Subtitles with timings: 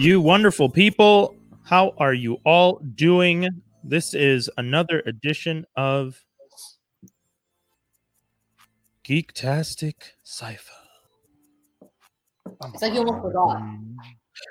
[0.00, 3.46] You wonderful people, how are you all doing?
[3.84, 6.24] This is another edition of
[9.06, 10.72] Geektastic Cypher.
[12.72, 13.62] It's like you almost forgot.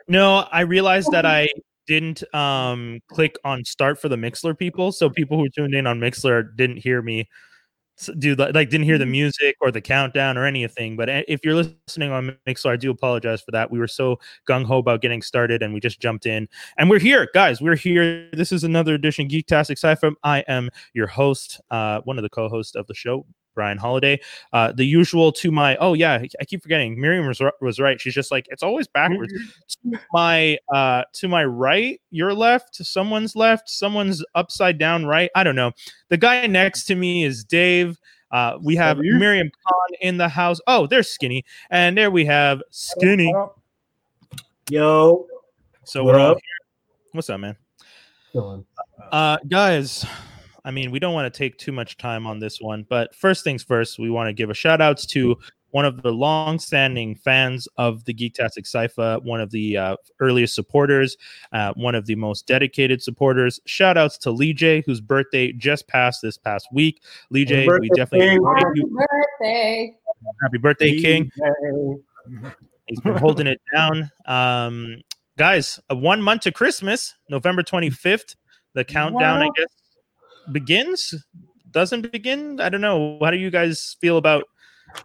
[0.07, 1.49] No, I realized that I
[1.87, 5.99] didn't um click on start for the Mixlr people, so people who tuned in on
[5.99, 7.27] Mixlr didn't hear me
[8.17, 10.95] do like didn't hear the music or the countdown or anything.
[10.95, 13.71] But if you're listening on Mixlr, I do apologize for that.
[13.71, 16.99] We were so gung ho about getting started, and we just jumped in, and we're
[16.99, 17.61] here, guys.
[17.61, 18.29] We're here.
[18.33, 20.11] This is another edition Geektastic Cypher.
[20.23, 23.25] I am your host, uh, one of the co-hosts of the show.
[23.55, 24.19] Brian Holiday,
[24.53, 26.99] uh, the usual to my oh yeah, I keep forgetting.
[26.99, 27.99] Miriam was, was right.
[27.99, 29.33] She's just like it's always backwards.
[29.83, 35.43] To my uh to my right your left someone's left someone's upside down right i
[35.43, 35.71] don't know.
[36.09, 37.97] The guy next to me is dave.
[38.31, 40.59] Uh we have miriam khan in the house.
[40.67, 41.43] Oh there's skinny.
[41.69, 43.33] And there we have skinny.
[44.69, 45.25] Yo,
[45.83, 46.37] so What we're up?
[46.37, 47.11] here.
[47.13, 47.57] What's up man?
[49.11, 50.05] Uh guys
[50.65, 53.43] i mean we don't want to take too much time on this one but first
[53.43, 55.37] things first we want to give a shout outs to
[55.71, 61.15] one of the long-standing fans of the Geektastic Cypher, one of the uh, earliest supporters,
[61.53, 63.59] uh, one of the most dedicated supporters.
[63.65, 67.03] Shout outs to Lee J, whose birthday just passed this past week.
[67.29, 68.29] Lee J, we definitely.
[68.29, 69.05] Happy you.
[69.39, 69.95] birthday.
[70.41, 71.31] happy birthday, King.
[71.35, 72.41] Hey.
[72.87, 74.09] He's been holding it down.
[74.25, 75.01] Um,
[75.37, 78.35] guys, uh, one month to Christmas, November 25th.
[78.73, 79.67] The countdown, I guess,
[80.51, 81.13] begins.
[81.71, 82.59] Doesn't begin.
[82.59, 83.19] I don't know.
[83.21, 84.43] How do you guys feel about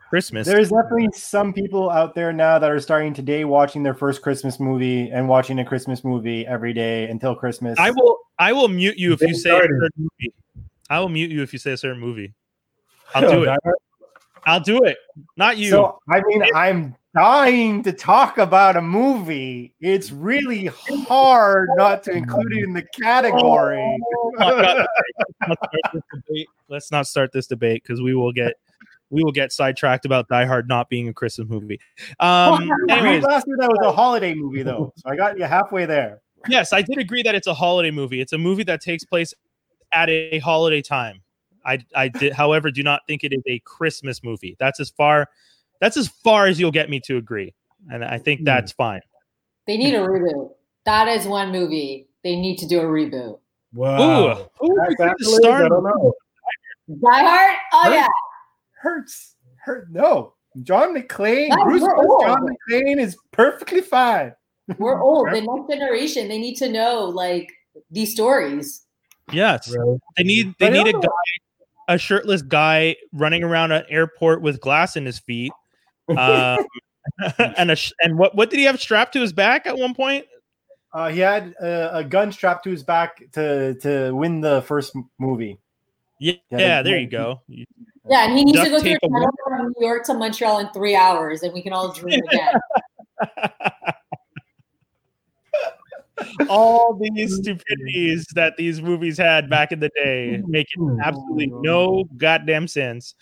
[0.08, 0.46] Christmas?
[0.46, 4.58] There's definitely some people out there now that are starting today watching their first Christmas
[4.58, 7.78] movie and watching a Christmas movie every day until Christmas.
[7.78, 8.18] I will.
[8.38, 10.34] I will mute you if you say a certain movie.
[10.90, 12.34] I will mute you if you say a certain movie.
[13.14, 13.58] I'll do it.
[14.46, 14.96] I'll do it.
[15.36, 15.70] Not you.
[15.70, 19.74] So I mean, I'm dying to talk about a movie.
[19.80, 23.98] It's really hard not to include it in the category.
[24.38, 24.50] Let's
[25.46, 26.46] not start this debate.
[26.68, 28.54] Let's not start this debate because we will get
[29.10, 31.78] we will get sidetracked about Die Hard not being a Christmas movie.
[32.20, 35.86] Um, anyways, last year that was a holiday movie though, so I got you halfway
[35.86, 36.20] there.
[36.48, 38.20] yes, I did agree that it's a holiday movie.
[38.20, 39.32] It's a movie that takes place
[39.92, 41.22] at a holiday time.
[41.64, 44.56] I, I did, however, do not think it is a Christmas movie.
[44.58, 45.28] That's as far,
[45.80, 47.54] that's as far as you'll get me to agree,
[47.90, 48.44] and I think hmm.
[48.44, 49.00] that's fine.
[49.66, 50.50] They need a reboot.
[50.84, 52.08] That is one movie.
[52.22, 53.38] They need to do a reboot.
[53.72, 54.48] Wow.
[54.62, 55.36] Ooh, ooh, That's we could accolades?
[55.40, 56.12] start- I don't know.
[56.88, 57.56] Die Hard?
[57.72, 57.90] Oh Huh?
[57.90, 58.08] yeah.
[58.80, 59.90] Hurts, hurt.
[59.90, 62.22] No, John McClane, No, Bruce we're old.
[62.26, 64.34] John McClane is perfectly fine.
[64.78, 65.28] We're old.
[65.28, 67.50] The next generation, they need to know like
[67.90, 68.84] these stories.
[69.32, 69.98] Yes, Right.
[70.18, 71.08] they need they But need a guy,
[71.88, 75.52] a shirtless guy running around an airport with glass in his feet.
[76.08, 76.66] Um,
[77.38, 79.94] and a sh- and what what did he have strapped to his back at one
[79.94, 80.26] point?
[80.92, 84.96] Uh, he had uh, a gun strapped to his back to to win the first
[85.18, 85.58] movie.
[86.20, 87.42] Yeah, Yeah, yeah, there you go.
[87.48, 90.60] Yeah, and he needs to go through a a tunnel from New York to Montreal
[90.60, 92.60] in three hours, and we can all dream again.
[96.48, 102.68] All these stupidities that these movies had back in the day making absolutely no goddamn
[102.68, 103.14] sense.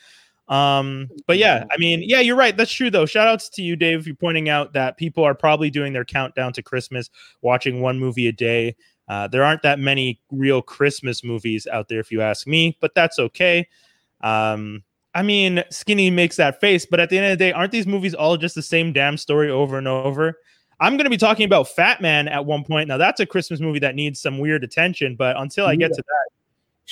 [0.53, 2.55] Um, but yeah, I mean, yeah, you're right.
[2.55, 3.07] That's true though.
[3.07, 6.53] Shout outs to you, Dave, for pointing out that people are probably doing their countdown
[6.53, 7.09] to Christmas,
[7.41, 8.77] watching one movie a day.
[9.09, 12.95] Uh, there aren't that many real Christmas movies out there, if you ask me, but
[12.95, 13.67] that's okay.
[14.21, 14.83] Um,
[15.15, 17.87] I mean, Skinny makes that face, but at the end of the day, aren't these
[17.87, 20.39] movies all just the same damn story over and over?
[20.81, 22.89] I'm going to be talking about Fatman at one point.
[22.89, 26.03] Now, that's a Christmas movie that needs some weird attention, but until I get to
[26.03, 26.42] that,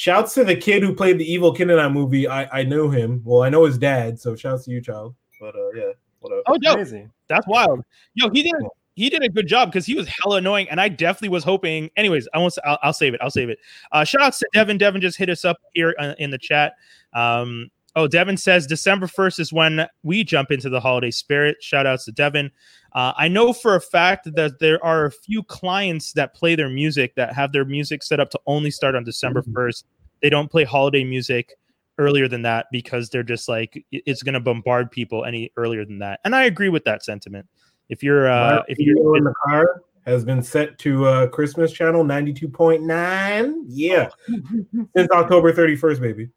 [0.00, 2.26] Shouts to the kid who played the evil kid in that movie.
[2.26, 3.20] I, I know him.
[3.22, 5.14] Well, I know his dad, so shouts to you, child.
[5.38, 6.42] But uh, yeah, what up?
[6.46, 7.06] oh no, Crazy.
[7.28, 7.84] that's wild.
[8.14, 8.54] Yo, he did
[8.94, 11.90] he did a good job because he was hella annoying, and I definitely was hoping.
[11.98, 12.56] Anyways, I won't.
[12.64, 13.20] I'll, I'll save it.
[13.22, 13.58] I'll save it.
[13.92, 14.78] Uh, shout outs to Devin.
[14.78, 16.76] Devin just hit us up here uh, in the chat.
[17.12, 21.56] Um, oh, Devin says December first is when we jump into the holiday spirit.
[21.60, 22.50] Shout outs to Devin.
[22.92, 26.68] Uh, I know for a fact that there are a few clients that play their
[26.68, 29.52] music that have their music set up to only start on December Mhm.
[29.52, 29.84] 1st.
[30.22, 31.54] They don't play holiday music
[31.98, 35.98] earlier than that because they're just like it's going to bombard people any earlier than
[35.98, 36.18] that.
[36.24, 37.46] And I agree with that sentiment.
[37.88, 42.04] If you're uh if you're in the car has been set to uh Christmas channel
[42.04, 43.64] 92.9.
[43.68, 44.08] Yeah.
[44.96, 46.28] Since October 31st, baby.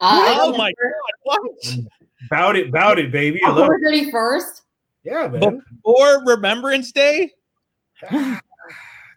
[0.00, 1.40] Uh, Oh my god, what?
[2.30, 3.40] Bout it, bout it, baby.
[3.44, 3.80] I love October it.
[3.84, 4.62] thirty first.
[5.04, 5.62] Yeah, man.
[5.84, 7.30] Or Remembrance Day?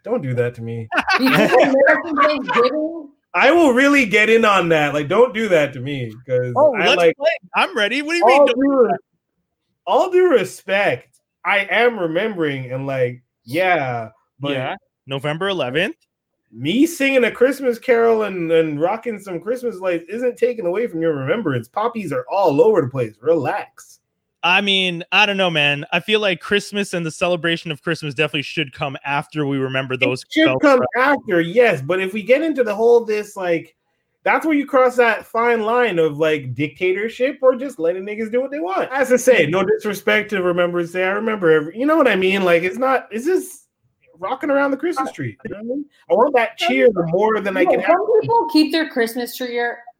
[0.04, 0.88] Don't do that to me.
[1.18, 4.92] Before American I will really get in on that.
[4.92, 7.30] Like, don't do that to me because Oh, I let's like play.
[7.54, 8.02] I'm ready.
[8.02, 8.40] What do you mean?
[8.40, 8.90] all don't- due,
[9.86, 11.20] all due respect.
[11.44, 14.10] I am remembering and like Yeah,
[14.40, 14.76] but yeah,
[15.06, 15.94] November 11th.
[16.52, 21.00] Me singing a Christmas carol and, and rocking some Christmas lights isn't taken away from
[21.00, 21.68] your remembrance.
[21.68, 23.14] Poppies are all over the place.
[23.20, 24.00] Relax.
[24.42, 25.84] I mean, I don't know, man.
[25.92, 29.96] I feel like Christmas and the celebration of Christmas definitely should come after we remember
[29.96, 30.22] those.
[30.22, 31.82] it should come after, yes.
[31.82, 33.76] But if we get into the whole this, like,
[34.22, 38.40] that's where you cross that fine line of like dictatorship or just letting niggas do
[38.40, 38.90] what they want.
[38.92, 41.04] As I say, no disrespect to Remembrance Day.
[41.04, 42.42] I remember every, you know what I mean?
[42.44, 43.66] Like, it's not, it's just
[44.20, 45.36] rocking around the Christmas uh, tree.
[45.44, 45.84] You know what I mean?
[46.10, 47.96] I want that cheer more than I No, can have.
[47.96, 49.58] some people keep their Christmas tree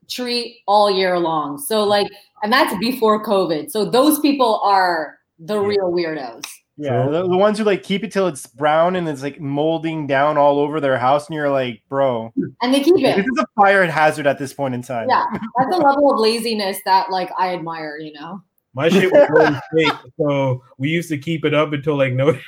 [0.08, 1.58] tree all year long.
[1.58, 2.06] So like,
[2.42, 3.70] and that's before COVID.
[3.70, 6.44] So those people are the real weirdos.
[6.76, 10.06] Yeah, the, the ones who like keep it till it's brown and it's like molding
[10.06, 12.32] down all over their house, and you're like, bro,
[12.62, 13.16] And they keep it.
[13.16, 15.08] this is a fire hazard at this point in time.
[15.10, 15.24] Yeah.
[15.58, 18.40] That's a level of laziness that like I admire, you know.
[18.72, 20.12] My shit was always fake.
[20.18, 22.38] So we used to keep it up until like no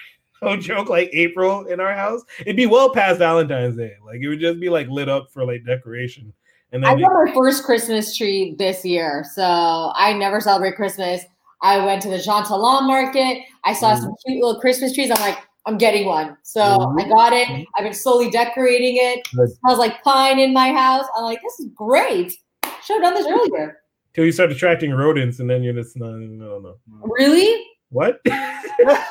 [0.42, 2.22] no joke, like April in our house.
[2.40, 3.94] It'd be well past Valentine's Day.
[4.04, 6.32] Like it would just be like lit up for like decoration.
[6.72, 11.22] And I got my first Christmas tree this year, so I never celebrate Christmas.
[11.60, 13.42] I went to the Jean Talon market.
[13.64, 14.00] I saw mm.
[14.00, 15.10] some cute little Christmas trees.
[15.10, 16.36] I'm like, I'm getting one.
[16.42, 16.98] So mm-hmm.
[16.98, 17.66] I got it.
[17.76, 19.28] I've been slowly decorating it.
[19.34, 19.50] Good.
[19.60, 21.04] smells like pine in my house.
[21.16, 22.32] I'm like, this is great.
[22.84, 23.78] Should have done this earlier.
[24.14, 26.76] till you start attracting rodents, and then you're just not no no no.
[27.02, 27.64] Really?
[27.92, 28.20] What?
[28.24, 28.32] No,
[28.80, 29.06] that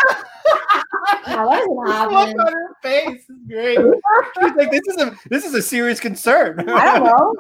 [1.27, 3.77] doesn't Look on her face is great.
[4.39, 6.67] She's like, this is a this is a serious concern.
[6.67, 7.35] I don't know.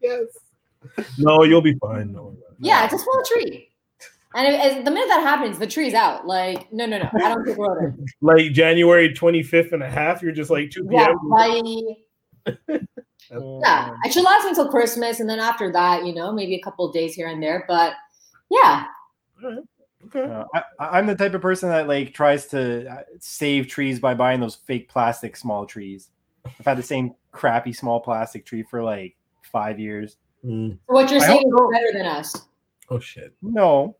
[0.00, 0.24] yes.
[1.18, 2.12] No, you'll be fine.
[2.12, 3.68] No, Yeah, it's a small tree.
[4.34, 6.26] And it, as, the minute that happens, the tree's out.
[6.26, 7.08] Like, no, no, no.
[7.14, 8.12] I don't take rodents.
[8.22, 11.28] like January 25th and a half, you're just like 2 Yeah, p.m.
[11.28, 12.82] bye.
[13.34, 13.60] Oh.
[13.62, 16.86] Yeah, it should last until Christmas, and then after that, you know, maybe a couple
[16.86, 17.64] of days here and there.
[17.68, 17.92] But
[18.50, 18.84] yeah,
[20.06, 20.22] Okay.
[20.24, 20.62] Uh, I,
[20.98, 24.56] I'm the type of person that like tries to uh, save trees by buying those
[24.56, 26.08] fake plastic small trees.
[26.44, 30.16] I've had the same crappy small plastic tree for like five years.
[30.44, 30.76] Mm.
[30.86, 31.70] what you're I saying don't know.
[31.70, 32.34] is better than us.
[32.90, 33.32] Oh shit.
[33.42, 33.94] No,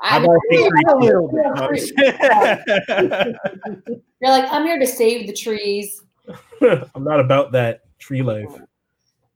[0.00, 0.84] I, How about fake a trees?
[0.98, 1.44] little bit.
[4.20, 6.02] you're like, I'm here to save the trees.
[6.62, 8.50] I'm not about that tree life.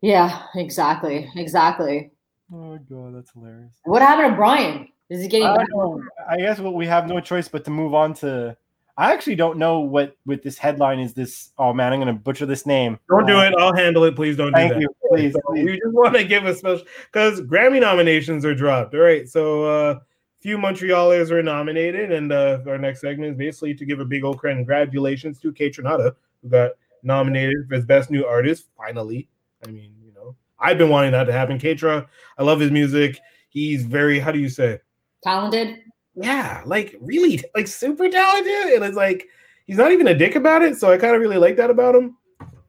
[0.00, 2.10] Yeah, exactly, exactly.
[2.52, 3.72] oh god, that's hilarious.
[3.84, 4.88] What happened to Brian?
[5.12, 5.68] Is he getting I, back?
[5.68, 6.02] don't know.
[6.28, 8.56] I guess what we have no choice but to move on to.
[8.96, 11.12] I actually don't know what with this headline is.
[11.14, 12.98] This oh man, I'm gonna butcher this name.
[13.08, 13.54] Don't do Uh, it.
[13.58, 14.16] I'll handle it.
[14.16, 14.70] Please don't do that.
[14.70, 15.64] Thank you, please, So please.
[15.64, 18.94] we just want to give a special because Grammy nominations are dropped.
[18.94, 19.98] All right, so uh,
[20.40, 24.24] few Montrealers were nominated, and uh, our next segment is basically to give a big
[24.24, 26.72] old congratulations to Kaytranada, who got
[27.02, 28.68] nominated as Best New Artist.
[28.76, 29.28] Finally,
[29.66, 31.58] I mean, you know, I've been wanting that to happen.
[31.58, 32.06] Keitra,
[32.38, 33.18] I love his music.
[33.48, 34.80] He's very, how do you say?
[35.24, 35.78] Talented?
[36.14, 39.26] Yeah, like really, like super talented, and it's like
[39.66, 40.76] he's not even a dick about it.
[40.76, 42.16] So I kind of really like that about him.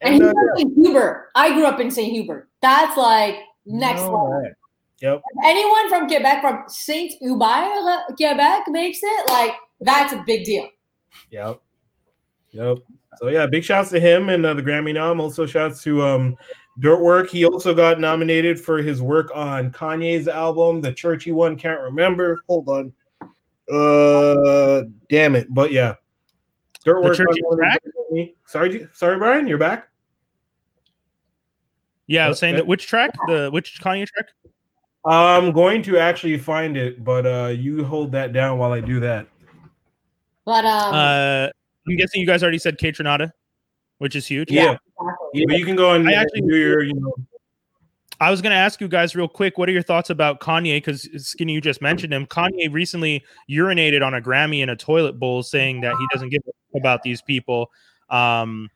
[0.01, 0.73] And And he's uh, St.
[0.75, 1.29] Hubert.
[1.35, 2.11] I grew up in St.
[2.11, 2.49] Hubert.
[2.61, 4.41] That's like next No level.
[4.43, 4.51] way.
[5.01, 10.67] yep, Anyone from Quebec, from Saint Hubert, Quebec, makes it like that's a big deal.
[11.31, 11.59] Yep.
[12.51, 12.77] Yep.
[13.17, 15.19] So yeah, big shouts to him and uh, the Grammy nom.
[15.19, 16.35] Also shouts to um
[16.79, 17.29] Dirtwork.
[17.29, 21.55] He also got nominated for his work on Kanye's album, the churchy one.
[21.55, 22.41] Can't remember.
[22.47, 22.93] Hold on.
[23.71, 25.47] Uh, damn it.
[25.53, 25.95] But yeah,
[26.85, 27.15] Dirtwork.
[27.15, 27.81] churchy track?
[28.47, 29.47] Sorry, sorry, Brian.
[29.47, 29.87] You're back.
[32.07, 32.61] Yeah, I was saying Okay.
[32.61, 33.11] that which track?
[33.27, 34.27] The which Kanye track?
[35.05, 38.99] I'm going to actually find it, but uh, you hold that down while I do
[39.01, 39.27] that.
[40.45, 41.49] But um, Uh,
[41.87, 43.31] I'm guessing you guys already said Kaytranada,
[43.99, 44.51] which is huge.
[44.51, 44.77] Yeah.
[45.03, 45.41] Exactly.
[45.41, 47.13] Yeah, but you can go and I actually- do your, you know,
[48.19, 50.77] I was going to ask you guys real quick, what are your thoughts about Kanye?
[50.77, 52.25] Because Skinny, you just mentioned him.
[52.25, 56.41] Kanye recently urinated on a Grammy in a toilet bowl, saying that he doesn't give
[56.45, 57.69] a f- about these people.
[58.09, 58.69] Um,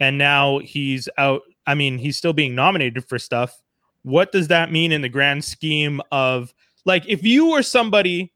[0.00, 1.42] and now he's out.
[1.66, 3.60] I mean, he's still being nominated for stuff.
[4.04, 6.54] What does that mean in the grand scheme of
[6.86, 8.32] like if you were somebody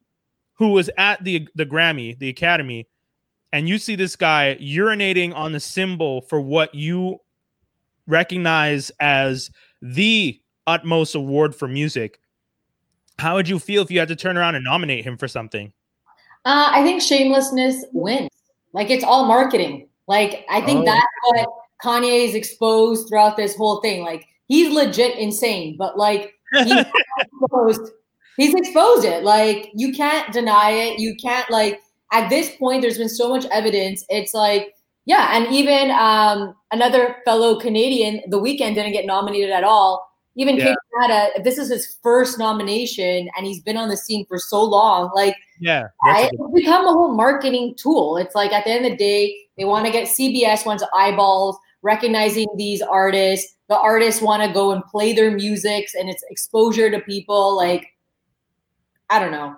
[0.55, 2.89] who was at the the Grammy, the Academy,
[3.53, 7.21] and you see this guy urinating on the symbol for what you
[8.09, 9.51] recognize as
[9.81, 12.19] the utmost award for music.
[13.19, 15.73] How would you feel if you had to turn around and nominate him for something?
[16.45, 18.31] Uh, I think shamelessness wins.
[18.73, 19.89] Like it's all marketing.
[20.07, 20.85] Like I think Oh.
[20.85, 21.49] that's what
[21.83, 24.03] Kanye is exposed throughout this whole thing.
[24.03, 26.85] Like he's legit insane, but like he's
[27.19, 27.93] exposed.
[28.37, 29.25] He's exposed it.
[29.25, 30.99] Like you can't deny it.
[31.01, 31.81] You can't like
[32.13, 32.83] at this point.
[32.83, 34.05] There's been so much evidence.
[34.09, 34.75] It's like
[35.09, 40.05] yeah, and even um, another fellow Canadian, The Weeknd, didn't get nominated at all.
[40.37, 40.67] even Yeah.
[40.67, 44.39] Kate Renata, if this is his first nomination and he's been on the scene for
[44.39, 48.19] so long, like Yeah, I, that's a good- it's become a whole marketing tool.
[48.19, 51.57] It's like at the end of the day, they want to get CBS wants eyeballs,
[51.83, 53.57] recognizing these artists.
[53.69, 57.57] The artists want to go and play their music, and it's exposure to people.
[57.57, 57.85] Like,
[59.11, 59.57] I don't know.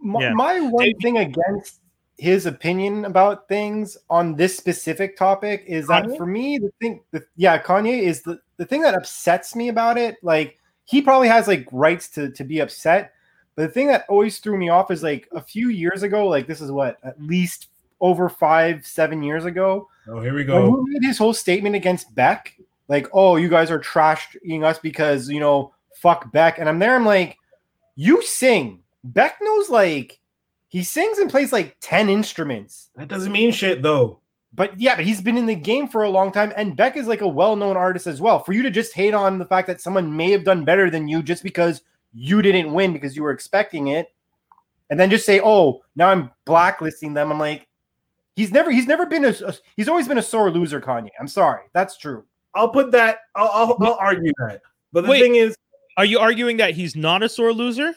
[0.00, 0.32] My, Yeah.
[0.34, 1.80] my one thing against
[2.16, 7.24] his opinion about things on this specific topic is that for me, the thing, the,
[7.36, 10.16] yeah, Kanye is the the thing that upsets me about it.
[10.22, 13.12] Like he probably has like rights to to be upset,
[13.56, 16.46] but the thing that always threw me off is like a few years ago, like
[16.46, 17.68] this is what at least
[18.00, 20.84] over five seven years ago, Oh, here we go.
[20.86, 22.54] he made his whole statement against Beck,
[22.88, 26.58] like, oh, you guys are trashing us because you know, fuck Beck.
[26.58, 27.38] And I'm there, I'm like,
[27.96, 28.80] you sing.
[29.02, 30.20] Beck knows like
[30.74, 32.90] he sings and plays like 10 instruments.
[32.96, 34.18] That doesn't mean shit though.
[34.52, 37.06] But yeah, but he's been in the game for a long time, and Beck is
[37.06, 38.40] like a well-known artist as well.
[38.40, 41.06] For you to just hate on the fact that someone may have done better than
[41.06, 44.12] you just because you didn't win because you were expecting it,
[44.90, 47.68] and then just say, "Oh, now I'm blacklisting them," I'm like,
[48.34, 51.10] he's never he's never been a, a- he's always been a sore loser, Kanye.
[51.20, 52.24] I'm sorry, that's true.
[52.54, 53.18] I'll put that.
[53.36, 54.60] I'll, I'll, I'll argue that.
[54.92, 55.20] But the Wait.
[55.20, 55.56] thing is,
[55.96, 57.92] Are you arguing that he's not a sore loser?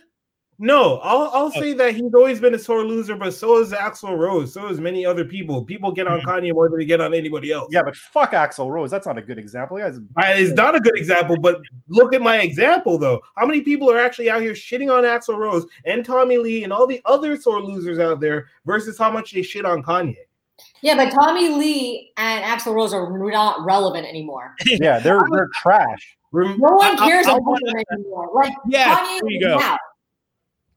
[0.59, 1.61] No, I'll I'll oh.
[1.61, 4.53] say that he's always been a sore loser, but so is Axl Rose.
[4.53, 5.63] So is many other people.
[5.63, 6.25] People get on mm.
[6.25, 7.67] Kanye more than they get on anybody else.
[7.71, 8.89] Yeah, but fuck Axl Rose.
[8.89, 9.77] That's not a good example.
[9.77, 13.21] Guys, uh, It's not a good example, but look at my example though.
[13.35, 16.73] How many people are actually out here shitting on Axl Rose and Tommy Lee and
[16.73, 20.15] all the other sore losers out there versus how much they shit on Kanye?
[20.81, 24.55] Yeah, but Tommy Lee and Axl Rose are not relevant anymore.
[24.65, 26.17] yeah, they're they're trash.
[26.33, 28.31] No one I- I- cares I about wanna- them anymore.
[28.33, 29.57] Like Yeah, Kanye there you go.
[29.59, 29.77] now.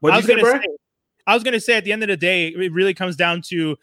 [0.00, 0.66] What'd I was gonna say,
[1.26, 3.76] I was gonna say at the end of the day, it really comes down to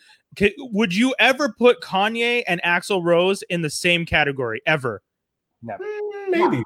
[0.60, 5.02] would you ever put Kanye and Axl Rose in the same category ever?
[5.66, 5.78] Mm,
[6.30, 6.64] maybe.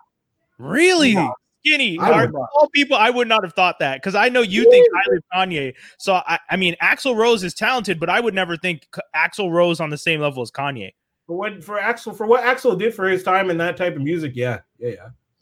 [0.58, 1.15] Really?
[1.15, 1.34] No.
[1.63, 2.00] Skinny.
[2.00, 2.50] I Are would not.
[2.55, 5.24] all people I would not have thought that because I know you think highly of
[5.34, 5.74] Kanye.
[6.00, 9.51] So I, I mean, Axl Rose is talented, but I would never think K- Axl
[9.51, 10.93] Rose on the same level as Kanye.
[11.27, 14.01] For what for Axl for what Axl did for his time and that type of
[14.01, 14.96] music, yeah, yeah, yeah.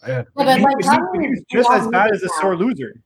[0.04, 2.30] I had- Yeah, but He- like he- Kanye he was just as bad as a
[2.42, 3.02] sore loser.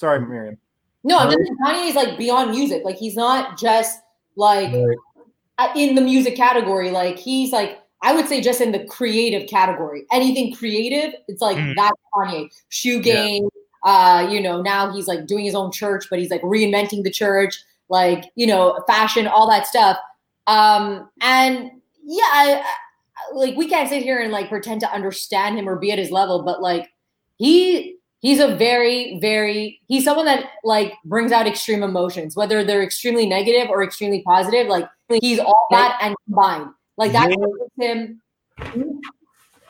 [0.00, 0.56] Sorry, Miriam.
[1.04, 2.82] No, I'm just saying Kanye is like beyond music.
[2.86, 4.00] Like he's not just
[4.34, 5.76] like Right.
[5.76, 6.90] in the music category.
[6.90, 10.06] Like he's like I would say just in the creative category.
[10.10, 11.76] Anything creative, it's like Mhm.
[11.76, 12.48] that's Kanye.
[12.70, 13.14] Shoe Yeah.
[13.14, 13.48] game.
[13.84, 17.10] Uh, you know, now he's like doing his own church, but he's like reinventing the
[17.10, 17.62] church.
[17.90, 19.98] Like you know, fashion, all that stuff.
[20.46, 21.70] Um, and
[22.02, 25.76] yeah, I, I, like we can't sit here and like pretend to understand him or
[25.76, 26.90] be at his level, but like
[27.36, 32.82] he he's a very very he's someone that like brings out extreme emotions whether they're
[32.82, 34.88] extremely negative or extremely positive like
[35.20, 37.36] he's all that and combined like that Yeah.
[37.36, 39.02] makes him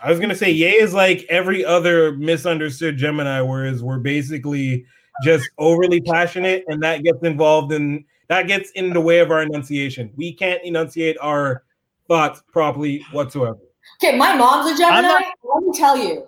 [0.02, 4.84] I was gonna say Ye is like every other misunderstood Gemini, whereas we're basically
[5.22, 9.42] just overly passionate, and that gets involved in that gets in the way of our
[9.42, 10.10] enunciation.
[10.16, 11.64] We can't enunciate our
[12.08, 13.58] thoughts properly whatsoever.
[14.02, 16.26] okay my mom's a gemini not- let me tell you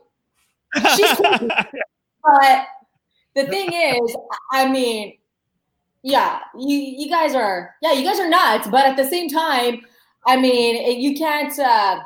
[0.97, 1.49] She's cool.
[2.25, 2.67] But
[3.35, 4.17] the thing is
[4.53, 5.17] i mean
[6.03, 9.81] yeah you you guys are yeah you guys are nuts but at the same time
[10.27, 12.01] i mean you can't uh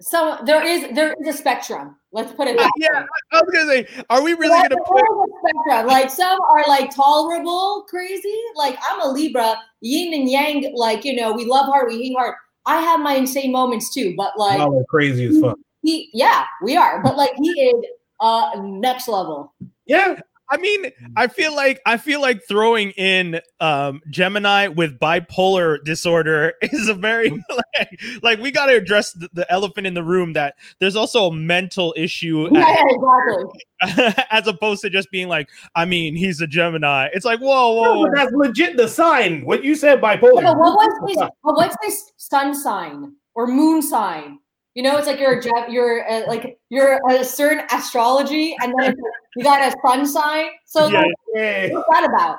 [0.00, 3.50] so there is there is a spectrum let's put it that yeah, way I was
[3.52, 5.04] gonna say, are we really There's gonna a put?
[5.40, 5.86] spectrum.
[5.86, 8.40] Like some are like tolerable, crazy.
[8.54, 10.72] Like I'm a Libra, yin and yang.
[10.74, 12.36] Like you know, we love hard, we hate hard.
[12.64, 15.58] I have my insane moments too, but like crazy as fuck.
[15.82, 17.02] he, yeah, we are.
[17.02, 17.84] But like he is
[18.24, 19.52] uh next level.
[19.86, 20.18] Yeah,
[20.50, 26.52] I mean, I feel like I feel like throwing in um Gemini with bipolar disorder
[26.62, 30.34] is a very like, like we got to address the, the elephant in the room
[30.34, 34.24] that there's also a mental issue Yeah, at- exactly.
[34.30, 37.08] as opposed to just being like, I mean, he's a Gemini.
[37.12, 39.44] It's like, whoa, No, whoa, but that's legit the sign.
[39.44, 40.42] What you said bipolar.
[40.42, 41.16] Yeah, but what was his?
[41.18, 44.38] But what's his sun sign or moon sign?
[44.74, 48.74] You know, it's like you're a Gem- you're uh, like you're a certain astrology, and
[48.80, 48.96] then
[49.36, 50.46] you got a sun sign.
[50.66, 50.98] So Yeah.
[51.00, 52.38] like, Hey, what's that about?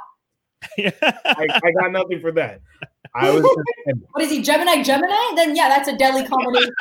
[0.78, 2.60] I, I got nothing for that.
[3.16, 3.44] I was
[4.12, 4.42] What is he?
[4.42, 5.16] Gemini, Gemini?
[5.36, 6.74] Then yeah, that's a deadly combination.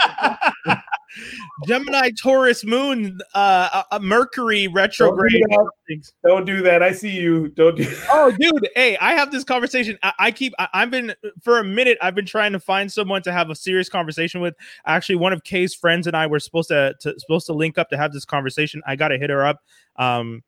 [1.66, 5.44] Gemini, Taurus, Moon, uh, uh, Mercury retrograde.
[5.48, 5.70] that.
[5.86, 6.12] things.
[6.26, 6.82] don't do that.
[6.82, 7.48] I see you.
[7.48, 8.68] Don't do Oh, dude!
[8.74, 9.96] Hey, I have this conversation.
[10.02, 10.52] I, I keep.
[10.58, 11.98] I, I've been for a minute.
[12.02, 14.54] I've been trying to find someone to have a serious conversation with.
[14.86, 17.90] Actually, one of Kay's friends and I were supposed to, to supposed to link up
[17.90, 18.82] to have this conversation.
[18.86, 19.60] I got to hit her up.
[19.96, 20.42] Um,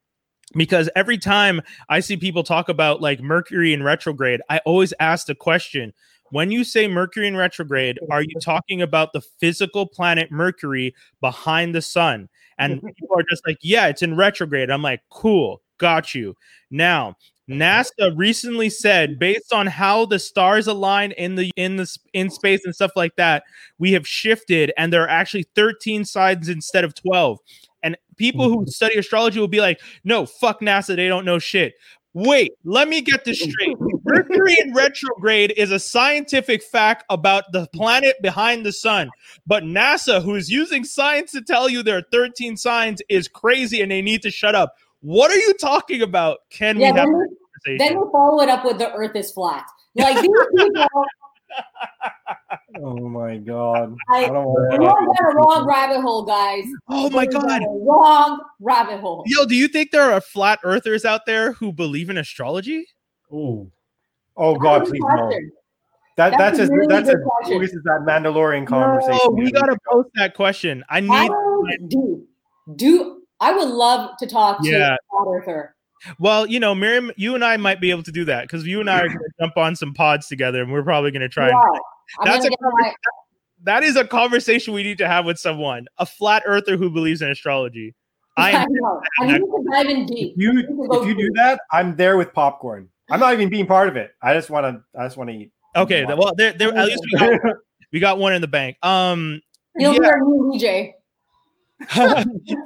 [0.55, 5.27] because every time I see people talk about like Mercury in retrograde, I always ask
[5.27, 5.93] the question
[6.31, 11.75] when you say Mercury in retrograde, are you talking about the physical planet Mercury behind
[11.75, 12.29] the sun?
[12.59, 14.71] And people are just like, yeah, it's in retrograde.
[14.71, 16.35] I'm like, cool, got you.
[16.71, 17.17] Now,
[17.49, 22.65] NASA recently said, based on how the stars align in the in the in space
[22.65, 23.45] and stuff like that,
[23.79, 27.39] we have shifted, and there are actually 13 signs instead of 12.
[27.87, 28.69] And people who mm-hmm.
[28.69, 31.75] study astrology will be like, no, fuck NASA, they don't know shit.
[32.15, 33.77] Wait, let me get this straight.
[34.05, 39.09] Mercury in retrograde is a scientific fact about the planet behind the sun.
[39.47, 43.83] But NASA, who is using science to tell you there are 13 signs, is crazy
[43.83, 44.75] and they need to shut up.
[45.01, 46.39] What are you talking about?
[46.51, 47.25] Can Yeah, we have then a we,
[47.67, 47.79] conversation?
[47.79, 49.65] then we follow it up with the Earth is flat.
[49.95, 50.87] Like these people,
[52.83, 53.97] Oh my god.
[54.11, 56.65] I, I don't we're want going down a wrong rabbit hole, guys.
[56.89, 57.63] oh my We're going god.
[57.63, 59.25] a wrong rabbit hole.
[59.27, 62.87] Yo, do you think there are flat earthers out there who believe in astrology?
[63.33, 63.71] Ooh.
[64.37, 65.31] Oh god, please good no.
[66.17, 67.63] That That's that's a as really that's good as question.
[67.63, 69.21] as that Mandalorian conversation.
[69.23, 70.85] Oh, we gotta post that question.
[70.91, 72.27] I I need would do
[72.77, 74.95] do I would love to talk to Yeah.
[74.95, 75.76] a flat earther.
[76.19, 78.81] Well, you know, Miriam, you and I might be able to do that because you
[78.81, 81.81] and I are gonna jump on some pods together and we're probably gonna try and
[82.25, 82.95] That's a my
[83.65, 87.23] that is a conversation we need to have with someone, a flat earther who believes
[87.23, 87.95] in astrology.
[88.37, 89.01] I I am know.
[89.21, 90.35] I need to dive in deep.
[90.37, 92.91] If you need to go if you do that, I'm there with popcorn.
[93.11, 94.11] I'm not even being part of it.
[94.23, 95.01] I just want to.
[95.01, 95.53] I just want to eat.
[95.75, 96.05] okay.
[96.05, 97.41] Well, there, there, at least we got,
[97.93, 98.77] we got one in the bank.
[98.83, 99.41] Um,
[99.77, 100.01] You'll yeah.
[100.01, 100.93] be our new DJ.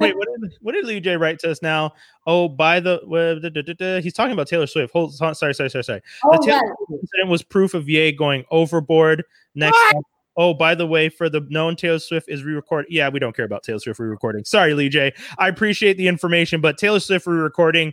[0.01, 1.93] Wait, what did what did Lee J write to us now?
[2.27, 4.93] Oh, by the well, da, da, da, da, he's talking about Taylor Swift.
[4.93, 6.01] Hold, on, sorry, sorry, sorry, sorry.
[6.25, 6.73] Oh, The Taylor yeah.
[6.87, 9.25] Swift incident was proof of Ye going overboard.
[9.55, 9.77] Next.
[9.95, 10.03] up-
[10.37, 12.87] Oh, by the way, for the known Taylor Swift is re-recording.
[12.91, 14.45] Yeah, we don't care about Taylor Swift re-recording.
[14.45, 15.13] Sorry, Lee J.
[15.39, 17.93] I appreciate the information, but Taylor Swift re-recording,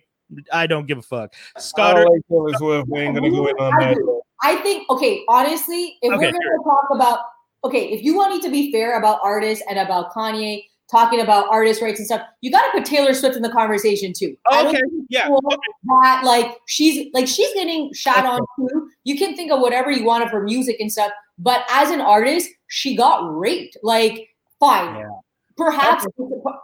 [0.54, 1.34] I don't give a fuck.
[1.56, 2.90] I Scott, don't like Taylor Swift.
[2.90, 4.22] We ain't gonna go in on that.
[4.44, 7.20] I think okay, honestly, if Okay, we're gonna talk about
[7.66, 11.82] okay, if you want to be fair about artists and about Kanye talking about artist
[11.82, 14.36] rights and stuff, you gotta put Taylor Swift in the conversation too.
[14.54, 15.58] Okay, yeah, cool okay.
[16.02, 18.90] that like she's like she's getting shot on too.
[19.04, 22.02] You can think of whatever you want of her music and stuff, but as an
[22.02, 23.78] artist, she got raped.
[23.84, 24.96] Like, fine.
[24.96, 25.10] Yeah.
[25.56, 26.06] Perhaps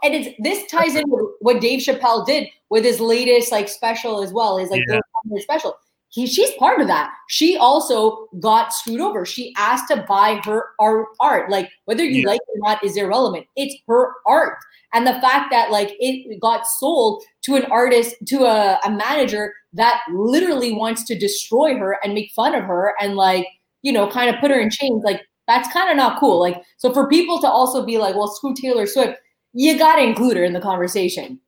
[0.04, 4.22] and it's this ties in with what Dave Chappelle did with his latest like special
[4.22, 5.00] as well, his like Yeah.
[5.38, 5.76] special.
[6.14, 7.10] He, she's part of that.
[7.28, 9.26] She also got screwed over.
[9.26, 11.50] She asked to buy her art, art.
[11.50, 12.28] Like whether you Yeah.
[12.28, 13.46] like it or not is irrelevant.
[13.56, 14.58] It's her art,
[14.92, 19.52] and the fact that like it got sold to an artist, to a, a manager
[19.72, 23.44] that literally wants to destroy her and make fun of her and like
[23.82, 25.02] you know kind of put her in chains.
[25.04, 26.38] Like that's kind of not cool.
[26.38, 29.18] Like so for people to also be like, well, screw Taylor Swift,
[29.52, 31.40] you got to include her in the conversation.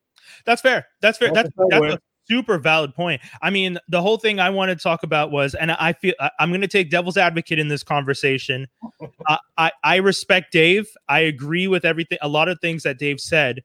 [0.44, 0.86] That's fair.
[1.00, 1.30] That's fair.
[1.32, 3.20] That's That's a fair that's a super valid point.
[3.42, 6.30] I mean, the whole thing I wanted to talk about was, and I feel I,
[6.40, 8.66] I'm going to take devil's advocate in this conversation.
[9.28, 10.86] uh, I I respect Dave.
[11.08, 12.18] I agree with everything.
[12.22, 13.62] A lot of things that Dave said.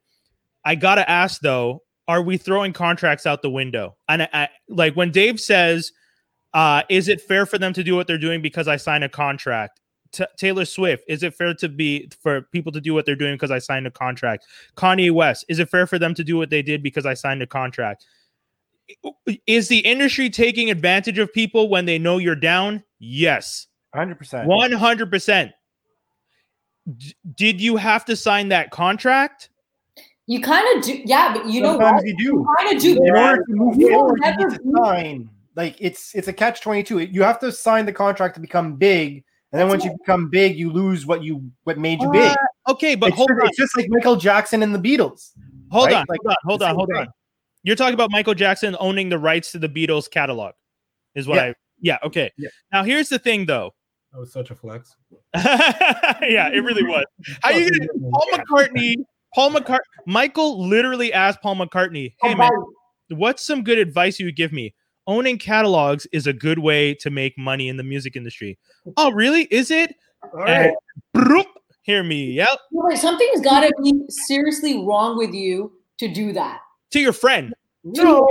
[0.64, 3.96] I gotta ask though, are we throwing contracts out the window?
[4.08, 5.92] And I, I, like when Dave says,
[6.54, 9.10] uh, "Is it fair for them to do what they're doing because I signed a
[9.10, 9.80] contract?"
[10.12, 13.36] T- Taylor Swift, is it fair to be for people to do what they're doing
[13.36, 14.46] because I signed a contract?
[14.76, 17.42] Kanye West, is it fair for them to do what they did because I signed
[17.42, 18.06] a contract?
[19.48, 22.84] Is the industry taking advantage of people when they know you're down?
[23.00, 24.46] Yes, 100%.
[24.46, 25.52] 100%.
[26.98, 29.50] D- did you have to sign that contract?
[30.28, 32.06] You kind of do, yeah, but you know what?
[32.06, 32.48] you do.
[32.60, 33.04] Kind of do.
[33.04, 35.30] In order to move You forward, you never need to sign.
[35.56, 37.00] Like it's it's a catch twenty two.
[37.00, 40.56] You have to sign the contract to become big, and then once you become big,
[40.56, 42.32] you lose what you what made you big.
[42.32, 43.48] Uh, okay, but it's, hold just, on.
[43.50, 45.32] it's just like Michael Jackson and the Beatles.
[45.72, 45.96] Hold right?
[45.96, 46.98] on, Like, hold on, hold on, same hold thing.
[47.00, 47.08] on.
[47.64, 50.54] You're talking about Michael Jackson owning the rights to the Beatles catalog,
[51.16, 51.44] is what Yeah.
[51.44, 51.54] I.
[51.84, 51.98] Yeah.
[52.04, 52.32] Okay.
[52.38, 52.50] Yeah.
[52.72, 53.74] Now here's the thing, though.
[54.12, 54.96] That was such a flex.
[55.36, 57.06] yeah, it really was.
[57.42, 58.96] How you gonna Paul McCartney?
[59.34, 59.80] Paul McCartney.
[60.06, 62.52] Michael literally asked Paul McCartney, "Hey man,
[63.10, 64.74] what's some good advice you would give me?
[65.08, 68.60] Owning catalogs is a good way to make money in the music industry.
[68.98, 69.44] Oh, really?
[69.46, 69.96] Is it?
[70.34, 70.74] All right.
[71.14, 71.48] Broop.
[71.82, 72.26] Hear me.
[72.34, 72.60] Yep.
[72.96, 76.60] Something's got to be seriously wrong with you to do that.
[76.92, 77.54] To your friend.
[77.84, 78.28] No,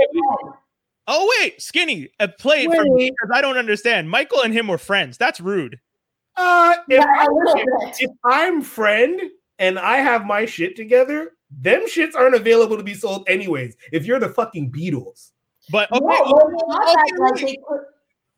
[1.07, 4.09] Oh wait, Skinny, uh, play for me because I don't understand.
[4.09, 5.17] Michael and him were friends.
[5.17, 5.79] That's rude.
[6.37, 9.19] uh, if, Yeah, I'm, if I'm friend
[9.59, 13.75] and I have my shit together, them shits aren't available to be sold anyways.
[13.91, 15.31] If you're the fucking Beatles,
[15.69, 17.57] But okay, No, okay, well, that, okay, like, they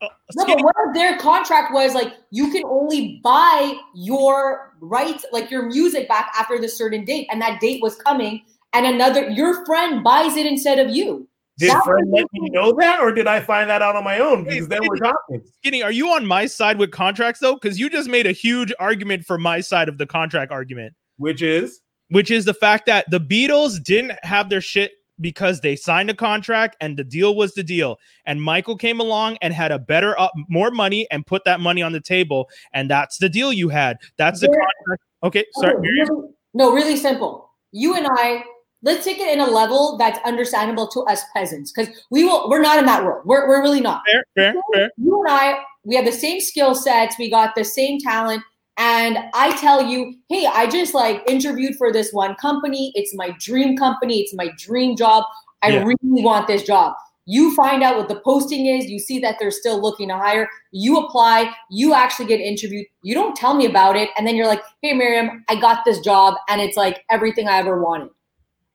[0.00, 4.74] Uh, No, Skinny, but what if their contract was like you can only buy your
[4.80, 8.42] rights, like your music back after the certain date, and that date was coming,
[8.74, 11.28] and another your friend buys it instead of you.
[11.58, 14.02] did That friend was- let me know that, or did I find that out on
[14.04, 14.42] my own?
[14.44, 15.40] Because then we're talking.
[15.58, 17.54] Skinny, are you on my side with contracts though?
[17.54, 20.94] Because you just made a huge argument for my side of the contract argument.
[21.16, 25.76] Which is which is the fact that the Beatles didn't have their shit because they
[25.76, 27.98] signed a contract and the deal was the deal.
[28.26, 31.82] And Michael came along and had a better, uh, more money and put that money
[31.82, 32.48] on the table.
[32.72, 33.96] And that's the deal you had.
[34.16, 34.58] That's the Yeah.
[34.58, 35.02] contract.
[35.22, 35.74] Okay, sorry.
[35.74, 37.48] Okay, really- no, really simple.
[37.70, 38.42] You and I,
[38.84, 42.48] let's take it in a level that's understandable to us peasants, because we will.
[42.48, 43.22] We're not in that world.
[43.24, 44.02] We're we're really not.
[44.10, 44.90] Fair, fair, fair.
[44.96, 47.16] You and I, we have the same skill sets.
[47.18, 48.42] We got the same talent.
[48.76, 52.90] And I tell you, hey, I just like interviewed for this one company.
[52.96, 54.20] It's my dream company.
[54.20, 55.24] It's my dream job.
[55.62, 55.84] I Yeah.
[55.84, 56.94] really want this job.
[57.26, 58.86] You find out what the posting is.
[58.86, 60.48] You see that they're still looking to hire.
[60.72, 61.54] You apply.
[61.70, 62.86] You actually get interviewed.
[63.02, 64.10] You don't tell me about it.
[64.18, 66.34] And then you're like, hey, Miriam, I got this job.
[66.48, 68.08] And it's like everything I ever wanted.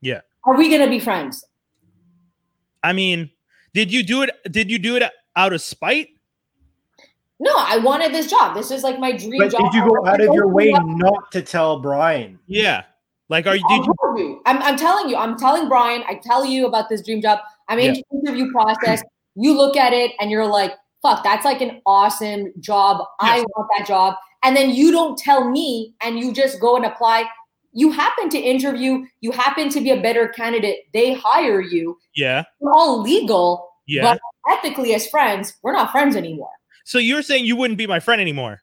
[0.02, 0.22] Yeah.
[0.46, 1.46] Are we going to be friends?
[2.84, 3.30] I mean,
[3.74, 4.32] did you do it?
[4.52, 5.04] Did you do it
[5.36, 6.10] out of spite?
[7.42, 8.56] No, I wanted this job.
[8.56, 9.72] This is like my dream But job.
[9.72, 12.38] did you go out of your way not to tell Brian?
[12.48, 12.84] Yeah.
[13.30, 13.64] Like, are you?
[13.70, 13.94] I Did you?
[14.02, 14.42] told you.
[14.46, 15.16] I'm, I'm telling you.
[15.16, 16.04] I'm telling Brian.
[16.08, 17.40] I tell you about this dream job.
[17.68, 18.02] I'm in Yeah.
[18.12, 19.04] the interview process.
[19.36, 23.06] You look at it and you're like, "Fuck, that's like an awesome job.
[23.20, 26.86] I want that job." And then you don't tell me, and you just go and
[26.86, 27.26] apply.
[27.74, 29.06] You happen to interview.
[29.22, 30.92] You happen to be a better candidate.
[30.94, 31.98] They hire you.
[32.16, 32.44] Yeah.
[32.60, 34.02] We're all legal, Yeah.
[34.04, 34.20] but
[34.52, 36.50] ethically, as friends, we're not friends anymore.
[36.86, 38.62] so you're saying you wouldn't be my friend anymore?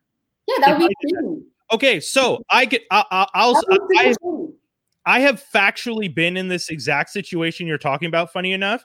[0.49, 1.43] Yeah, that would be I did shitty.
[1.73, 2.01] Okay.
[2.01, 2.83] So I get.
[2.91, 3.55] I, I, I'll.
[3.55, 4.15] That would be I.
[5.09, 8.33] I have factually been in this exact situation you're talking about.
[8.33, 8.85] Funny enough,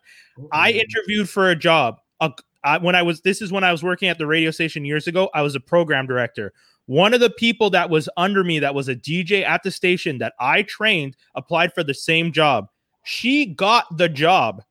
[0.52, 1.98] I interviewed for a job.
[2.20, 2.30] Uh,
[2.64, 5.08] I, when I was, this is when I was working at the radio station years
[5.08, 5.32] ago.
[5.34, 6.54] I was a program director.
[6.92, 10.18] One of the people that was under me, that was a DJ at the station
[10.18, 12.68] that I trained, applied for the same job.
[13.04, 14.62] She got the job.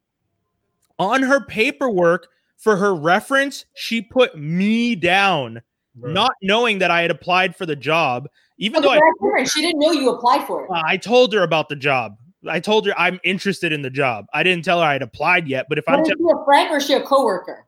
[0.98, 2.28] On her paperwork
[2.59, 5.62] for her reference, she put me down,
[5.94, 6.12] Bro.
[6.12, 8.28] not knowing that I had applied for the job.
[8.59, 9.00] Even though I
[9.38, 9.52] that's.
[9.52, 10.70] She didn't know you applied for it.
[10.70, 12.18] uh, I told her about the job.
[12.46, 14.26] I told her I'm interested in the job.
[14.35, 16.44] I didn't tell her I had applied yet, but if I'm, Was te- she a
[16.44, 17.66] friend or is she a coworker?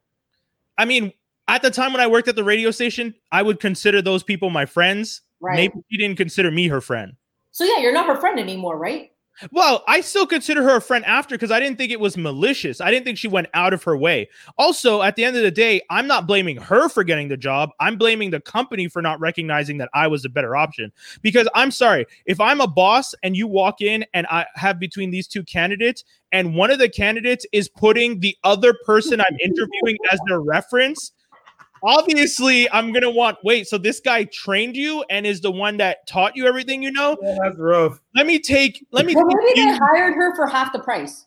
[0.77, 1.11] I mean,
[1.49, 4.51] at the time when I worked at the radio station, I would consider those people
[4.51, 5.23] my friends.
[5.41, 5.57] Right.
[5.57, 7.15] Maybe she didn't consider me her friend.
[7.51, 9.13] So yeah, you're not her friend anymore, right?
[9.51, 12.81] Well, I still consider her a friend after because I didn't think it was malicious.
[12.81, 14.29] I didn't think she went out of her way.
[14.59, 17.71] Also, at the end of the day, I'm not blaming her for getting the job.
[17.81, 20.93] I'm blaming the company for not recognizing that I was a better option.
[21.23, 25.11] Because I'm sorry, if I'm a boss and you walk in and I have between
[25.11, 29.97] these two candidates, and one of the candidates is putting the other person I'm interviewing
[30.13, 31.13] as their reference,
[31.83, 36.07] obviously I'm gonna want wait, so this guy trained you and is the one that
[36.07, 37.17] taught you everything you know?
[37.23, 38.01] Yeah, that's rough.
[38.15, 40.79] Let me take let me Well, take maybe you- they hired her for half the
[40.81, 41.27] price.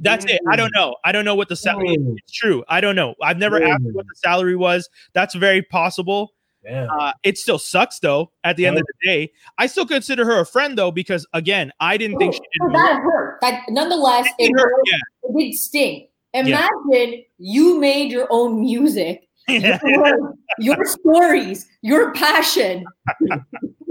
[0.00, 0.40] that's it.
[0.50, 0.96] I don't know.
[1.04, 1.96] I don't know what the salary.
[1.96, 2.14] Mm.
[2.18, 2.64] It's true.
[2.68, 3.14] I don't know.
[3.22, 4.88] I've never asked what the salary was.
[5.12, 6.32] That's very possible.
[6.64, 6.88] Damn.
[6.90, 8.32] Uh, it still sucks though.
[8.42, 11.70] At the end of the day, I still consider her a friend though because again,
[11.78, 12.74] I didn't think she So did.
[12.76, 13.38] that hurt.
[13.42, 14.82] That nonetheless, it, It hurt, hurt.
[14.86, 14.96] yeah.
[15.30, 16.08] it did sting.
[16.32, 22.84] Imagine you made your own music, your, your stories, your passion,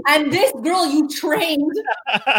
[0.08, 1.72] and this girl you trained.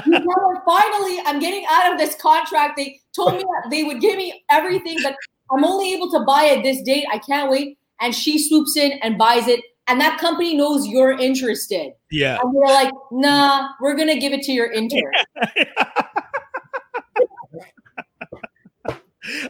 [0.06, 0.26] You
[0.66, 2.78] finally, I'm getting out of this contract.
[2.78, 5.16] They told me that they would give me everything, but
[5.52, 7.06] I'm only able to buy it this date.
[7.12, 7.78] I can't wait.
[8.02, 9.62] And she swoops in and buys it.
[9.88, 11.94] And that company knows you're interested.
[12.10, 12.40] yeah.
[12.42, 15.12] And you're like, nah, we're going to give it to your intern.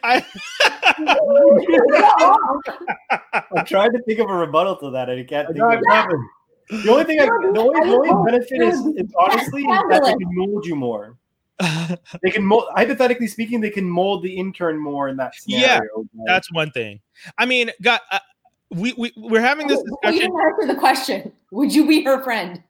[0.03, 0.25] I,
[3.51, 5.81] I'm trying to think of a rebuttal to that, and I can't think got of
[5.81, 5.88] it.
[5.88, 6.29] nothing.
[6.83, 10.13] The only thing, I, the only, the only benefit is, is honestly is that they
[10.13, 11.17] can mold you more.
[12.21, 16.05] They can mold, hypothetically speaking, they can mold the intern more in that Yeah, scenario.
[16.25, 16.99] that's one thing.
[17.38, 18.19] I mean, got uh,
[18.71, 20.19] we we we're having this you discussion.
[20.19, 21.31] didn't answer the question.
[21.51, 22.61] Would you be her friend?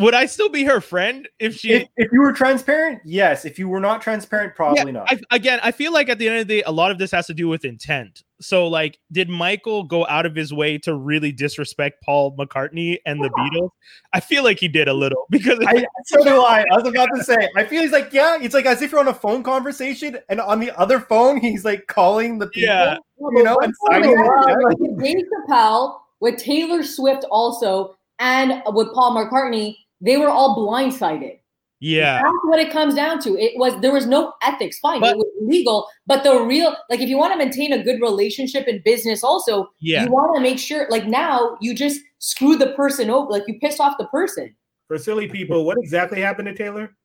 [0.00, 1.72] Would I still be her friend if she?
[1.72, 3.44] if, if you were transparent, yes.
[3.44, 5.10] If you were not transparent, probably not.
[5.10, 7.10] I, again, I feel like at the end of the day, a lot of this
[7.10, 8.22] has to do with intent.
[8.40, 13.22] So, like, did Michael go out of his way to really disrespect Paul McCartney and
[13.22, 13.70] the Beatles?
[14.14, 16.64] I feel like he did a little because I, so do I.
[16.72, 17.50] I was about to say.
[17.56, 18.38] I feel he's like, yeah.
[18.40, 21.64] It's like as if you're on a phone conversation, and on the other phone, he's
[21.64, 22.74] like calling the people.
[22.74, 22.96] Yeah.
[23.18, 24.78] You know, and signing the check.
[24.78, 31.38] with Dave Chappelle, with Taylor Swift also, and with Paul McCartney, they were all blindsided.
[31.80, 33.38] yeah, That's what it comes down to.
[33.38, 34.78] It was there was no ethics.
[34.78, 37.82] Fine, But- it was legal, but the real like if you want to maintain a
[37.82, 40.04] good relationship in business, also yeah.
[40.04, 43.58] you want to make sure like now you just screw the person over, like you
[43.60, 44.54] pissed off the person.
[44.88, 46.96] For silly people, what exactly happened to Taylor?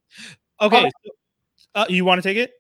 [0.62, 0.90] Okay,
[1.76, 2.54] uh, you want to take it?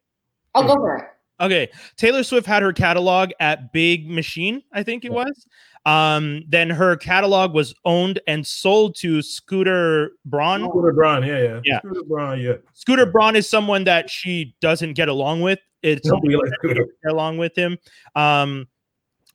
[0.53, 1.05] I'll go for it.
[1.41, 5.47] Okay, Taylor Swift had her catalog at Big Machine, I think it was.
[5.85, 10.61] Um, then her catalog was owned and sold to Scooter Braun.
[10.69, 11.79] Scooter Braun, yeah, yeah, Yeah.
[11.79, 12.53] Scooter Braun, yeah.
[12.73, 15.59] Scooter Braun is someone that she doesn't get along with.
[15.83, 16.87] It's Nobody likes Scooter.
[17.03, 17.77] get along with him.
[18.15, 18.67] Um,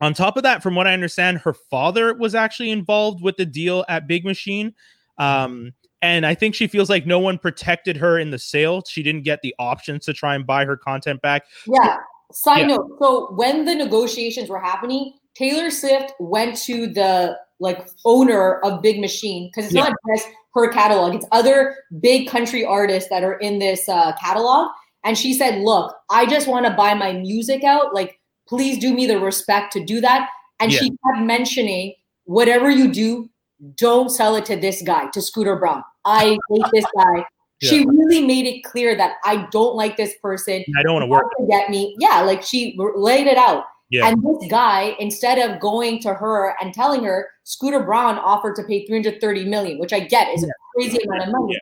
[0.00, 3.46] on top of that, from what I understand, her father was actually involved with the
[3.46, 4.74] deal at Big Machine.
[5.18, 8.82] Um, and I think she feels like no one protected her in the sale.
[8.88, 11.44] She didn't get the options to try and buy her content back.
[11.66, 11.98] Yeah.
[12.32, 12.66] Side Yeah.
[12.68, 12.96] note.
[12.98, 19.00] So when the negotiations were happening, Taylor Swift went to the like owner of Big
[19.00, 19.88] Machine because it's Yeah.
[19.88, 24.68] not just her catalog; it's other big country artists that are in this uh, catalog.
[25.02, 27.94] And she said, "Look, I just want to buy my music out.
[27.94, 30.28] Like, please do me the respect to do that."
[30.60, 30.78] And Yeah.
[30.80, 33.30] she kept mentioning, "Whatever you do,
[33.76, 35.82] don't sell it to this guy, to Scooter Braun.
[36.04, 37.24] I hate this guy."
[37.62, 41.06] She really made it clear that I don't like this person I don't want to
[41.08, 41.24] work.
[41.38, 41.94] to get me.
[41.98, 43.64] Yeah, like she laid it out.
[43.90, 44.08] Yeah.
[44.08, 48.62] And this guy, instead of going to her and telling her, Scooter Braun offered to
[48.62, 51.58] pay 330 million, which I get is a crazy amount of money.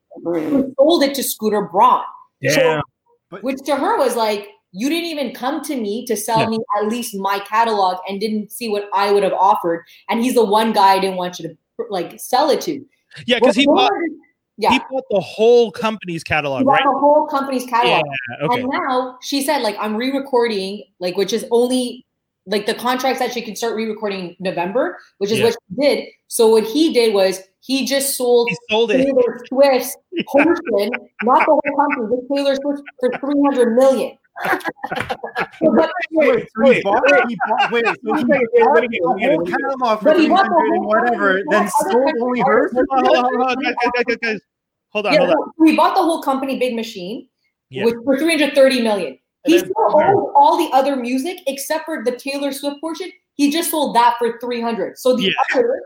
[0.67, 2.05] He sold it to Scooter Braun,
[2.43, 2.83] Damn.
[3.41, 6.49] which to her was like, you didn't even come to me to sell Yeah.
[6.49, 9.85] me at least my catalog and didn't see what I would have offered.
[10.11, 11.57] And he's the one guy I didn't want you to
[11.89, 12.85] like sell it to.
[13.27, 13.91] Yeah, because he bought
[14.59, 16.83] yeah, he bought the whole company's catalog, bought right?
[16.85, 18.05] the whole company's catalog.
[18.05, 18.47] Yeah.
[18.47, 18.61] Okay.
[18.61, 22.05] And now she said, like, I'm re-recording, like, which is only
[22.51, 25.45] like the contract said she can start re-recording November, which is Yeah.
[25.47, 26.09] what she did.
[26.29, 29.05] So what he did was he just sold He sold it.
[29.05, 29.97] Taylor Swift's
[30.29, 30.91] portion,
[31.23, 34.17] not the whole company, just Taylor Swift for 300 million.
[35.61, 37.23] So, but, Wait, so he Wait, bought, wait.
[37.29, 39.03] he bought, wait, so he Wait, bought wait, let me get- the let me get-
[39.03, 41.29] whole let me get- catalog for But he three bought the hundred and whole whatever,
[41.29, 42.69] company, then he bought sold other only countries.
[44.23, 44.41] hers.
[44.93, 47.29] Hold on, hold on, we bought the whole company, Big Machine,
[47.71, 47.85] Yeah.
[47.85, 49.19] which for 330 million.
[49.45, 53.11] He still owns all the other music except for the Taylor Swift portion.
[53.35, 54.99] He just sold that for 300.
[54.99, 55.31] So the Yeah.
[55.55, 55.81] other,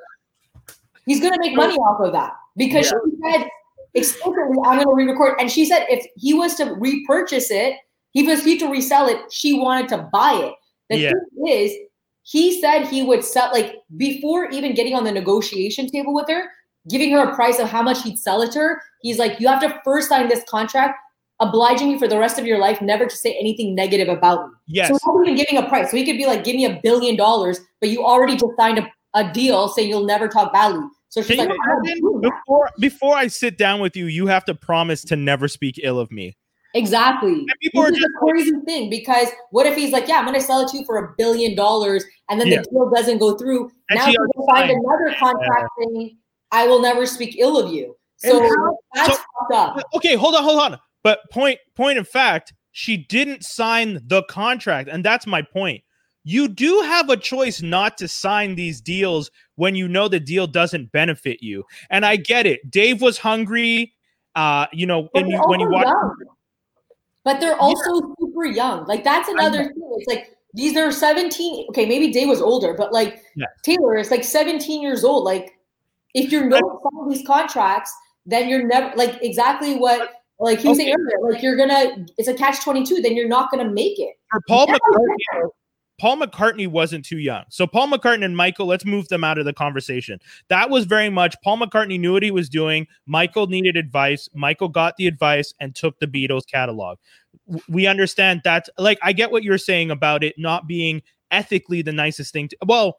[1.07, 3.49] he's gonna make money off of that because she said
[3.95, 7.77] explicitly, "I'm gonna re-record." And she said if he was to repurchase it,
[8.13, 9.31] he was he to resell it.
[9.31, 10.55] She wanted to buy it.
[10.89, 11.13] The Yeah.
[11.35, 11.73] thing is,
[12.23, 16.51] he said he would sell like before even getting on the negotiation table with her,
[16.89, 18.83] giving her a price of how much he'd sell it to her.
[19.03, 20.99] He's like, you have to first sign this contract,
[21.43, 24.55] obliging you for the rest of your life never to say anything negative about me.
[24.69, 24.89] Yes.
[24.89, 25.91] So not even giving a price.
[25.91, 28.79] So he could be like, give me a billion dollars, but you already just signed
[28.79, 30.87] a, a deal saying you'll never talk badly.
[31.09, 32.01] So she's Can like, you I'm not imagine?
[32.03, 32.31] doing that.
[32.47, 35.99] before before I sit down with you, you have to promise to never speak ill
[36.01, 36.37] of me.
[36.75, 37.45] exactly.
[37.61, 40.25] people This are is just a crazy thing because what if he's like, yeah, I'm
[40.27, 42.63] going to sell it to you for a billion dollars, and then Yeah.
[42.63, 43.71] the deal doesn't go through.
[43.91, 46.17] And now she he's already going to find another contract saying,
[46.51, 47.95] I will never speak ill of you.
[48.17, 49.83] So And how- that's so- fucked up.
[49.97, 50.79] Okay, hold on, hold on.
[51.03, 55.83] But point point of fact, she didn't sign the contract, and that's my point.
[56.25, 60.47] You do have a choice not to sign these deals when you know the deal
[60.47, 61.65] doesn't benefit you.
[61.91, 62.71] And I get it.
[62.71, 63.93] Dave was hungry.
[64.37, 65.89] Uh, you know, But you, when you watch.
[67.25, 68.87] But they're also super young.
[68.87, 69.97] Like that's another thing.
[69.97, 71.67] It's like these are 17.
[71.71, 73.47] Okay, maybe Day was older, but like Yeah.
[73.65, 75.25] Taylor is like 17 years old.
[75.25, 75.59] Like
[76.15, 77.93] if you're not signing these contracts,
[78.27, 82.29] then you're never like exactly what like he was saying earlier, like you're gonna it's
[82.29, 84.15] a catch 22, then you're not gonna make it.
[84.31, 85.49] for Paul Yeah, McCartney,
[86.01, 87.45] Paul McCartney wasn't too young.
[87.49, 90.19] So Paul McCartney and Michael, let's move them out of the conversation.
[90.49, 92.89] That was very much Paul McCartney knew what he was doing.
[93.07, 94.29] Michael needed advice.
[94.35, 96.99] Michael got the advice and took the Beatles catalog.
[97.69, 98.69] We understand that.
[98.79, 102.57] Like, I get what you're saying about it not being ethically the nicest thing to,
[102.67, 102.99] well,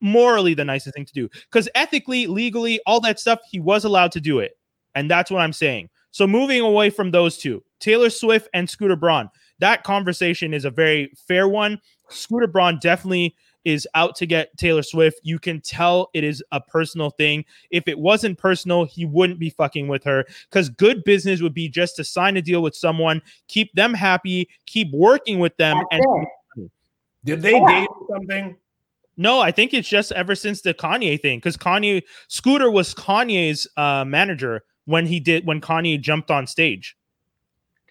[0.00, 1.28] morally the nicest thing to do.
[1.28, 4.58] Because ethically, legally, all that stuff, he was allowed to do it.
[4.96, 5.88] And that's what I'm saying.
[6.14, 10.70] So moving away from those two, Taylor Swift and Scooter Braun, that conversation is a
[10.70, 11.80] very fair one.
[12.08, 15.18] Scooter Braun definitely is out to get Taylor Swift.
[15.24, 17.44] You can tell it is a personal thing.
[17.72, 21.68] If it wasn't personal, he wouldn't be fucking with her because good business would be
[21.68, 25.76] just to sign a deal with someone, keep them happy, keep working with them.
[25.90, 26.26] That's and
[26.58, 26.70] it.
[27.24, 27.80] Did they Yeah.
[27.80, 28.56] date or something?
[29.16, 33.66] no, I think it's just ever since the Kanye thing because Kanye Scooter was Kanye's
[33.76, 36.96] uh, manager when he did when Kanye jumped on stage.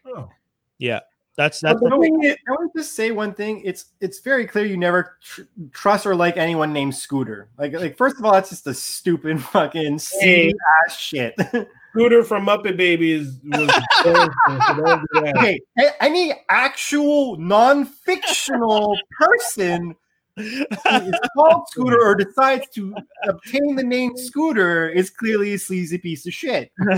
[0.06, 0.30] Oh.
[0.78, 1.00] Yeah,
[1.38, 3.62] that's that's But the thing I want to just say one thing.
[3.64, 7.48] It's it's very clear you never tr- trust or like anyone named Scooter.
[7.58, 10.54] Like like first of all, that's just a stupid fucking seedy
[10.86, 11.36] ass shit.
[11.94, 13.70] Scooter from Muppet Babies was
[14.04, 15.36] so don't do that.
[15.38, 19.96] okay, a- any actual non-fictional person who
[20.38, 26.26] is called Scooter or decides to obtain the name Scooter is clearly a sleazy piece
[26.26, 26.72] of shit.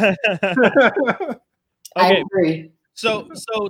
[1.96, 2.22] I okay.
[2.22, 2.72] agree.
[2.94, 3.70] So so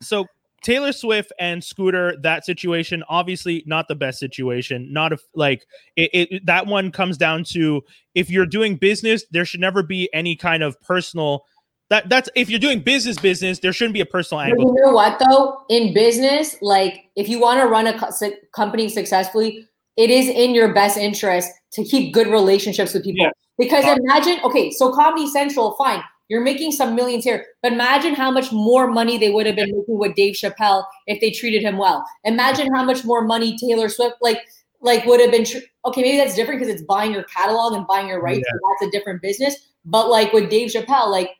[0.00, 0.26] so
[0.62, 4.92] Taylor Swift and Scooter, that situation, obviously not the best situation.
[4.92, 7.82] Not if like it, it that one comes down to
[8.14, 11.44] if you're doing business, there should never be any kind of personal
[11.90, 14.74] that that's if you're doing business business, there shouldn't be a personal But angle.
[14.74, 15.62] you know what though?
[15.68, 20.54] In business, like if you want to run a co- company successfully, it is in
[20.54, 23.24] your best interest to keep good relationships with people.
[23.26, 23.30] Yeah.
[23.58, 28.30] Because imagine, okay, so Comedy Central, fine, you're making some millions here, but imagine how
[28.30, 31.76] much more money they would have been making with Dave Chappelle if they treated him
[31.76, 32.02] well.
[32.24, 34.38] Imagine how much more money Taylor Swift, like,
[34.80, 35.44] like would have been.
[35.44, 38.46] Tr- okay, maybe that's different because it's buying your catalog and buying your rights.
[38.46, 38.52] Yeah.
[38.54, 39.56] so that's a different business.
[39.84, 41.30] But like with Dave Chappelle, like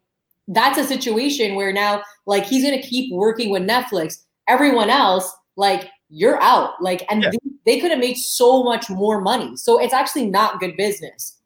[0.51, 4.17] that's a situation where now like he's gonna keep working with Netflix.
[4.49, 6.83] Everyone else, like you're out.
[6.83, 7.31] Like, and Yeah.
[7.31, 7.39] they,
[7.75, 9.57] they could have made so much more money.
[9.57, 11.37] So it's actually not good business.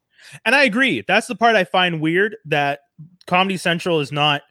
[0.43, 1.03] And I agree.
[1.07, 2.79] That's the part I find weird that
[3.27, 4.41] Comedy Central is not.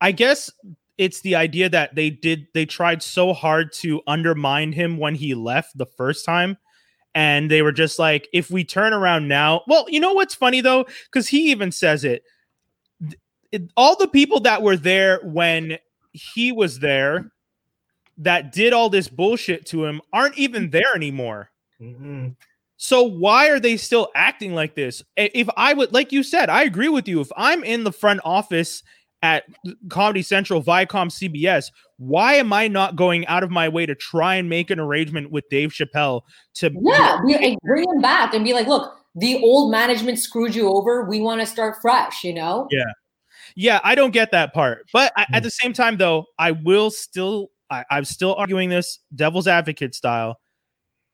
[0.00, 0.50] I guess
[0.98, 5.34] it's the idea that they did they tried so hard to undermine him when he
[5.34, 6.58] left the first time.
[7.14, 10.60] And they were just like, if we turn around now, well, you know what's funny
[10.60, 10.84] though?
[11.10, 12.24] Because he even says it.
[13.52, 13.70] It.
[13.76, 15.78] All the people that were there when
[16.12, 17.32] he was there
[18.18, 21.50] that did all this bullshit to him aren't even there anymore.
[21.80, 22.34] Mhm.
[22.78, 25.02] So why are they still acting like this?
[25.16, 27.20] If I would, like you said, I agree with you.
[27.20, 28.82] If I'm in the front office
[29.22, 29.44] at
[29.88, 34.34] Comedy Central, Viacom, CBS, why am I not going out of my way to try
[34.34, 36.22] and make an arrangement with Dave Chappelle
[36.54, 36.70] to?
[36.82, 40.68] Yeah, be, and bring him back and be like, look, the old management screwed you
[40.68, 41.04] over.
[41.04, 42.24] We want to start fresh.
[42.24, 42.68] You know?
[42.70, 42.84] Yeah.
[43.56, 44.86] Yeah, I don't get that part.
[44.92, 45.44] But I, at hmm.
[45.44, 50.38] the same time, though, I will still, I, I'm still arguing this devil's advocate style.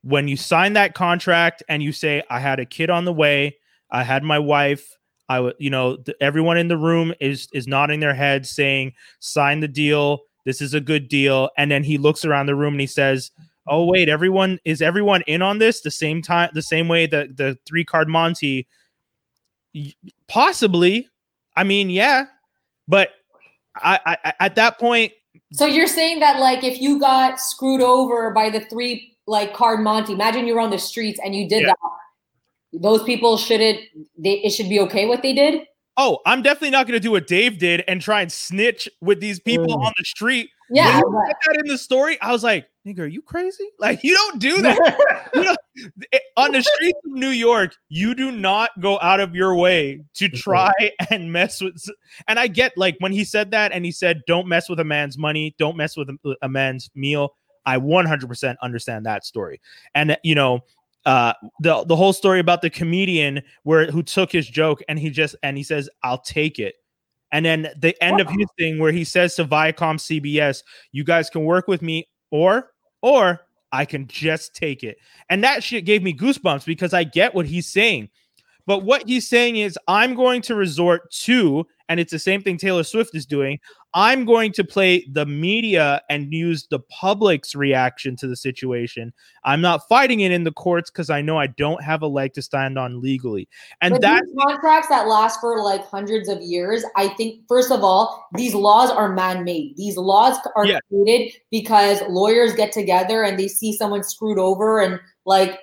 [0.02, 3.57] When you sign that contract and you say, I had a kid on the way,
[3.92, 4.85] I had my wife,
[5.28, 8.94] I would, you know, th- everyone in the room is is nodding their heads, saying,
[9.20, 10.22] sign the deal.
[10.44, 11.50] This is a good deal.
[11.57, 13.31] And then he looks around the room and he says,
[13.68, 17.37] Oh, wait, everyone is everyone in on this the same time, the same way that
[17.37, 18.66] the three card Monty
[20.26, 21.09] possibly
[21.57, 22.27] I mean, yeah,
[22.88, 23.11] but
[23.77, 25.12] I, I I- at that point,
[25.53, 29.81] So you're saying that like if you got screwed over by the three like card
[29.81, 31.69] Monty, imagine you're on the streets and you did Yeah.
[31.69, 32.81] that.
[32.81, 33.81] Those people shouldn't.
[34.19, 35.62] They it should be okay what they did.
[35.99, 39.21] oh, I'm definitely not going to do what Dave did and try and snitch with
[39.21, 39.85] these people Mm.
[39.87, 40.49] on the street.
[40.71, 43.68] Yeah, when you put that in the story, I was like, "Nigga, are you crazy?
[43.79, 45.57] Like, you don't do that you know,
[46.37, 47.75] on the streets of New York.
[47.88, 50.73] You do not go out of your way to try
[51.11, 51.85] and mess with."
[52.29, 54.85] And I get like when he said that, and he said, "Don't mess with a
[54.85, 55.55] man's money.
[55.59, 59.61] Don't mess with a, a man's meal." I 100% understand that story,
[59.95, 60.61] and you know,
[61.05, 65.11] uh, the the whole story about the comedian where who took his joke and he
[65.11, 66.77] just and he says, "I'll take it."
[67.33, 71.31] And then the end of his thing where he says to Viacom CBS, "You guys
[71.31, 72.72] can work with me, or
[73.03, 73.41] or
[73.73, 77.47] I can just take it." And that shit gave me goosebumps because I get what
[77.47, 78.09] he's saying.
[78.67, 82.57] But what he's saying is, I'm going to resort to, and it's the same thing
[82.57, 83.59] Taylor Swift is doing.
[83.94, 89.12] I'm going to play the media and use the public's reaction to the situation.
[89.44, 92.33] I'm not fighting it in the courts because I know I don't have a leg
[92.35, 93.48] to stand on legally.
[93.83, 98.26] And that, contracts that last for like hundreds of years, I think first of all,
[98.35, 99.76] these laws are man-made.
[99.76, 100.78] These laws are Yeah.
[100.88, 105.59] created because lawyers get together and they see someone screwed over and like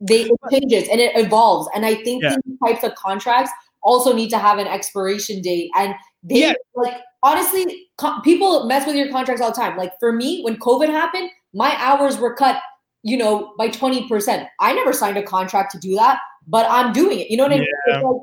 [0.00, 1.68] they it changes and it evolves.
[1.74, 2.36] And I think Yeah.
[2.46, 3.50] these types of contracts
[3.82, 5.70] also need to have an expiration date.
[5.76, 6.54] And they Yeah.
[6.74, 9.76] like honestly, co- people mess with your contracts all the time.
[9.76, 12.60] Like for me, when COVID happened, my hours were cut,
[13.02, 14.46] you know, by 20%.
[14.60, 17.30] I never signed a contract to do that, but I'm doing it.
[17.30, 17.66] You know what I mean?
[17.86, 18.16] It's like,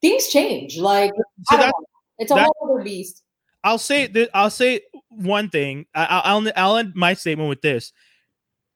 [0.00, 0.78] things change.
[0.78, 1.12] Like
[1.50, 1.74] so that-
[2.18, 3.22] it's a that- whole other beast.
[3.64, 5.86] I'll say that I'll say one thing.
[5.94, 7.92] I, I- I'll I'll end my statement with this: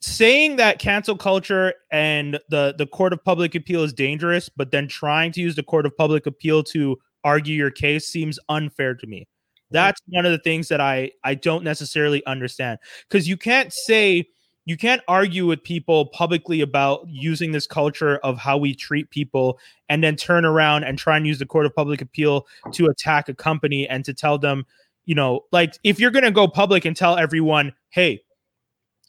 [0.01, 4.89] saying that cancel culture and the the court of public appeal is dangerous, but then
[4.89, 9.07] trying to use the court of public appeal to argue your case seems unfair to
[9.07, 9.29] me.
[9.73, 14.29] That's one of the things that I I don't necessarily understand because you can't say
[14.65, 19.59] you can't argue with people publicly about using this culture of how we treat people
[19.89, 23.29] and then turn around and try and use the court of public appeal to attack
[23.29, 24.65] a company and to tell them
[25.05, 28.23] you know like if you're going to go public and tell everyone hey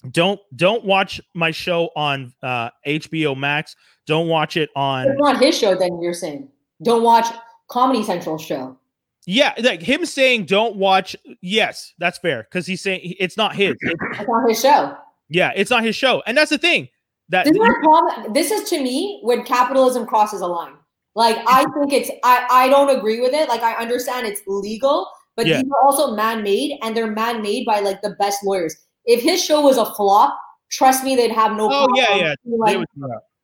[0.09, 5.41] don't don't watch my show on uh hbo max don't watch it on It's not
[5.41, 6.49] his show, then you're saying.
[6.81, 7.27] Don't watch
[7.69, 8.77] Comedy Central show.
[9.25, 13.75] Yeah like him saying don't watch yes that's fair because he's saying it's not his
[13.81, 14.95] It's- not his show.
[15.29, 16.89] yeah it's not his show and that's the thing
[17.29, 18.33] that This is, problem.
[18.33, 20.73] this is to me when capitalism crosses a line.
[21.15, 23.47] Like I think it's I I don't agree with it.
[23.47, 25.07] Like I understand it's legal,
[25.37, 25.61] but Yeah.
[25.61, 28.75] these are also man-made, and they're man-made by like the best lawyers.
[29.05, 30.37] If his show was a flop,
[30.69, 31.67] trust me, they'd have no.
[31.67, 32.35] Oh, problem yeah, yeah.
[32.45, 32.77] Like,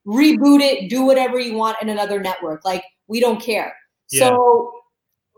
[0.05, 2.65] reboot it, do whatever you want in another network.
[2.65, 3.73] Like we don't care.
[4.11, 4.29] Yeah.
[4.29, 4.71] So,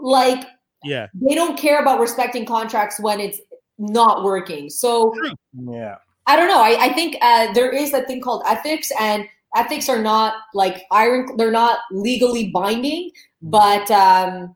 [0.02, 0.45] like
[0.84, 1.08] yeah.
[1.14, 3.39] they don't care about respecting contracts when it's
[3.78, 4.70] not working.
[4.70, 5.14] So
[5.54, 5.95] Yeah.
[6.28, 6.62] I don't know.
[6.62, 9.26] I, I think uh, there is a thing called ethics, and
[9.56, 11.36] ethics are not like iron.
[11.36, 14.56] They're not legally binding, but um,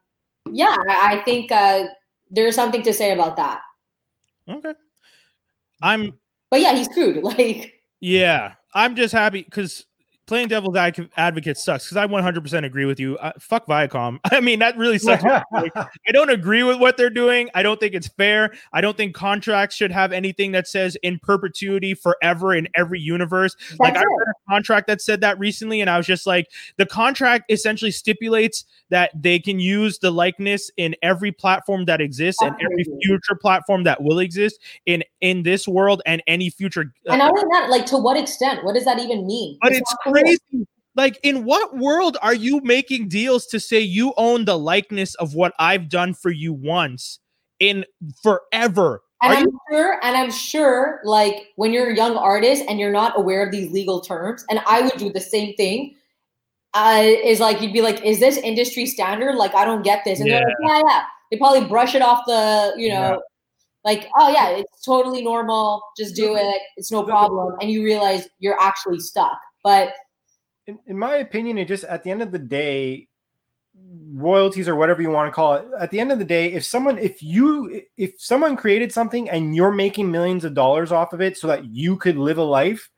[0.51, 1.85] yeah, I, I think uh,
[2.29, 3.61] there's something to say about that.
[4.47, 4.73] Okay.
[5.81, 6.17] I'm
[6.51, 7.23] But yeah, he's screwed.
[7.23, 8.53] Like yeah.
[8.75, 9.85] I'm just happy because
[10.27, 13.17] playing devil's advocate sucks because I 100% agree with you.
[13.17, 14.19] Uh, fuck Viacom.
[14.31, 15.23] I mean, that really sucks.
[15.53, 17.49] I don't agree with what they're doing.
[17.53, 18.53] I don't think it's fair.
[18.73, 23.55] I don't think contracts should have anything that says in perpetuity forever in every universe.
[23.79, 26.47] like that's I read a contract that said that recently, and I was just like,
[26.77, 32.41] the contract essentially stipulates that they can use the likeness in every platform that exists
[32.41, 36.93] and every future platform that will exist in in this world and any future.
[37.09, 38.63] uh, And other than that, like to what extent?
[38.63, 39.57] What does that even mean?
[39.61, 40.14] but it's clear.
[40.23, 40.67] Crazy.
[40.95, 45.35] Like, in what world are you making deals to say you own the likeness of
[45.35, 47.19] what I've done for you once
[47.59, 47.85] in
[48.23, 49.01] forever?
[49.21, 52.79] And Are I'm you sure, and I'm sure, like when you're a young artist and
[52.79, 55.95] you're not aware of these legal terms, and I would do the same thing.
[56.73, 59.35] Uh, is like you'd be like, is this industry standard?
[59.35, 61.03] Like I don't get this, and they're like, yeah, yeah.
[61.31, 63.17] They probably brush it off the, you know, Yeah.
[63.85, 65.81] like, oh yeah, it's totally normal.
[65.97, 66.61] Just do it.
[66.77, 67.55] It's no problem.
[67.61, 69.39] And you realize you're actually stuck.
[69.63, 69.93] But
[70.67, 73.07] in, in my opinion, it just at the end of the day,
[74.13, 75.65] royalties or whatever you want to call it.
[75.79, 79.55] At the end of the day, if someone, if you, if someone created something and
[79.55, 82.89] you're making millions of dollars off of it, so that you could live a life,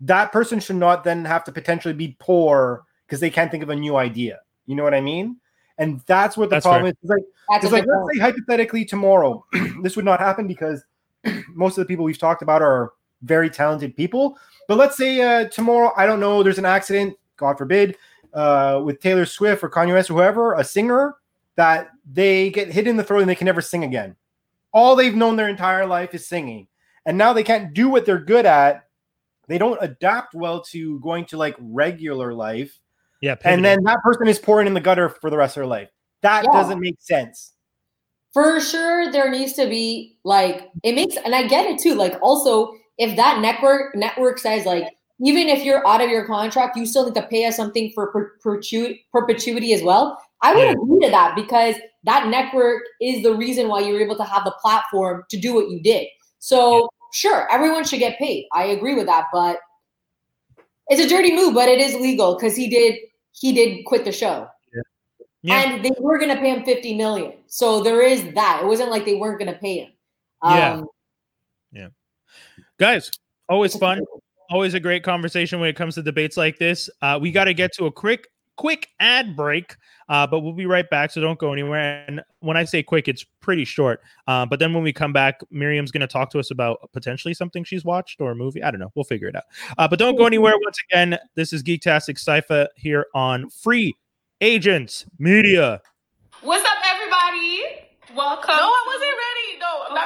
[0.00, 3.70] that person should not then have to potentially be poor because they can't think of
[3.70, 4.40] a new idea.
[4.66, 5.36] You know what I mean?
[5.78, 6.94] And that's what the That's problem is.
[7.02, 8.16] It's like that's it's like let's point.
[8.16, 9.44] say hypothetically tomorrow,
[9.82, 10.82] this would not happen because
[11.54, 12.92] most of the people we've talked about are
[13.22, 14.38] very talented people.
[14.68, 17.96] But let's say uh, tomorrow, I don't know, there's an accident, God forbid,
[18.34, 21.16] uh, with Taylor Swift or Kanye West or whoever, a singer
[21.56, 24.16] that they get hit in the throat and they can never sing again.
[24.72, 26.66] All they've known their entire life is singing,
[27.06, 28.84] and now they can't do what they're good at.
[29.48, 32.78] They don't adapt well to going to like regular life
[33.22, 35.66] yeah, and then that person is pouring in the gutter for the rest of their
[35.66, 35.88] life.
[36.20, 36.52] That Yeah.
[36.52, 37.52] doesn't make sense.
[38.34, 42.18] for sure there needs to be like it makes and i get it too like
[42.20, 44.84] also if that network network says like
[45.20, 48.08] even if you're out of your contract you still need to pay us something for
[48.12, 50.72] per- perpetu- perpetuity as well i would Yeah.
[50.72, 51.74] agree to that because
[52.04, 55.70] that network is the reason why you're able to have the platform to do what
[55.70, 56.06] you did
[56.38, 59.58] so sure everyone should get paid i agree with that but
[60.88, 62.96] it's a dirty move but it is legal because he did
[63.32, 64.46] he did quit the show
[65.42, 65.60] Yeah.
[65.60, 67.34] and they were going to pay him 50 million.
[67.46, 68.60] So there is that.
[68.62, 69.92] It wasn't like they weren't going to pay him.
[70.42, 70.72] Yeah.
[70.72, 70.88] Um,
[72.78, 73.10] guys
[73.48, 74.00] always fun.
[74.48, 76.88] Always a great conversation when it comes to debates like this.
[77.02, 79.76] Uh, we got to get to a quick quick ad break
[80.08, 82.04] uh, but we'll be right back so don't go anywhere.
[82.08, 84.00] And when i say quick it's pretty short.
[84.26, 87.34] Uh, but then when we come back miriam's going to talk to us about potentially
[87.34, 88.62] something she's watched or a movie.
[88.62, 88.92] I don't know.
[88.94, 89.44] We'll figure it out.
[89.76, 90.54] Uh, but don't go anywhere.
[90.62, 93.94] Once again this is geektastic cypher here on free
[94.40, 95.80] agents media.
[96.42, 97.62] What's up, everybody?
[98.14, 98.54] Welcome.
[98.56, 99.25] No, I wasn't ready.
[99.96, 100.02] No.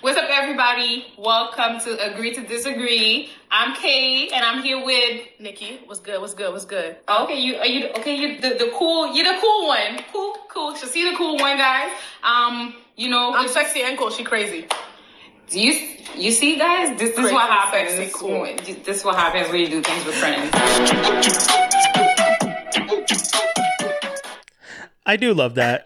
[0.00, 1.04] What's up, everybody?
[1.18, 3.28] Welcome to Agree to Disagree.
[3.50, 5.80] I'm Kay, and I'm here with Nikki.
[5.84, 6.18] What's good?
[6.18, 6.50] What's good?
[6.50, 6.96] What's good?
[7.08, 8.16] Oh, okay, you are you okay?
[8.16, 9.14] You the, the cool.
[9.14, 10.02] You're the cool one.
[10.10, 10.74] Cool, cool.
[10.76, 11.92] So see the cool one, guys.
[12.22, 14.08] Um, you know, I'm sexy and cool.
[14.08, 14.66] She crazy.
[15.50, 16.98] Do you you see, guys?
[16.98, 17.96] This, this is what happens.
[17.96, 18.46] sexy, cool.
[18.46, 20.50] This is what happens when you do things with friends.
[25.06, 25.84] i do love that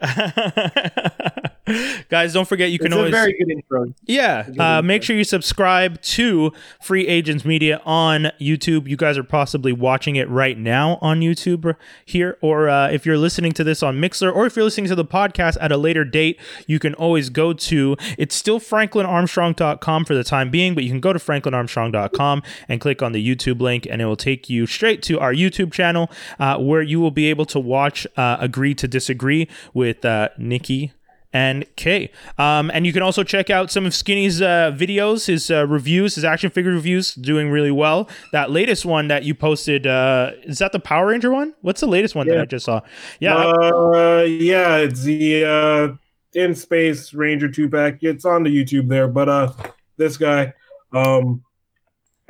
[2.09, 3.95] guys don't forget you can it's always a very good intro.
[4.07, 4.43] Yeah.
[4.45, 4.83] Good Uh, info.
[4.83, 8.89] make sure you subscribe to Free Agents Media on YouTube.
[8.89, 13.19] You guys are possibly watching it right now on YouTube here, or uh, if you're
[13.19, 16.05] listening to this on Mixlr, or if you're listening to the podcast at a later
[16.05, 20.91] date, you can always go to it's still franklinarmstrong.com for the time being, but you
[20.91, 24.67] can go to franklinarmstrong.com and click on the YouTube link, and it will take you
[24.67, 28.75] straight to our YouTube channel uh, where you will be able to watch uh, Agree
[28.75, 30.93] to Disagree with uh, Nikki
[31.33, 32.11] and Kay.
[32.39, 36.15] Um, and you can also check out some of Skinny's uh, videos, his uh, reviews,
[36.15, 38.09] his action figure reviews, doing really well.
[38.33, 41.55] That latest one that you posted, uh, is that the Power Ranger one?
[41.61, 42.81] What's the latest one that I just saw?
[43.21, 45.97] Yeah, Uh, yeah, it's the uh,
[46.33, 47.99] in space Ranger two pack.
[48.03, 49.53] It's on the YouTube there, but uh,
[49.97, 50.55] this guy,
[50.93, 51.43] um,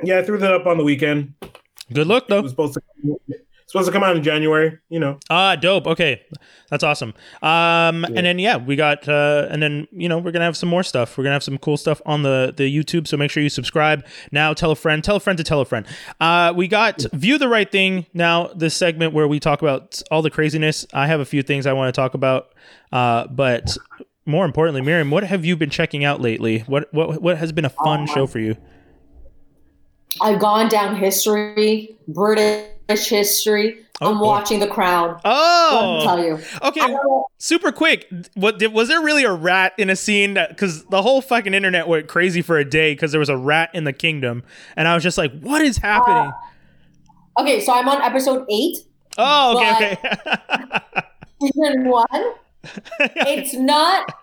[0.03, 1.33] yeah, I threw that up on the weekend.
[1.93, 2.41] good It though.
[2.41, 2.81] was supposed to
[3.69, 4.77] supposed to come out in January.
[4.89, 5.87] You know, Ah, dope.
[5.87, 6.21] Okay,
[6.69, 7.13] that's awesome.
[7.41, 10.69] Um, and then yeah, we got uh, and then you know we're gonna have some
[10.69, 11.17] more stuff.
[11.17, 13.07] We're gonna have some cool stuff on the the YouTube.
[13.07, 14.53] So make sure you subscribe now.
[14.53, 15.03] Tell a friend.
[15.03, 15.85] Tell a friend to tell a friend.
[16.19, 18.47] Uh, we got view the right thing now.
[18.55, 20.85] This segment where we talk about all the craziness.
[20.93, 22.53] I have a few things I want to talk about.
[22.91, 23.77] Uh, but
[24.25, 26.59] more importantly, Miriam, what have you been checking out lately?
[26.61, 28.57] What what what has been a fun show for you?
[30.21, 32.67] I've gone down history, British
[32.97, 33.79] history.
[34.01, 34.25] Oh, I'm boy.
[34.25, 34.73] watching The me
[35.25, 36.39] Oh, tell you.
[36.63, 36.95] okay.
[37.37, 41.21] Super quick what was there really a rat in a scene that because the whole
[41.21, 44.43] fucking internet went crazy for a day because there was a rat in the kingdom
[44.75, 46.31] and i was just like what is happening
[47.37, 48.77] uh, Okay, so I'm on episode eight.
[49.17, 49.97] oh okay
[51.41, 52.33] season one.
[52.99, 54.13] it's not.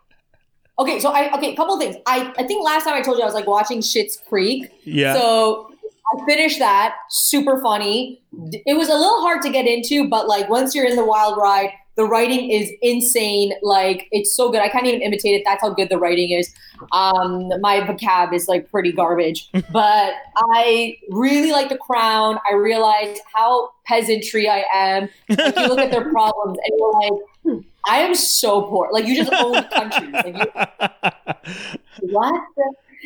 [0.79, 1.97] Okay, so I okay, a couple things.
[2.07, 4.71] I I think last time I told you I was like watching Schitt's Creek.
[4.85, 5.71] yeah So
[6.13, 6.97] I finished that.
[7.11, 8.23] Super funny.
[8.67, 11.37] It was a little hard to get into, but like once you're in the wild
[11.37, 13.53] ride, the writing is insane.
[13.63, 14.61] Like it's so good.
[14.61, 15.43] I can't even imitate it.
[15.45, 16.55] That's how good the writing is.
[16.93, 22.39] Um, my vocab is like pretty garbage, but I really like The Crown.
[22.49, 25.09] I realized how peasantry I am.
[25.29, 28.91] Like you look at their problems and you're like, hmm, I am so poor.
[28.93, 30.13] Like you just own countries.
[30.13, 31.69] Like you,
[32.11, 32.43] what?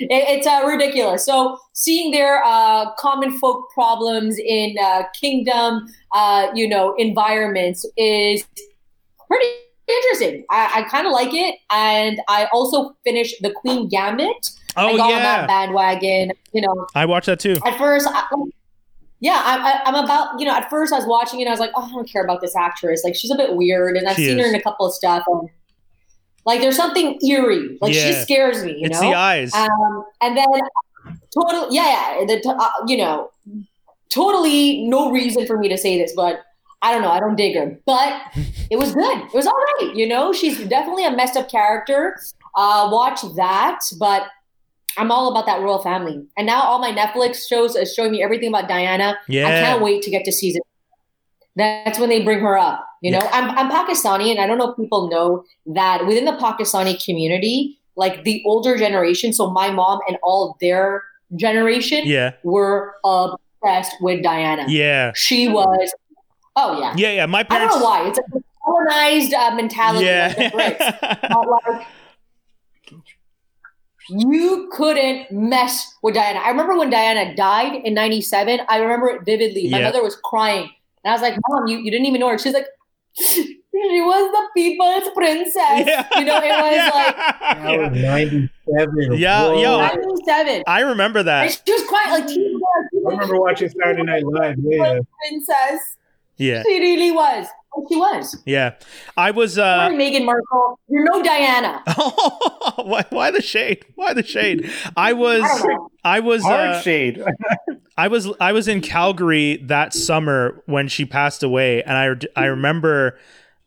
[0.00, 1.24] It, it's uh, ridiculous.
[1.24, 8.46] So seeing their uh, common folk problems in uh, kingdom, uh, you know, environments is
[9.28, 9.46] pretty
[9.88, 10.44] interesting.
[10.50, 14.50] I, I kind of like it, and I also finished the Queen Gambit.
[14.76, 16.32] I oh got on yeah that bandwagon.
[16.52, 18.24] You know, i watched that too at first, I,
[19.20, 20.40] yeah, I, I, I'm about.
[20.40, 22.24] You know, at first I was watching it, I was like, oh, I don't care
[22.24, 23.02] about this actress.
[23.04, 25.24] Like she's a bit weird, and I've She seen her in a couple of stuff.
[25.26, 25.50] And,
[26.50, 27.78] like there's something eerie.
[27.80, 28.22] Like she Yeah.
[28.22, 28.72] scares me.
[28.72, 29.10] You it's know?
[29.10, 30.48] the eyes Um, and then
[31.32, 33.30] totally, yeah, yeah, the, uh, you know,
[34.12, 36.40] totally no reason for me to say this, but
[36.82, 37.10] I don't know.
[37.10, 38.20] I don't dig her, but
[38.68, 39.18] it was good.
[39.18, 39.94] It was all right.
[39.94, 42.18] You know, she's definitely a messed up character.
[42.56, 44.22] Uh, watch that, but
[44.98, 46.20] I'm all about that royal family.
[46.36, 49.18] And now all my Netflix shows is showing me everything about Diana.
[49.28, 49.46] Yeah.
[49.46, 50.62] I can't wait to get to season.
[51.54, 52.89] That's when they bring her up.
[53.00, 55.44] You know, I'm, I'm Pakistani, and I don't know if people know
[55.74, 61.02] that within the Pakistani community, like the older generation, so my mom and all their
[61.36, 64.66] generation yeah were obsessed with Diana.
[64.68, 65.94] yeah She was,
[66.56, 66.94] oh yeah.
[66.96, 67.74] yeah yeah my parents.
[67.74, 68.08] I don't know why.
[68.08, 68.22] It's a
[68.64, 71.86] colonized uh, mentality like the yeah like,
[74.08, 76.40] you couldn't mess with Diana.
[76.40, 78.60] I remember when Diana died in 97.
[78.68, 79.68] I remember it vividly.
[79.70, 79.84] My Yeah.
[79.84, 80.68] mother was crying.
[81.04, 82.38] And I was like, Mom, you, you didn't even know her.
[82.38, 82.66] She's like,
[83.16, 85.54] She was the people's princess.
[85.86, 89.12] yeah You know, it was like that was ninety-seven.
[89.18, 89.60] Yeah, Whoa.
[89.62, 90.62] yo, I- 97.
[90.66, 94.02] i remember And that she was crying like, she was, she I remember watching Saturday
[94.02, 94.56] Night Live.
[94.60, 94.98] Yeah,
[95.28, 95.96] princess.
[96.36, 97.46] yeah She really was.
[97.74, 98.42] And she was.
[98.46, 98.74] yeah
[99.16, 100.78] i was uh Sorry, Meghan Markle.
[100.88, 101.82] You're no Diana.
[102.76, 107.22] why, why the shade why the shade i was I i was Hard uh, shade.
[107.96, 112.46] I was I was in Calgary that summer when she passed away, and I I
[112.46, 113.18] remember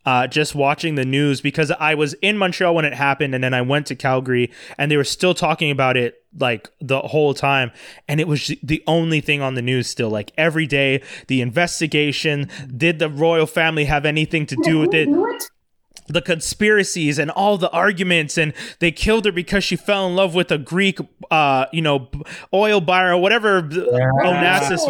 [0.04, 3.54] uh, just watching the news because I was in Montreal when it happened, and then
[3.54, 7.70] I went to Calgary, and they were still talking about it like the whole time,
[8.08, 10.10] and it was the only thing on the news still.
[10.10, 12.48] Like every day, the investigation.
[12.74, 15.08] Did the royal family have anything to do with it?
[16.08, 20.34] The conspiracies and all the arguments and they killed her because she fell in love
[20.34, 20.98] with a greek
[21.30, 22.10] uh you know
[22.52, 24.86] oil buyer or whatever onassis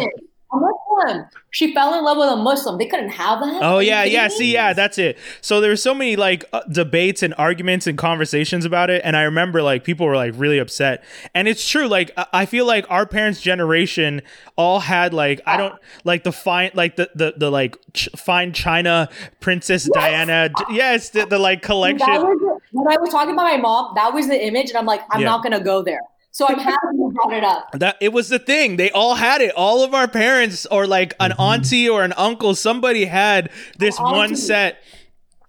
[0.55, 1.25] A Muslim.
[1.51, 2.77] She fell in love with a Muslim.
[2.77, 3.61] They couldn't have that.
[3.63, 4.27] Oh yeah, yeah.
[4.27, 5.17] See, yeah, that's it.
[5.41, 9.15] So there were so many like uh, debates and arguments and conversations about it, and
[9.15, 11.03] I remember like people were like really upset.
[11.33, 11.87] And it's true.
[11.87, 14.21] Like I- I feel like our parents' generation
[14.57, 18.51] all had like I don't like the fine like the the the like ch- fine
[18.53, 20.49] China Princess Diana.
[20.69, 22.07] Yes, the, the like collection.
[22.07, 25.01] was, when I was talking about my mom, that was the image, and I'm like,
[25.11, 25.27] I'm Yeah.
[25.27, 26.01] not gonna go there.
[26.35, 27.71] So I'm happy you brought it up.
[27.71, 28.75] That it was the thing.
[28.75, 29.53] They all had it.
[29.55, 31.41] All of our parents, or like an mm-hmm.
[31.41, 34.35] auntie or an uncle, somebody had this one Auntie.
[34.35, 34.83] set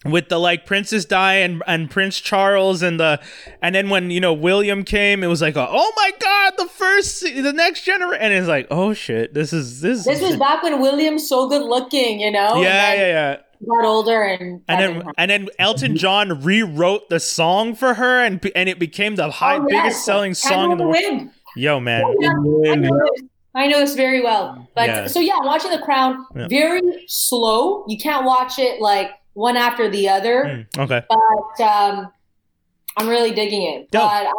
[0.04, 3.20] with the like Princess Di and, and Prince Charles and the
[3.60, 7.22] and then when you know William came, it was like oh my god, the first
[7.22, 10.04] the next generation, and it's like oh shit, this is this.
[10.04, 12.62] This was back when William's so good looking, you know.
[12.62, 13.36] yeah, and yeah, yeah.
[13.68, 18.20] Got older and And then didn't and then Elton John rewrote the song for her,
[18.24, 20.96] and and it became the high Oh, biggest selling song in the world.
[20.96, 21.30] in the Wind.
[21.56, 22.02] Yo, man.
[22.20, 23.22] Yeah, I know this.
[23.54, 24.68] I know this very well.
[24.74, 25.06] But Yeah.
[25.06, 26.46] so yeah, watching The Crown, Yeah.
[26.48, 27.84] very slow.
[27.88, 30.66] You can't watch it like one after the other.
[30.74, 31.02] Mm, okay.
[31.08, 32.12] But um,
[32.98, 33.90] I'm really digging it.
[33.90, 34.02] Dope.
[34.02, 34.32] But I,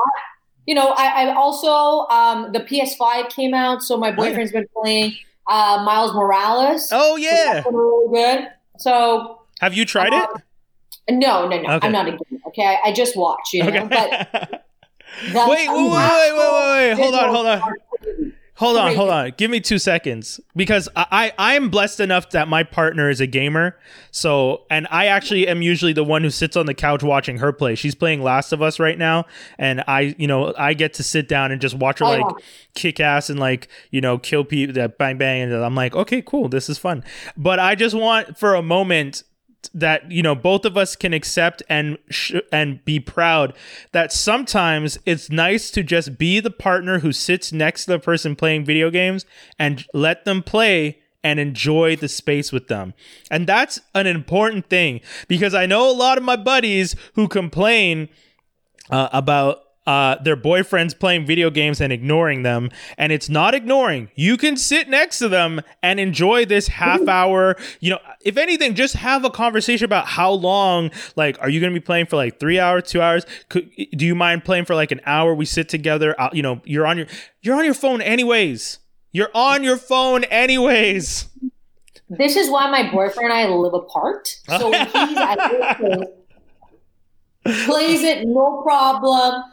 [0.68, 4.15] you know, I, I also um, the PS5 came out, so my Oh, yeah.
[4.15, 5.15] boyfriend's been playing.
[5.49, 6.89] uh, Miles Morales.
[6.91, 7.53] Oh yeah.
[7.53, 8.47] That's been really good.
[8.80, 10.30] So Have you tried it?
[11.10, 11.70] um, no, no, no.
[11.76, 11.88] Okay.
[11.88, 12.42] I'm not a gamer.
[12.48, 13.54] Okay, I, I just watch.
[13.54, 13.88] You know, Okay.
[13.90, 14.10] but
[15.24, 16.98] wait, wait, wait, wait, wait, wait, wait.
[16.98, 17.62] Hold on, hold on.
[17.62, 17.74] on.
[18.58, 19.34] Hold on, hold on.
[19.38, 23.28] Give me two seconds because I, I I'm blessed enough that my partner is a
[23.28, 23.78] gamer.
[24.10, 27.53] So and I actually am usually the one who sits on the couch watching her
[27.53, 27.76] play.
[27.76, 29.26] She's playing Last of Us right now,
[29.60, 32.26] and I you know I get to sit down and just watch her Oh, like
[32.26, 32.45] yeah.
[32.74, 36.24] kick ass and like you know kill people that bang bang, and I'm like okay
[36.24, 37.03] cool this is fun.
[37.38, 39.22] But I just want for a moment
[39.74, 43.53] that you know both of us can accept and sh- and be proud
[43.91, 48.36] that sometimes it's nice to just be the partner who sits next to the person
[48.36, 49.26] playing video games
[49.59, 52.93] and let them play and enjoy the space with them.
[53.30, 58.07] And that's an important thing because I know a lot of my buddies who complain
[58.89, 62.70] uh, about uh, their boyfriends playing video games and ignoring them.
[62.98, 64.12] And it's not ignoring.
[64.14, 67.56] You can sit next to them and enjoy this half hour.
[67.80, 70.92] You know, if anything, just have a conversation about how long.
[71.16, 73.26] Like, are you going to be playing for like three hours, two hours?
[73.50, 75.34] Could, do you mind playing for like an hour?
[75.34, 76.16] We sit together.
[76.34, 77.08] You know, you're on your
[77.42, 78.80] you're on your phone anyways.
[79.14, 81.30] You're on your phone anyways.
[82.10, 84.28] This is why my boyfriend and I live apart.
[84.48, 89.44] So he's at his place, plays it no problem.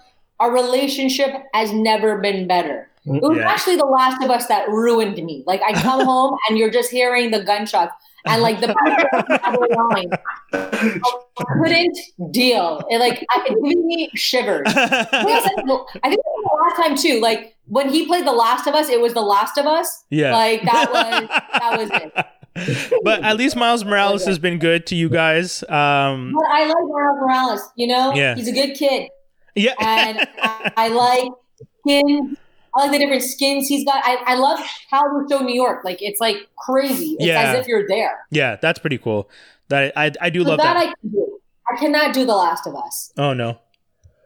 [0.41, 2.89] Our relationship has never been better.
[3.07, 3.49] It was Yeah.
[3.51, 5.45] actually The Last of Us that ruined me.
[5.47, 7.93] Like I come home and you're just hearing the gunshots
[8.27, 10.09] and like the line.
[10.55, 11.99] I couldn't
[12.31, 12.83] deal.
[12.91, 14.63] It like I- it giving me shivers.
[14.67, 15.65] I think I said-
[16.03, 17.21] I think it was the last time too.
[17.21, 20.05] Like when he played The Last of Us, it was The Last of Us.
[20.11, 20.33] yeah.
[20.35, 21.29] Like that was
[21.61, 23.01] that was it.
[23.05, 25.63] but at least Miles Morales has been good to you guys.
[25.65, 27.61] Um, But I like Miles Morales.
[27.77, 28.35] You know, Yeah.
[28.35, 29.09] he's a good kid,
[29.55, 29.75] yeah.
[29.81, 31.31] and I, I like
[31.81, 32.37] skins.
[32.77, 34.03] I like the different skins he's got.
[34.05, 34.59] I, I love
[34.91, 35.85] how they show New York.
[35.85, 37.17] Like it's like crazy.
[37.19, 37.53] It's Yeah.
[37.53, 38.27] as if you're there.
[38.31, 39.31] Yeah, that's pretty cool.
[39.69, 40.77] That I I do So love that, that.
[40.77, 41.39] I can do.
[41.73, 43.13] I cannot do The Last of Us.
[43.17, 43.59] oh no,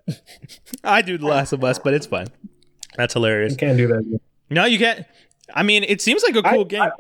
[0.85, 2.27] I do The Last of Us, but it's fun.
[2.97, 3.53] That's hilarious.
[3.53, 4.21] You can't do that.
[4.51, 5.05] No, you can't.
[5.55, 6.83] I mean, it seems like a cool I- game.
[6.83, 6.91] I-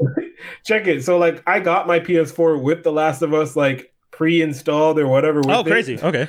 [0.64, 1.04] check it.
[1.04, 5.38] So like I got my PS4 with The Last of Us like pre-installed or whatever.
[5.40, 5.66] with oh, it.
[5.66, 6.00] crazy.
[6.00, 6.28] Okay,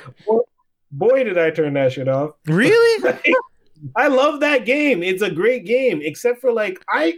[0.96, 2.32] Boy, did I turn that shit off.
[2.46, 3.14] really?
[3.96, 5.02] I love that game.
[5.02, 7.14] It's a great game, except for like I.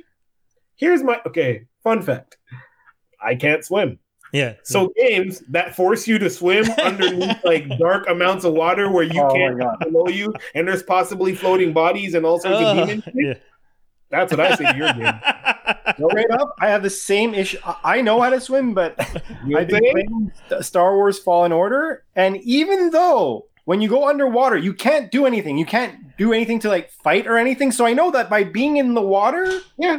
[0.76, 1.66] Here's my okay.
[1.84, 2.38] Fun fact:
[3.22, 3.98] I can't swim.
[4.32, 4.54] Yeah.
[4.64, 9.22] So games that force you to swim underneath like dark amounts of water where you
[9.22, 9.78] Oh can't God.
[9.80, 13.04] below you, and there's possibly floating bodies and all sorts of demons.
[13.14, 13.34] yeah.
[14.10, 16.08] That's what I say to your game.
[16.10, 17.58] Straight up, I have the same issue.
[17.64, 19.92] I- I know how to swim, but I've been think?
[19.92, 25.26] playing Star Wars Fallen Order, and even though when you go underwater, you can't do
[25.26, 25.58] anything.
[25.58, 27.70] You can't do anything to like fight or anything.
[27.72, 29.98] So I know that by being in the water, Yeah.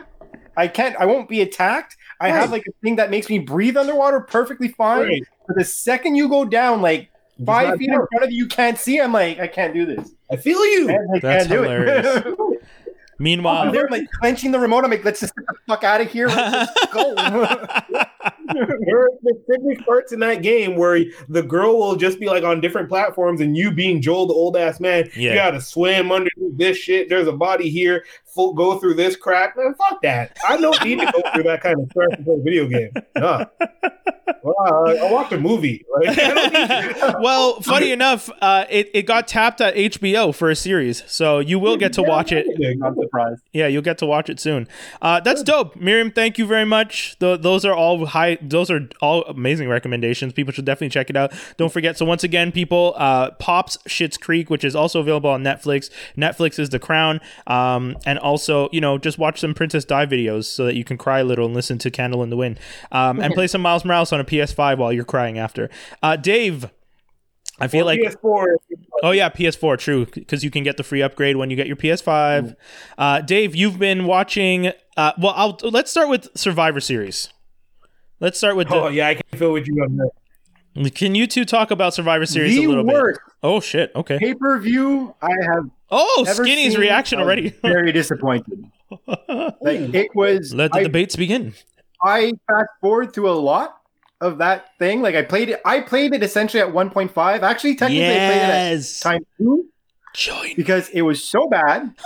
[0.55, 0.95] I can't.
[0.97, 1.95] I won't be attacked.
[2.20, 5.03] I have like a thing that makes me breathe underwater perfectly fine.
[5.03, 5.24] Right.
[5.45, 7.11] But the second you go down, like
[7.45, 8.99] five not feet in front of you, you can't see.
[8.99, 10.09] I'm like, I can't do this.
[10.32, 10.89] I feel you.
[10.89, 12.24] And I That's can't do hilarious.
[13.18, 13.22] it.
[13.22, 14.84] I'm Meanwhile, there like clenching the remote.
[14.86, 16.28] I'm like, let's just get the fuck out of here.
[16.28, 17.13] Let's just go.
[18.53, 22.61] There are specific parts in that game where the girl will just be like on
[22.61, 25.32] different platforms, and you being Joel, the old ass man, Yeah.
[25.32, 27.09] you gotta swim underneath this shit.
[27.09, 28.05] There's a body here.
[28.38, 29.58] Full, go through this crack.
[29.58, 30.38] Man, fuck that.
[30.48, 32.92] I don't need to go through that kind of stuff to play a video game.
[33.16, 33.46] Nah.
[34.44, 35.84] Well, I, I watched a movie.
[35.94, 40.50] Like, I don't need well, funny enough, uh, it it got tapped at HBO for
[40.50, 42.46] a series, so you will get to watch it.
[42.84, 43.42] I'm surprised.
[43.52, 44.68] Yeah, you'll get to watch it soon.
[45.02, 46.12] Uh, that's dope, Miriam.
[46.12, 47.18] Thank you very much.
[47.20, 48.38] Th- those are all high.
[48.42, 50.34] Those are all amazing recommendations.
[50.34, 51.34] People should definitely check it out.
[51.58, 51.98] Don't forget.
[51.98, 55.90] So once again, people, uh, Pops Schitt's Creek, which is also available on Netflix.
[56.16, 57.20] Netflix is the crown.
[57.48, 60.98] Um, and also, you know, just watch some Princess Di videos so that you can
[60.98, 62.60] cry a little and listen to Candle in the Wind.
[62.92, 65.70] Um, and play some Miles Morales on a PS5 while you're crying after.
[66.04, 66.70] Uh, Dave.
[67.60, 68.46] I feel Well, like PS4.
[69.02, 71.76] Oh yeah, PS4, true, because you can get the free upgrade when you get your
[71.76, 72.56] PS5.
[72.98, 74.74] Uh, Dave, you've been watching.
[74.96, 77.30] Uh, well, I'll let's start with Survivor Series.
[78.20, 78.70] Let's start with.
[78.70, 80.12] The, Oh yeah, I can feel what you on that.
[80.94, 83.34] Can you two talk about Survivor Series The a little worst bit?
[83.42, 83.92] Oh shit.
[83.96, 84.20] Okay.
[84.20, 86.82] pay per view I have Oh, ever Skinny's seen.
[86.82, 87.50] reaction already.
[87.62, 88.70] very disappointed.
[89.08, 89.20] Like
[89.94, 90.54] it was.
[90.54, 91.54] Let the I, debates begin.
[92.04, 93.78] I fast forward through a lot
[94.22, 95.02] of that thing.
[95.02, 95.62] Like I played it.
[95.66, 97.42] I played it essentially at 1.5.
[97.42, 99.66] Actually, technically, I played it at time two
[100.14, 100.56] Join.
[100.56, 101.94] because it was so bad.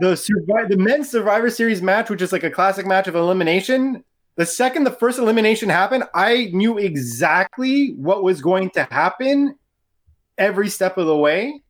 [0.00, 4.04] The survi- the men's Survivor Series match, which is like a classic match of elimination.
[4.36, 9.56] The second the first elimination happened, I knew exactly what was going to happen
[10.38, 11.62] every step of the way.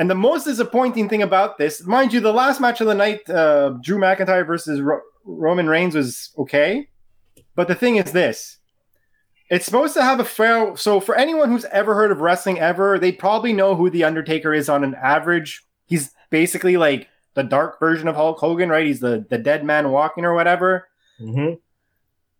[0.00, 3.28] And the most disappointing thing about this, mind you, the last match of the night,
[3.28, 6.88] uh, Drew McIntyre versus Ro- Roman Reigns was okay.
[7.54, 8.58] But the thing is this
[9.50, 10.74] it's supposed to have a fair.
[10.76, 14.54] So, for anyone who's ever heard of wrestling ever, they probably know who The Undertaker
[14.54, 15.64] is on an average.
[15.86, 18.86] He's basically like the dark version of Hulk Hogan, right?
[18.86, 20.88] He's the, the dead man walking or whatever.
[21.20, 21.58] Mhm.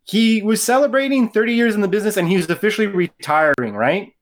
[0.03, 4.13] He was celebrating 30 years in the business and he was officially retiring, right?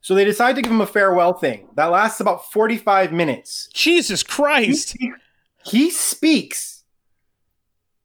[0.00, 3.68] So they decide to give him a farewell thing that lasts about 45 minutes.
[3.72, 4.96] Jesus Christ.
[5.64, 6.84] He speaks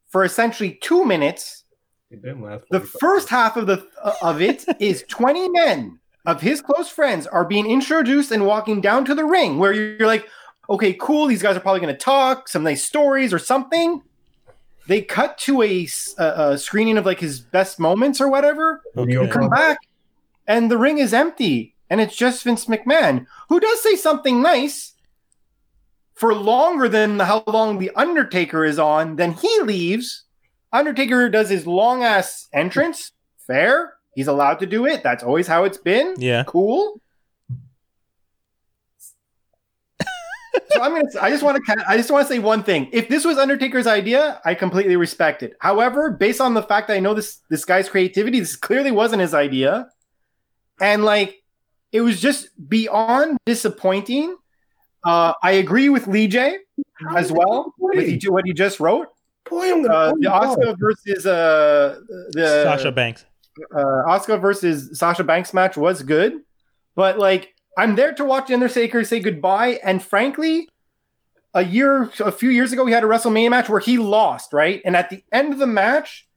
[0.10, 1.64] for essentially two minutes.
[2.12, 6.42] It didn't last The first half of the uh, of it is 20 men of
[6.42, 10.08] his close friends are being introduced and walking down to the ring where you're, you're
[10.08, 10.28] like,
[10.70, 11.28] okay, cool.
[11.28, 14.02] These guys are probably going to talk some nice stories or something.
[14.88, 15.86] They cut to a
[16.58, 18.82] screening of like his best moments or whatever.
[18.96, 19.32] Video Okay.
[19.32, 19.78] Come back,
[20.48, 24.94] and the ring is empty, and it's just Vince McMahon who does say something nice
[26.16, 29.18] for longer than how long the Undertaker is on.
[29.18, 30.24] Then he leaves.
[30.72, 33.12] Undertaker does his long ass entrance.
[33.38, 33.94] Fair.
[34.16, 35.04] He's allowed to do it.
[35.04, 36.16] That's always how it's been.
[36.18, 36.46] Yeah.
[36.46, 37.02] Cool.
[40.70, 41.10] so I'm gonna.
[41.22, 41.86] I just want to.
[41.88, 42.88] I just want to say one thing.
[42.94, 45.54] If this was Undertaker's idea, I completely respect it.
[45.60, 49.22] However, based on the fact that I know this this guy's creativity, this clearly wasn't
[49.22, 49.90] his idea,
[50.80, 51.44] and like
[51.96, 54.36] it was just beyond disappointing.
[55.06, 56.58] Uh, I agree with Lee J
[57.16, 57.74] as well.
[57.80, 59.08] With he, what he just wrote,
[59.50, 60.78] Boy, I'm gonna uh, the Asuka God.
[60.80, 62.00] versus uh,
[62.32, 63.26] the Sasha Banks.
[63.74, 66.42] uh, Asuka versus Sasha Banks match was good,
[66.96, 69.80] but like I'm there to watch Undertaker say goodbye.
[69.82, 70.68] And frankly,
[71.54, 74.82] a year, a few years ago, we had a WrestleMania match where he lost, right?
[74.84, 76.28] And at the end of the match,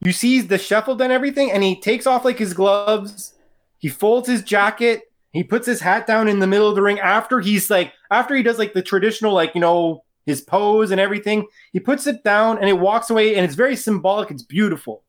[0.00, 3.32] you see the shuffled and everything, and he takes off like his gloves,
[3.78, 5.02] he folds his jacket,
[5.36, 8.34] he puts his hat down in the middle of the ring after he's like, after
[8.34, 12.24] he does like the traditional, like, you know, his pose and everything, he puts it
[12.24, 15.04] down and it walks away, and it's very symbolic, it's beautiful.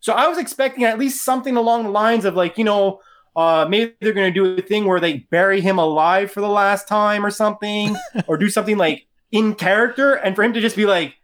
[0.00, 3.00] So I was expecting at least something along the lines of like, you know,
[3.34, 6.48] uh, maybe they're going to do a thing where they bury him alive for the
[6.48, 7.96] last time or something,
[8.26, 11.14] or do something like in character, and for him to just be like,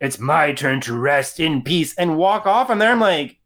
[0.00, 2.70] "It's my turn to rest in peace" and walk off.
[2.70, 3.38] And there, I'm like,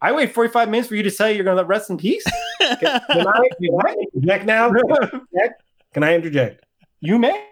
[0.00, 2.24] I wait 45 minutes for you to say you're going to rest in peace.
[2.80, 4.70] Can I, can I interject now?
[5.94, 6.64] Can I interject?
[7.04, 7.48] you may.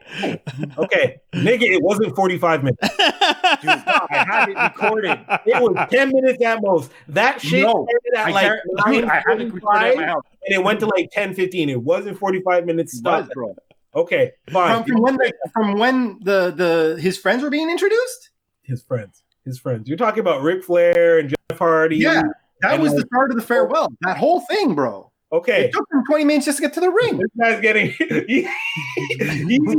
[0.78, 2.88] Okay, nigga, it wasn't 45 minutes.
[2.88, 2.98] Dude,
[3.68, 5.18] I have it recorded.
[5.44, 6.92] It was 10 minutes at most.
[7.08, 8.52] That shit No, at I, like
[8.86, 10.22] dude, I have it recorded at my house.
[10.46, 11.68] and it went to like 10 15.
[11.68, 12.96] It wasn't 45 minutes.
[12.96, 13.24] Stop.
[13.26, 13.56] was, bro.
[13.94, 14.84] Okay, fine.
[14.84, 18.30] from when the, from when the the his friends were being introduced.
[18.62, 19.24] His friends.
[19.44, 19.88] His friends.
[19.88, 21.96] You're talking about Ric Flair and Jeff Hardy.
[21.96, 22.22] Yeah,
[22.60, 23.88] that was the start of the farewell.
[24.02, 25.09] That whole thing, bro.
[25.32, 25.66] Okay.
[25.66, 27.18] It took him 20 minutes just to get to the ring.
[27.18, 27.94] This guy's getting
[28.28, 28.46] easy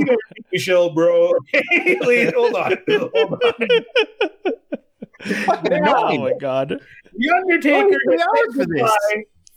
[0.06, 0.18] to
[0.52, 1.34] Michelle, bro.
[2.04, 2.78] Hold on.
[2.88, 3.84] Hold on.
[5.88, 6.80] Oh my god.
[7.18, 8.92] The Undertaker Only three has hours for this.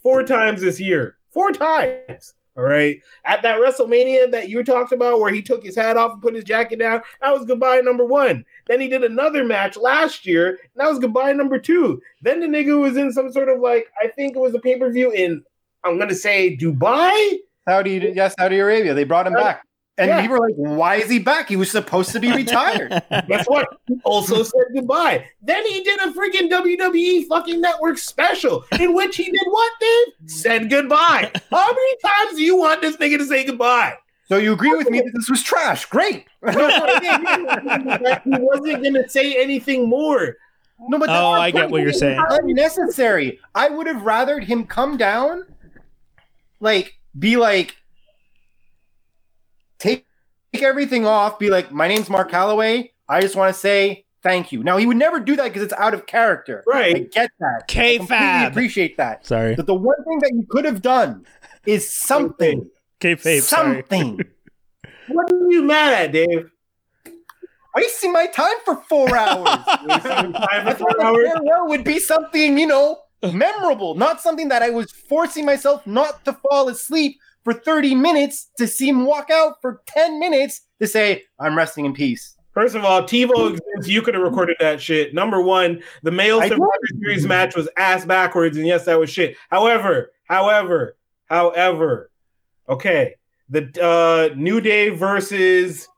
[0.02, 1.16] four times this year.
[1.30, 2.34] Four times.
[2.56, 3.00] All right.
[3.24, 6.34] At that WrestleMania that you talked about, where he took his hat off and put
[6.36, 8.44] his jacket down, that was goodbye number one.
[8.66, 12.00] Then he did another match last year, and that was goodbye number two.
[12.22, 14.78] Then the nigga was in some sort of like, I think it was a pay
[14.78, 15.42] per view in,
[15.84, 17.36] I'm gonna say Dubai.
[17.68, 18.94] Saudi, yes, Saudi Arabia.
[18.94, 19.62] They brought him uh, back.
[19.96, 20.20] And Yeah.
[20.22, 21.48] people were like, why is he back?
[21.48, 22.90] He was supposed to be retired.
[23.28, 23.68] Guess what?
[23.86, 25.24] He also said goodbye.
[25.40, 30.06] Then he did a freaking WWE fucking network special in which he did what, Dave?
[30.30, 31.30] Said goodbye.
[31.50, 33.94] How many times do you want this nigga to say goodbye?
[34.26, 35.84] so you agree with me that this was trash.
[35.86, 36.24] Great.
[36.42, 36.56] he
[38.26, 40.36] wasn't gonna say anything more.
[40.88, 42.22] No, but Oh, I get what you're saying.
[42.30, 43.38] Unnecessary.
[43.54, 45.44] I would have rathered him come down,
[46.60, 47.76] like, be like,
[49.78, 50.06] take,
[50.52, 52.90] take everything off, be like, my name's Mark Calaway.
[53.08, 54.62] I just want to say thank you.
[54.62, 56.64] Now, he would never do that because it's out of character.
[56.72, 57.12] I Right.
[57.12, 57.60] get that.
[57.62, 58.52] I K-Fab.
[58.52, 59.26] appreciate that.
[59.26, 59.54] Sorry.
[59.54, 61.26] But the one thing that you could have done
[61.66, 62.70] is something.
[63.00, 63.42] Kayfabe.
[63.42, 63.76] Sorry.
[63.80, 64.20] something.
[65.08, 66.50] What are you mad at, Dave?
[67.76, 69.46] Wasting my time for four hours.
[69.68, 73.00] I thought the farewell would be something, you know,
[73.32, 78.50] memorable, not something that I was forcing myself not to fall asleep for 30 minutes
[78.58, 82.36] to see him walk out for 10 minutes to say, I'm resting in peace.
[82.52, 83.88] First of all, TiVo exists.
[83.88, 85.12] You could have recorded that shit.
[85.12, 86.70] Number one, the male Survivor.
[87.02, 89.36] Series match was ass backwards, and yes, that was shit.
[89.50, 90.96] However, however,
[91.26, 92.10] however,
[92.68, 93.16] okay,
[93.48, 95.88] the uh, New Day versus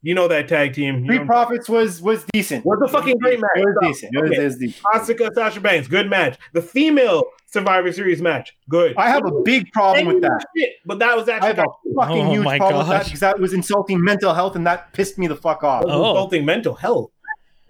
[0.00, 1.04] You know that tag team.
[1.04, 2.64] You Street Profits was was decent.
[2.64, 3.50] Was a fucking great match.
[3.56, 4.14] It was decent.
[4.14, 4.40] It was, Okay.
[4.40, 4.84] it was decent.
[4.94, 6.38] Asuka Sasha Banks, good match.
[6.52, 8.94] The female Survivor Series match, good.
[8.96, 10.44] I have a big problem with that.
[10.56, 13.04] Shit, but that was I actually have a fucking Oh huge my problem with that
[13.06, 15.82] because that was insulting mental health and that pissed me the fuck off.
[15.86, 16.10] Oh.
[16.10, 17.10] insulting mental health.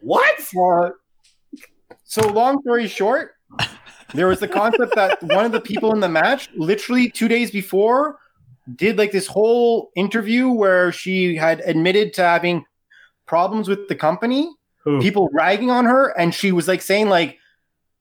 [0.01, 0.39] What?
[0.61, 0.91] Uh,
[2.05, 3.33] so long story short,
[4.15, 7.51] there was the concept that one of the people in the match, literally two days
[7.51, 8.19] before,
[8.75, 12.65] did like this whole interview where she had admitted to having
[13.27, 14.51] problems with the company,
[14.85, 15.01] Who?
[15.01, 17.39] people ragging on her, and she was like saying like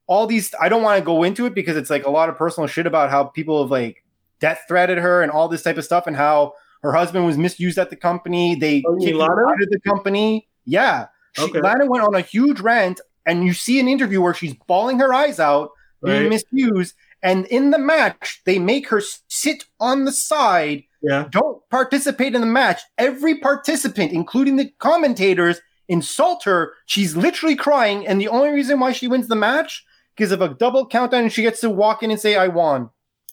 [0.07, 0.53] all these.
[0.59, 2.86] I don't want to go into it because it's like a lot of personal shit
[2.88, 4.03] about how people have like
[4.39, 6.53] death threatened her and all this type of stuff, and how
[6.84, 8.55] her husband was misused at the company.
[8.55, 10.47] They Oh, kicked her out of the company.
[10.65, 11.07] Yeah.
[11.34, 11.59] She, Okay.
[11.61, 15.13] Lana went on a huge rant, and you see an interview where she's bawling her
[15.13, 15.72] eyes out,
[16.03, 16.30] being Right.
[16.53, 16.93] misused.
[17.24, 21.26] And in the match, they make her sit on the side, Yeah.
[21.32, 22.82] don't participate in the match.
[22.97, 26.74] Every participant, including the commentators, insult her.
[26.86, 29.84] She's literally crying, and the only reason why she wins the match
[30.15, 32.89] because of a double countdown, and she gets to walk in and say, "I won."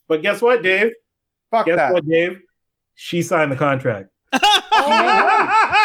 [0.08, 0.92] But guess what, Dave?
[1.50, 1.92] Fuck Guess that.
[1.92, 2.40] what, Dave?
[2.94, 4.08] She signed the contract.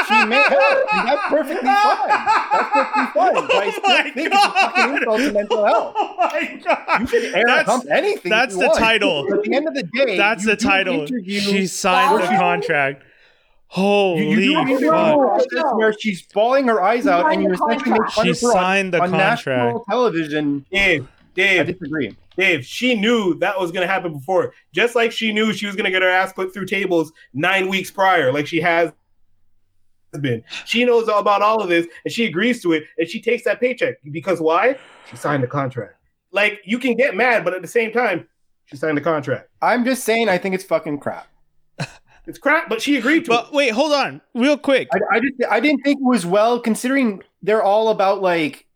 [0.07, 0.53] She may have.
[0.93, 2.07] and That's perfectly fine.
[2.07, 3.33] That's perfectly fine.
[3.35, 5.93] Oh but I still Oh my think it's a fucking insult to mental oh health.
[5.97, 7.01] Oh my god!
[7.01, 8.29] You can air That's- hump anything.
[8.29, 8.79] that's you the want.
[8.79, 9.25] title.
[9.29, 11.05] But At the end of the day, That's you the do title.
[11.07, 13.03] She signed the contract.
[13.71, 15.77] Holy you do fuck!
[15.77, 18.41] where she's bawling her eyes out, signed and you the essentially make fun She of
[18.41, 19.45] her on, the on contract.
[19.45, 20.65] national television.
[20.71, 22.15] Dave, Dave, I disagree.
[22.35, 24.53] Dave, she knew that was going to happen before.
[24.73, 27.67] Just like she knew she was going to get her ass put through tables nine
[27.67, 28.91] weeks prior, like she has
[30.17, 30.43] been.
[30.65, 33.43] She knows all about all of this and she agrees to it and she takes
[33.43, 33.95] that paycheck.
[34.11, 34.77] Because why?
[35.09, 35.95] She signed the contract.
[36.31, 38.27] Like, you can get mad, but at the same time,
[38.65, 39.49] she signed the contract.
[39.61, 41.27] I'm just saying, I think it's fucking crap.
[42.27, 43.35] It's crap, but she agreed to it.
[43.35, 44.87] But wait, hold on, real quick.
[44.93, 48.67] I, I just I didn't think it was well considering they're all about like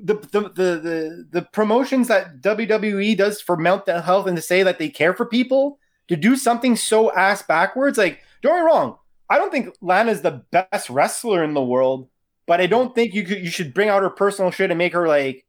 [0.00, 4.62] the the the the, the promotions that WWE does for mental health and to say
[4.62, 7.98] that they care for people to do something so ass backwards.
[7.98, 8.98] Like, don't get me wrong,
[9.28, 12.08] I don't think Lana's the best wrestler in the world,
[12.46, 14.92] but I don't think you could you should bring out her personal shit and make
[14.92, 15.46] her like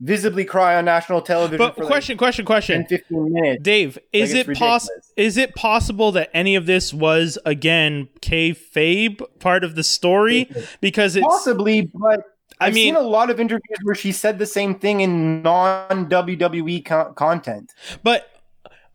[0.00, 2.78] visibly cry on national television But question, question, like question.
[2.86, 3.62] 10, 15 minutes.
[3.62, 4.94] Dave, is Like, it possible?
[5.16, 10.50] Is it possible that any of this was again kayfabe part of the story?
[10.80, 12.20] Because it's, Possibly, but
[12.60, 15.42] I I've mean, seen a lot of interviews where she said the same thing in
[15.42, 17.72] non WWE co- content.
[18.02, 18.30] But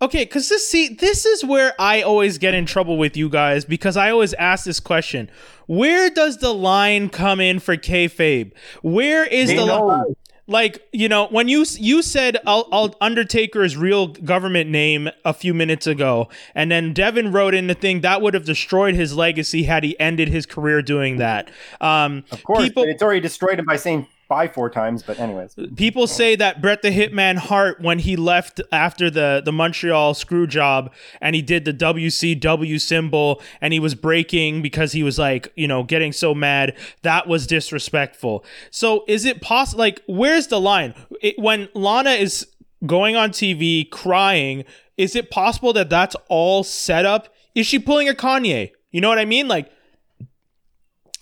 [0.02, 3.66] okay, because this see, this is where I always get in trouble with you guys
[3.66, 5.30] because I always ask this question:
[5.68, 8.52] Where does the line come in for kayfabe?
[8.82, 10.16] Where is They the line?
[10.48, 15.54] Like you know, when you you said I'll, I'll Undertaker's real government name a few
[15.54, 19.64] minutes ago, and then Devin wrote in the thing that would have destroyed his legacy
[19.64, 21.50] had he ended his career doing that.
[21.80, 25.04] Um, Of course, people it's already destroyed him by saying bye four times.
[25.04, 29.52] But anyways, People say that Bret the Hitman Hart, when he left after the, the
[29.52, 35.04] Montreal screw job and he did the WCW symbol and he was breaking because he
[35.04, 38.46] was like, you know, getting so mad, that was disrespectful.
[38.70, 39.80] So is it possible?
[39.80, 40.94] Like, where's the line?
[41.22, 42.48] It, when Lana is
[42.86, 44.64] going on TV crying,
[44.96, 47.28] is it possible that that's all set up?
[47.54, 48.72] Is she pulling a Kanye?
[48.92, 49.50] You know what I mean?
[49.50, 49.70] Like,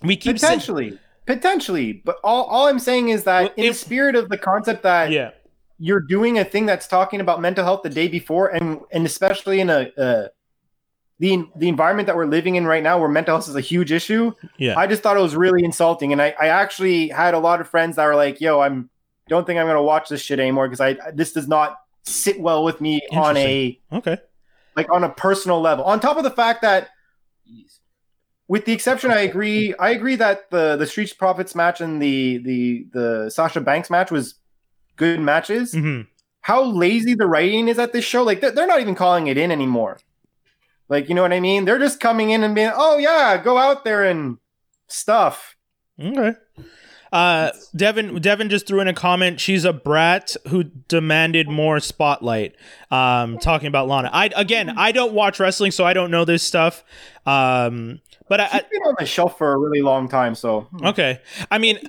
[0.04, 1.00] we keep saying, potentially,
[1.30, 1.94] potentially.
[1.94, 5.12] But all, all I'm saying is that Well, in the spirit of the concept that
[5.12, 5.32] yeah.
[5.78, 9.60] you're doing a thing that's talking about mental health the day before, and and especially
[9.60, 10.28] in a uh,
[11.20, 13.92] the the environment that we're living in right now, where mental health is a huge
[13.92, 14.34] issue.
[14.58, 14.78] Yeah.
[14.78, 17.68] I just thought it was really insulting, and I, I actually had a lot of
[17.68, 18.90] friends that were like, "Yo, I'm
[19.28, 22.64] don't think I'm gonna watch this shit anymore because I this does not sit well
[22.64, 24.18] with me on a Okay.
[24.76, 26.90] like on a personal level." On top of the fact that,
[28.50, 29.74] with the exception, I agree.
[29.80, 34.12] I agree that the the Streets Profits match and the the the Sasha Banks match
[34.12, 34.36] was
[34.98, 35.74] good matches.
[35.74, 36.02] hmm
[36.42, 39.38] How lazy the writing is at this show, like they're, they're not even calling it
[39.38, 40.00] in anymore.
[40.90, 41.66] Like you know what I mean?
[41.66, 44.40] They're just coming in and being, "Oh yeah, go out there and
[44.88, 45.56] stuff."
[46.02, 46.34] Okay.
[47.12, 49.40] Uh, Devin, Devin just threw in a comment.
[49.40, 52.56] She's a brat who demanded more spotlight.
[52.92, 54.10] Um, talking about Lana.
[54.14, 56.84] I again, I don't watch wrestling, so I don't know this stuff.
[57.26, 61.20] Um, but I, She's been on the shelf for a really long time, so okay.
[61.52, 61.80] I mean,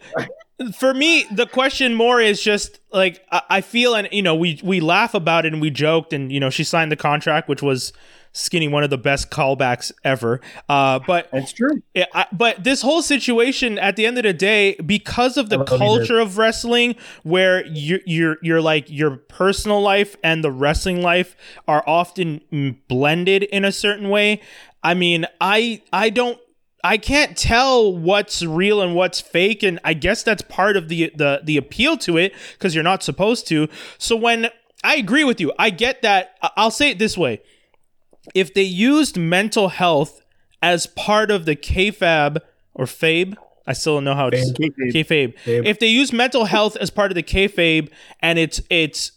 [0.76, 4.60] for me, the question more is just like I, I feel, and you know, we
[4.64, 7.62] we laugh about it and we joked, and you know, she signed the contract, which
[7.62, 7.92] was
[8.32, 10.40] skinny one of the best callbacks ever.
[10.68, 11.82] Uh, but it's true.
[11.94, 15.56] Yeah, I, but this whole situation, at the end of the day, because of the
[15.56, 20.44] I love you, culture of wrestling, where you're you're you're like your personal life and
[20.44, 21.36] the wrestling life
[21.66, 24.40] are often mm, blended in a certain way.
[24.82, 26.38] I mean, I I don't
[26.82, 31.12] I can't tell what's real and what's fake, and I guess that's part of the
[31.14, 33.68] the the appeal to it because you're not supposed to.
[33.98, 34.48] So when
[34.82, 36.36] I agree with you, I get that.
[36.56, 37.42] I'll say it this way:
[38.34, 40.20] if they used mental health
[40.62, 42.38] as part of the KFAB
[42.74, 44.92] or FABE, I still don't know how it's kayfabe.
[44.92, 45.34] Kayfabe.
[45.66, 49.12] If they use mental health as part of the kayfabe, and it's it's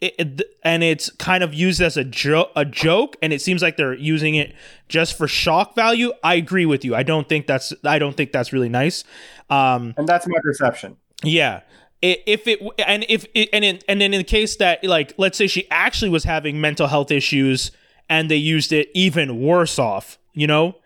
[0.00, 3.62] it, it- and it's kind of used as a joke, a joke, and it seems
[3.62, 4.54] like they're using it
[4.88, 6.12] just for shock value.
[6.24, 6.94] I agree with you.
[6.94, 9.04] I don't think that's I don't think that's really nice.
[9.48, 10.96] Um, And that's my perception.
[11.22, 11.60] yeah.
[12.02, 15.38] If it and if it, and in, and then in the case that like let's
[15.38, 17.70] say she actually was having mental health issues
[18.08, 20.76] and they used it even worse off, you know,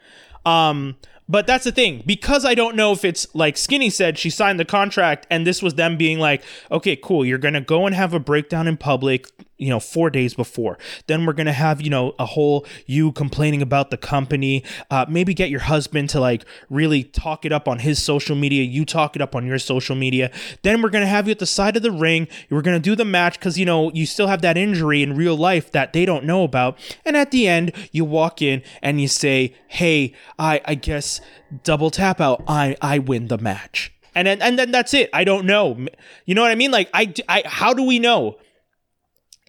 [0.47, 0.97] um,
[1.31, 2.03] but that's the thing.
[2.05, 5.63] Because I don't know if it's like Skinny said she signed the contract and this
[5.63, 9.29] was them being like, okay, cool, you're gonna go and have a breakdown in public,
[9.61, 10.79] you know, four days before.
[11.07, 14.65] Then we're gonna have you know a whole you complaining about the company.
[14.91, 18.63] Uh, maybe get your husband to like really talk it up on his social media.
[18.63, 20.31] You talk it up on your social media.
[20.63, 22.27] Then we're gonna have you at the side of the ring.
[22.49, 25.37] We're gonna do the match because you know you still have that injury in real
[25.37, 26.79] life that they don't know about.
[27.05, 31.21] And at the end, you walk in and you say, "Hey, I I guess
[31.63, 32.43] double tap out.
[32.49, 35.11] I I win the match." And then and then that's it.
[35.13, 35.87] I don't know.
[36.25, 36.71] You know what I mean?
[36.71, 38.39] Like I I how do we know?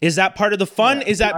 [0.01, 1.01] Is that part of the fun?
[1.03, 1.35] Is that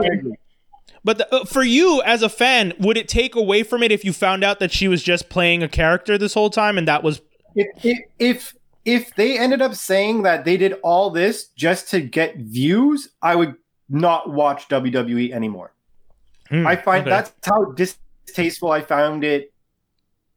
[1.05, 4.05] but the, uh, for you as a fan, would it take away from it if
[4.05, 7.03] you found out that she was just playing a character this whole time and that
[7.03, 7.21] was
[7.55, 8.53] if, if if
[8.85, 13.35] if they ended up saying that they did all this just to get views, I
[13.35, 13.55] would
[13.89, 15.71] not watch WWE anymore.
[16.49, 17.09] Hmm, I find okay.
[17.09, 19.51] that's how distasteful I found it.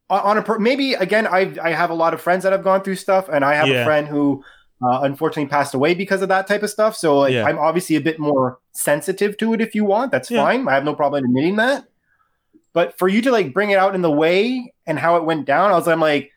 [0.09, 2.63] On- On a per- maybe again, I I have a lot of friends that have
[2.63, 3.81] gone through stuff, and I have Yeah.
[3.81, 4.43] a friend who
[4.83, 6.95] uh, unfortunately passed away because of that type of stuff.
[6.95, 7.45] So like, Yeah.
[7.45, 9.61] I'm obviously a bit more sensitive to it.
[9.61, 10.43] If you want, that's Yeah.
[10.43, 10.67] fine.
[10.67, 11.85] I have no problem admitting that.
[12.73, 15.45] But for you to like bring it out in the way and how it went
[15.45, 16.31] down, I was I'm like,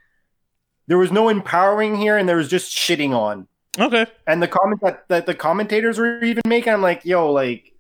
[0.87, 3.47] there was no empowering here, and there was just shitting on.
[3.79, 4.07] okay.
[4.27, 7.73] And the comments that, that the commentators were even making, I'm like, yo, like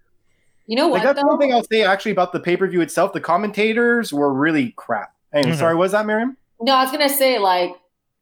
[0.66, 1.14] You know like what?
[1.16, 3.12] that's one thing I'll say actually about the pay per view itself.
[3.14, 5.12] The commentators were really crap.
[5.32, 5.58] Anyway, Mhm.
[5.58, 6.36] sorry, was that Miriam?
[6.60, 7.72] No, I was gonna say like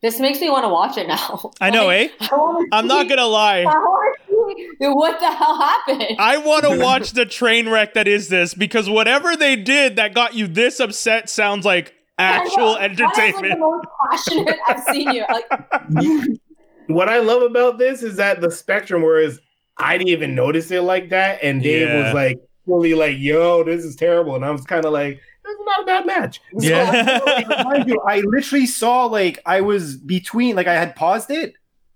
[0.02, 1.50] this makes me want to watch it now.
[1.60, 2.26] I know, Like, eh?
[2.30, 3.60] I I'm not gonna lie.
[3.60, 6.16] I want to see what the hell happened.
[6.18, 10.14] I want to watch the train wreck that is this because whatever they did that
[10.14, 13.60] got you this upset sounds like actual That is, like, the entertainment.
[13.60, 15.24] most passionate I've seen you.
[15.30, 15.44] Like,
[16.86, 19.38] What I love about this is that the spectrum, whereas
[19.76, 22.04] I didn't even notice it like that, and Dave Yeah.
[22.04, 25.20] was like fully like, "Yo, this is terrible," and I was kind of like, "This
[25.20, 25.27] is
[25.68, 27.62] not a bad match." Yeah.
[27.64, 31.54] Mind you, I literally saw like I was between like I had paused it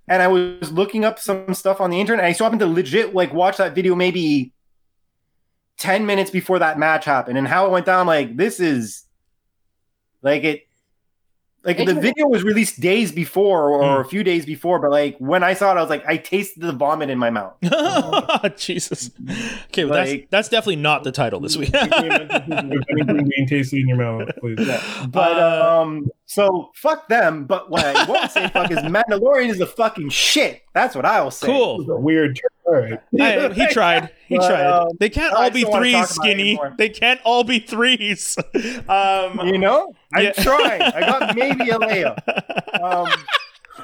[0.09, 2.25] and I was looking up some stuff on the internet.
[2.25, 4.53] And I so happened to legit like watch that video maybe
[5.79, 8.07] 10 minutes before that match happened and how it went down.
[8.07, 9.05] Like, this is
[10.23, 10.63] like it
[11.65, 14.01] like the video was released days before or Hmm.
[14.01, 16.61] a few days before, but like when I saw it, I was like, I tasted
[16.63, 17.55] the vomit in my mouth.
[18.57, 19.11] Jesus.
[19.69, 21.71] Okay, well, that's Like- that's definitely not the title this week.
[21.73, 21.93] If
[22.99, 24.59] anything being tasty in your mouth, please.
[25.09, 27.45] But Uh, um, so fuck them.
[27.45, 30.63] But what I won't say fuck is Mandalorian is a fucking shit.
[30.75, 31.47] That's what I will say.
[31.47, 31.91] Cool.
[31.91, 32.43] a weird turn.
[32.65, 33.01] All right.
[33.21, 34.11] I- he tried.
[34.29, 34.65] He But, tried.
[34.67, 36.61] um, they can't I all be just don't wanna threes, talk about it skinny.
[36.79, 38.39] They can't all be threes.
[38.89, 40.33] Um, You know, I'm Yeah.
[40.33, 40.83] trying.
[40.83, 42.83] I got maybe a layup.
[42.83, 43.09] Um,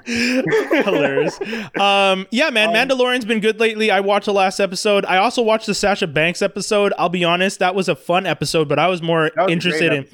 [0.85, 1.39] Hilarious.
[1.79, 3.91] Um, yeah, man, Um, Mandalorian's been good lately.
[3.91, 5.05] I watched the last episode.
[5.05, 6.93] I also watched the Sasha Banks episode.
[6.99, 10.05] I'll be honest, that was a fun episode, but I was more was interested in.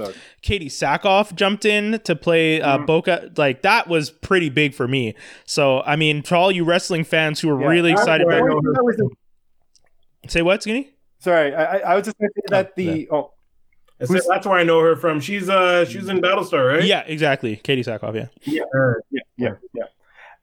[0.43, 2.87] Katee Sackhoff jumped in to play uh, Mhm.
[2.87, 3.31] Boca.
[3.37, 5.15] Like that was pretty big for me.
[5.47, 8.61] So I mean, for all you wrestling fans who are Yeah, really excited about, know
[8.73, 10.91] That was a- say what, Skinny?
[11.21, 13.31] sorry, I, I- was just going to say that the oh
[14.11, 15.21] I said, that's where I know her from.
[15.21, 16.85] She's uh she's in Battlestar, right?
[16.85, 17.57] Yeah, exactly.
[17.57, 18.15] Katee Sackhoff.
[18.15, 18.27] Yeah.
[18.45, 19.85] yeah yeah yeah yeah.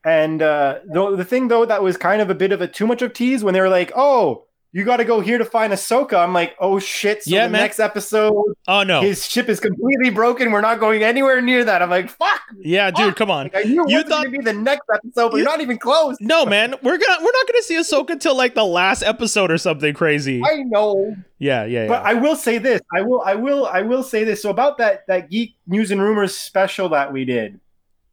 [0.04, 2.88] And uh, the the thing though that was kind of a bit of a too
[2.88, 4.46] much of tease when they were like, oh.
[4.74, 6.18] You got to go here to find Ahsoka.
[6.18, 7.24] I'm like, oh shit!
[7.24, 7.62] So Yeah, the man.
[7.64, 8.34] next episode,
[8.70, 9.02] Oh no.
[9.02, 10.50] his ship is completely broken.
[10.52, 11.82] We're not going anywhere near that.
[11.82, 12.40] I'm like, fuck!
[12.58, 13.48] yeah, dude, come on.
[13.48, 15.60] Like, I knew You thought- going to be the next episode, but You- you're not
[15.60, 16.16] even close.
[16.22, 19.58] No, man, we're gonna we're not gonna see Ahsoka till like the last episode or
[19.58, 20.42] something crazy.
[20.46, 21.16] I know.
[21.38, 21.88] Yeah, yeah, yeah.
[21.90, 22.80] But I will say this.
[22.96, 23.22] I will.
[23.26, 23.66] I will.
[23.66, 24.42] I will say this.
[24.42, 27.60] So about that that geek news and rumors special that we did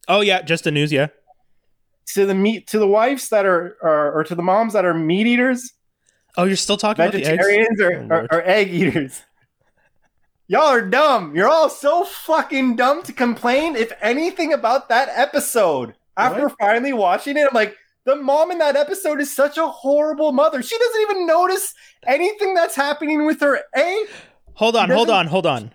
[0.08, 0.90] oh yeah, just the news.
[0.90, 1.06] Yeah.
[2.14, 4.94] to the meat to the wives that are, are or to the moms that are
[4.94, 5.72] meat eaters,
[6.36, 7.28] Oh, you're still talking about the eggs.
[7.46, 9.22] vegetarians, or, Oh, or, or egg eaters.
[10.46, 11.34] Y'all are dumb.
[11.36, 15.94] You're all so fucking dumb to complain if anything about that episode.
[16.16, 20.32] After finally watching it, I'm like, the mom in that episode is such a horrible
[20.32, 20.62] mother.
[20.62, 21.74] She doesn't even notice
[22.06, 23.60] anything that's happening with her.
[23.76, 24.06] A
[24.54, 25.72] Hold on, hold on, hold on.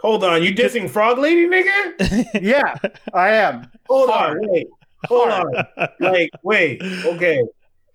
[0.00, 2.26] Hold on, you dissing Frog Lady, nigga?
[2.42, 2.74] Yeah,
[3.12, 3.70] I am.
[3.88, 4.38] Hold Hard.
[4.38, 4.66] on, wait,
[5.04, 5.52] hold on.
[6.00, 7.42] Like, wait, okay.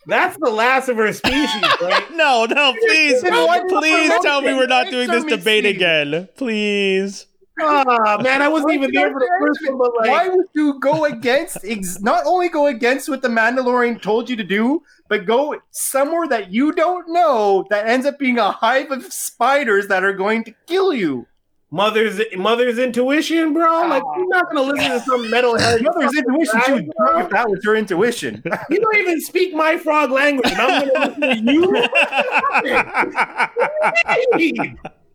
[0.08, 2.04] That's the last of her species, right?
[2.14, 5.64] no, no, please, Then why did you please tell me we're not doing this debate
[5.64, 5.76] mistake.
[5.78, 6.30] again.
[6.36, 7.28] Please.
[7.62, 11.06] Ah, man, I wasn't even there for the first one, but Why would you go
[11.06, 15.56] against ex- not only go against what the Mandalorian told you to do, but go
[15.72, 20.12] somewhere that you don't know that ends up being a hive of spiders that are
[20.12, 21.28] going to kill you?
[21.72, 23.88] Mother's mother's intuition, bro.
[23.88, 25.82] Like, you're not gonna listen to some metalhead.
[25.84, 27.20] Mother's intuition she would bro.
[27.20, 28.42] if that was her intuition.
[28.70, 31.86] You don't even speak my frog language, and I'm gonna listen to you.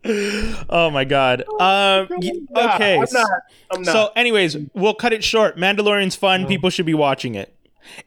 [0.69, 1.43] oh my god.
[1.59, 2.07] Um.
[2.55, 2.97] okay.
[2.97, 3.29] I'm not.
[3.71, 3.91] I'm not.
[3.91, 5.57] So, anyways, we'll cut it short.
[5.57, 6.47] Mandalorian's fun.
[6.47, 7.53] People should be watching it.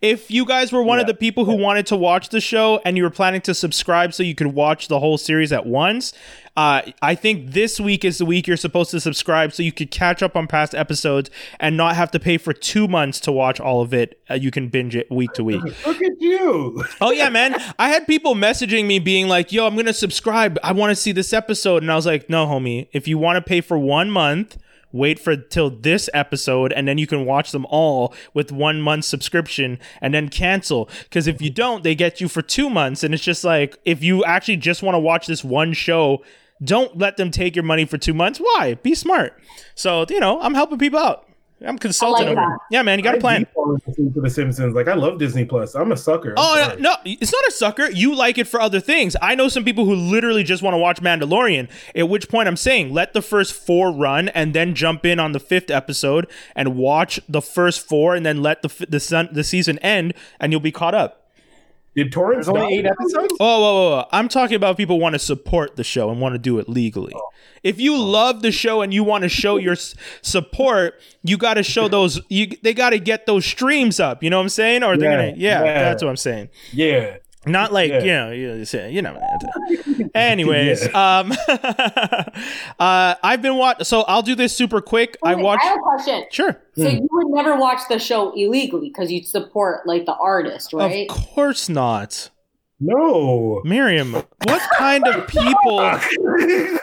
[0.01, 2.97] If you guys were one of the people who wanted to watch the show and
[2.97, 6.12] you were planning to subscribe so you could watch the whole series at once,
[6.57, 9.91] uh, I think this week is the week you're supposed to subscribe so you could
[9.91, 11.28] catch up on past episodes
[11.59, 14.20] and not have to pay for two months to watch all of it.
[14.30, 15.62] Uh, you can binge it week to week.
[15.87, 16.85] Look at you.
[17.01, 17.61] Oh yeah, man.
[17.78, 20.59] I had people messaging me being like, "Yo, I'm going to subscribe.
[20.62, 22.89] I want to see this episode." And I was like, "No, homie.
[22.93, 24.57] If you want to pay for 1 month,
[24.95, 29.05] wait for till this episode and then you can watch them all with 1 month
[29.05, 33.12] subscription and then cancel cuz if you don't, they get you for 2 months and
[33.12, 36.22] it's just like if you actually just want to watch this one show,
[36.62, 38.38] don't let them take your money for 2 months.
[38.38, 38.78] Why?
[38.82, 39.34] Be smart.
[39.74, 41.28] So, you know, I'm helping people out.
[41.67, 42.47] I'm consulting like over.
[42.51, 42.59] that.
[42.71, 43.41] Yeah, man, you got a I plan.
[43.45, 44.75] default to The Simpsons.
[44.75, 45.75] Like, I love Disney Plus.
[45.75, 46.31] I'm a sucker.
[46.31, 46.81] I'm Oh sorry.
[46.81, 47.91] no, no, it's not a sucker.
[47.91, 49.17] You like it for other things.
[49.23, 51.71] I know some people who literally just want to watch Mandalorian.
[51.95, 55.33] At which point I'm saying let the first four run and then jump in on
[55.33, 59.45] the fifth episode and watch the first four and then let the the sun, the
[59.45, 61.24] season end and you'll be caught up.
[61.97, 62.47] Did torrents?
[62.47, 63.34] There's only eight episodes.
[63.38, 64.09] Oh, whoa, whoa, whoa.
[64.11, 67.12] I'm talking about people want to support the show and want to do it legally.
[67.14, 67.30] Oh.
[67.62, 68.01] If you oh.
[68.01, 72.20] love the show and you want to show your support, you got to show those.
[72.28, 74.22] You they got to get those streams up.
[74.22, 74.82] You know what I'm saying?
[74.82, 75.36] Or they're Yeah, gonna.
[75.36, 75.82] Yeah, yeah.
[75.84, 76.49] that's what I'm saying.
[76.72, 77.18] Yeah.
[77.47, 78.30] Not like Yeah.
[78.30, 79.18] you know, you say- you know.
[80.14, 81.32] Anyways, um,
[82.78, 83.84] uh, I've been watching.
[83.84, 85.16] So I'll do this super quick.
[85.22, 85.64] I Wait, watched.
[85.64, 86.24] I have a question.
[86.30, 90.72] Sure, So you would never watch the show illegally because you'd support like the artist,
[90.72, 91.09] right?
[91.11, 92.30] of course not,
[92.80, 93.61] No.
[93.64, 94.12] Miriam.
[94.14, 95.99] What kind of people,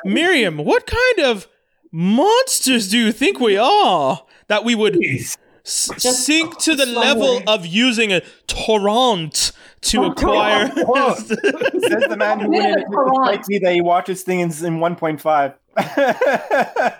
[0.05, 0.57] Miriam?
[0.57, 1.47] What kind of
[1.91, 7.03] monsters do you think we are that we would s- sink to the somewhere.
[7.05, 9.51] level of using a torrent
[9.82, 10.68] to acquire?
[10.76, 15.54] Says the man who Yeah, went in the me that he watches things in 1.5.
[15.78, 16.94] uh,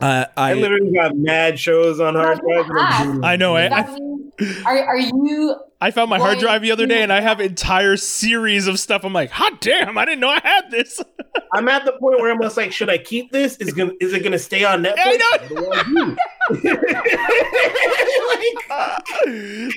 [0.00, 2.66] I I literally got mad shows on hard drive.
[2.68, 3.24] and I'm doing it.
[3.26, 3.56] I know.
[3.56, 3.68] eh?
[3.72, 4.32] I, mean-
[4.66, 7.96] are, are you I found my hard drive the other day and I have entire
[7.96, 9.04] series of stuff.
[9.04, 11.00] I'm like, hot damn, I didn't know I had this.
[11.52, 13.56] I'm at the point where I'm just like, should I keep this?
[13.56, 14.96] Is gonna is it gonna stay on Netflix?
[14.98, 16.16] I What do I do?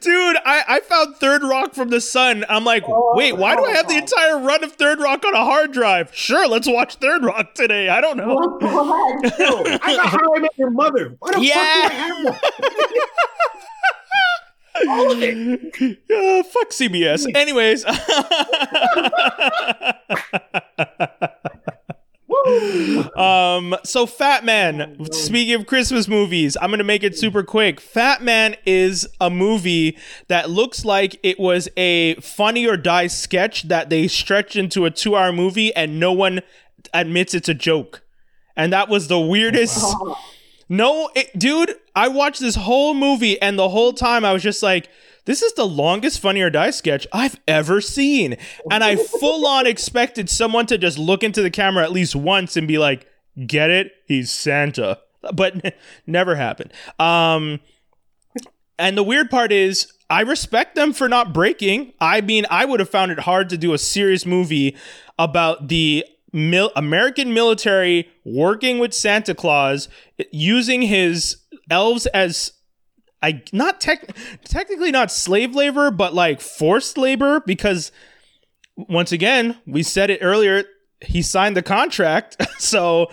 [0.02, 2.46] Dude, I, I found Third Rock from the Sun.
[2.50, 5.44] I'm like, wait, why do I have the entire run of Third Rock on a
[5.44, 6.14] hard drive?
[6.14, 7.90] Sure, let's watch Third Rock today.
[7.90, 8.36] I don't know.
[8.36, 9.82] what the heck?
[9.84, 11.16] I got How I Met Your Mother.
[11.20, 11.54] Why the Yeah.
[11.54, 13.10] fuck do I have that?
[14.78, 14.84] Uh,
[16.44, 17.34] fuck CBS.
[17.34, 17.86] Anyways.
[23.16, 27.82] um so Fatman, speaking of Christmas movies, I'm going to make it super quick.
[27.82, 29.98] Fatman is a movie
[30.28, 34.92] that looks like it was a funny or die sketch that they stretched into a
[34.92, 36.42] 2-hour movie and no one
[36.94, 38.04] admits it's a joke.
[38.56, 39.96] And that was the weirdest
[40.68, 44.64] no, it, dude, I watched this whole movie and the whole time I was just
[44.64, 44.90] like,
[45.26, 48.38] this is the longest Funny or Die sketch I've ever seen.
[48.72, 52.56] And I full on expected someone to just look into the camera at least once
[52.56, 53.08] and be like,
[53.46, 53.92] get it?
[54.06, 55.00] He's Santa.
[55.34, 55.76] But
[56.08, 56.72] never happened.
[57.00, 57.60] Um,
[58.78, 61.94] and the weird part is, I respect them for not breaking.
[62.00, 64.76] I mean, I would have found it hard to do a serious movie
[65.18, 69.88] about the mil- American military working with Santa Claus,
[70.32, 71.38] using his
[71.72, 72.52] elves as
[73.26, 77.92] I not tech technically not slave labor, but like forced labor because
[78.76, 80.66] once again, we said it earlier,
[81.02, 82.38] he signed the contract.
[82.60, 83.10] so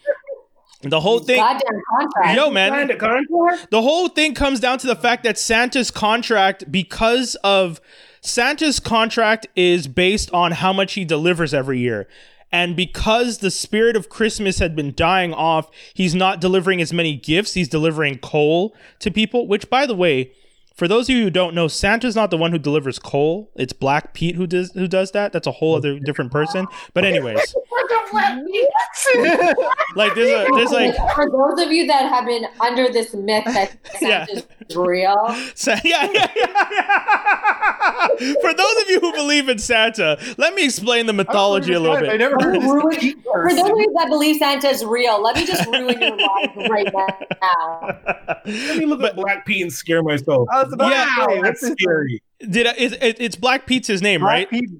[0.82, 2.36] the whole thing Goddamn contract.
[2.36, 2.72] Yo, man.
[2.72, 3.70] Signed a contract?
[3.70, 7.80] the whole thing comes down to the fact that Santa's contract, because of
[8.20, 12.06] Santa's contract, is based on how much he delivers every year.
[12.50, 17.14] And because the spirit of Christmas had been dying off, he's not delivering as many
[17.14, 17.54] gifts.
[17.54, 20.32] He's delivering coal to people, which, by the way,
[20.78, 23.50] for those of you who don't know, Santa's not the one who delivers coal.
[23.56, 25.32] It's Black Pete who does who does that.
[25.32, 26.66] That's a whole other different person.
[26.94, 27.40] But anyways,
[29.96, 33.44] like there's a there's like for those of you that have been under this myth
[33.46, 34.24] that Yeah.
[34.26, 34.46] Santa's
[34.76, 35.16] real,
[35.54, 38.06] Sa- yeah, yeah, yeah, yeah.
[38.40, 41.96] For those of you who believe in Santa, let me explain the mythology a little
[41.96, 42.18] I bit.
[42.18, 45.66] never heard of this for those of you that believe Santa's real, let me just
[45.66, 46.92] ruin your life right
[47.40, 47.98] now.
[48.46, 50.48] Let me look at Black Pete and scare myself.
[50.52, 51.26] I was about Yeah.
[51.26, 52.22] to Wow, that's scary.
[52.48, 54.48] Did I, it, it, it's Black Pete's his name, right?
[54.50, 54.70] Black Pete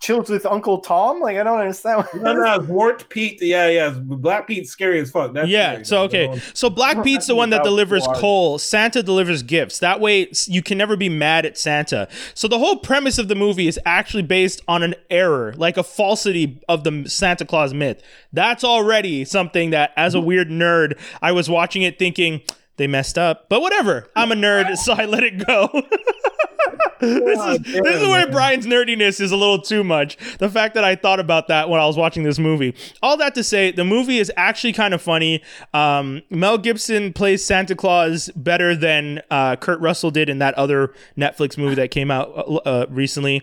[0.00, 1.20] chills with Uncle Tom?
[1.20, 2.04] Like I don't understand.
[2.04, 3.38] What No, no, it's Wart Pete.
[3.40, 3.90] Yeah, yeah.
[3.90, 5.32] Black Pete's scary as fuck.
[5.32, 5.72] That's yeah.
[5.72, 5.84] scary.
[5.86, 6.40] So okay.
[6.52, 8.20] So Black Pete's the one that Without delivers water.
[8.20, 8.58] coal.
[8.58, 9.78] Santa delivers gifts.
[9.78, 12.06] That way you can never be mad at Santa.
[12.34, 15.82] So the whole premise of the movie is actually based on an error, like a
[15.82, 18.02] falsity of the Santa Claus myth.
[18.32, 22.42] That's already something that as a weird nerd, I was watching it thinking
[22.76, 23.48] they messed up.
[23.48, 24.08] But whatever.
[24.16, 25.68] I'm a nerd, so I let it go.
[27.00, 30.16] this is this is where Brian's nerdiness is a little too much.
[30.38, 32.74] The fact that I thought about that when I was watching this movie.
[33.02, 35.42] All that to say, the movie is actually kind of funny.
[35.72, 40.94] Um, Mel Gibson plays Santa Claus better than uh, Kurt Russell did in that other
[41.16, 43.42] Netflix movie that came out uh, uh, recently.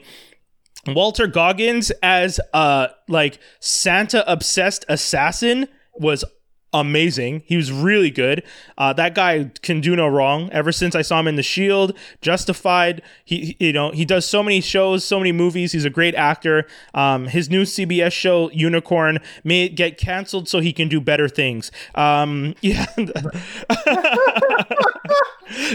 [0.87, 6.25] Walter Goggins as uh like Santa obsessed assassin was
[6.73, 7.43] amazing.
[7.45, 8.43] He was really good.
[8.77, 10.49] Uh, that guy can do no wrong.
[10.51, 14.25] Ever since I saw him in The Shield, Justified, he he- you know he does
[14.25, 15.71] so many shows, so many movies.
[15.73, 16.65] He's a great actor.
[16.93, 21.71] Um, his new CBS show Unicorn may get canceled so he can do better things.
[21.95, 22.85] Um, yeah,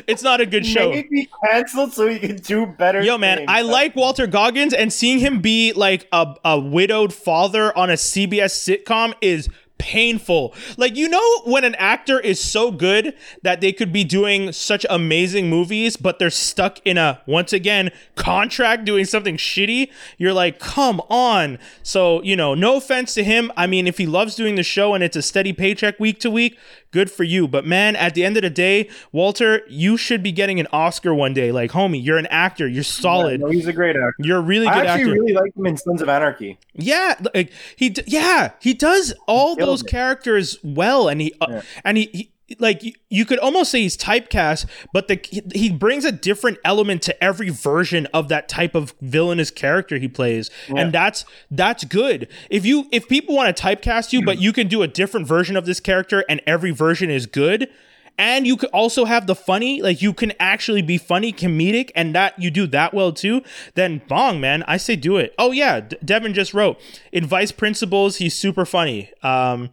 [0.07, 0.91] it's not a good show.
[0.91, 3.03] Maybe canceled so he can do better.
[3.03, 3.51] Yo, man, things.
[3.51, 7.95] I like Walter Goggins, and seeing him be like a, a widowed father on a
[7.95, 8.55] CBS
[8.85, 9.49] sitcom is
[9.79, 10.55] painful.
[10.77, 14.87] Like, you know, when an actor is so good that they could be doing such
[14.89, 20.59] amazing movies, but they're stuck in a, once again, contract doing something shitty, you're like,
[20.59, 21.59] come on.
[21.83, 23.53] So, you know, no offense to him.
[23.57, 26.31] I mean, if he loves doing the show and it's a steady paycheck week to
[26.31, 26.59] week,
[26.91, 27.47] good for you.
[27.49, 31.15] But man, at the end of the day, Walter, you should be getting an Oscar
[31.15, 31.53] one day.
[31.53, 32.67] Like, homie, you're an actor.
[32.69, 33.41] You're solid.
[33.41, 34.15] No, he's a great actor.
[34.21, 34.89] You're a really good actor.
[34.89, 35.21] I actually actor.
[35.23, 36.59] really like him in Sons of Anarchy.
[36.75, 39.89] yeah, like he, yeah, he does all killed those it.
[39.91, 41.63] characters well, and he, uh, Yeah.
[41.85, 45.19] and he, he like you, could almost say he's typecast, but the
[45.53, 50.09] he, brings a different element to every version of that type of villainous character he
[50.09, 52.29] plays, and that's that's good.
[52.49, 55.57] If you if people want to typecast you, but you can do a different version
[55.57, 57.69] of this character, and every version is good.
[58.19, 62.15] And you could also have the funny, like you can actually be funny, comedic, and
[62.15, 63.43] that you do that well too.
[63.75, 65.35] Then bong, man, I say do it.
[65.39, 66.81] Oh yeah, D- Devin just wrote
[67.13, 69.11] in Vice Principals, he's super funny.
[69.23, 69.71] Um,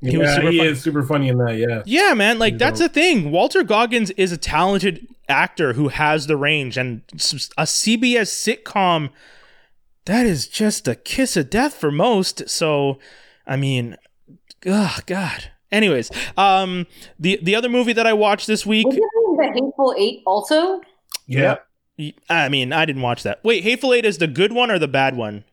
[0.00, 1.56] He, He was super he fun- is super funny in that.
[1.56, 1.82] Yeah.
[1.86, 3.30] yeah, man, like You that's the thing.
[3.30, 9.10] Walter Goggins is a talented actor who has the range, and a CBS sitcom
[10.04, 12.48] that is just a kiss of death for most.
[12.48, 12.98] So,
[13.46, 13.96] I mean,
[14.66, 15.50] oh god.
[15.70, 16.86] Anyways, um,
[17.18, 18.86] the the other movie that I watched this week.
[18.86, 20.80] Was it in the Hateful Eight also?
[21.26, 21.56] Yeah.
[22.30, 23.42] I mean, I didn't watch that.
[23.44, 25.44] Wait, Hateful Eight is the good one or the bad one?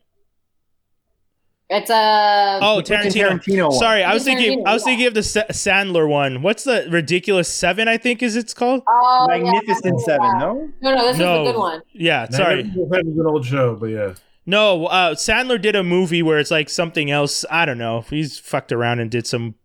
[1.68, 2.60] It's a.
[2.62, 3.40] Oh, Tarantino.
[3.40, 3.78] Tarantino one.
[3.78, 4.66] Sorry, I was Quentin thinking.
[4.68, 6.42] I was thinking of the Sa- Sandler one.
[6.42, 7.88] What's the ridiculous seven?
[7.88, 8.82] I think is it's called.
[8.88, 9.38] Oh, yeah.
[9.42, 10.68] Magnificent Seven, no?
[10.80, 11.42] No, no, this No.
[11.42, 11.82] is a good one.
[11.92, 12.62] Yeah, sorry.
[12.62, 14.14] That was an old show, but yeah.
[14.46, 17.44] No, uh, Sandler did a movie where it's like something else.
[17.50, 18.02] I don't know.
[18.10, 19.56] He's fucked around and did some.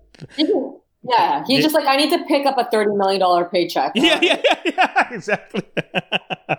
[1.03, 3.93] Yeah, he's just like, I need to pick up a thirty million dollar paycheck.
[3.95, 5.63] Yeah, yeah, yeah, yeah exactly.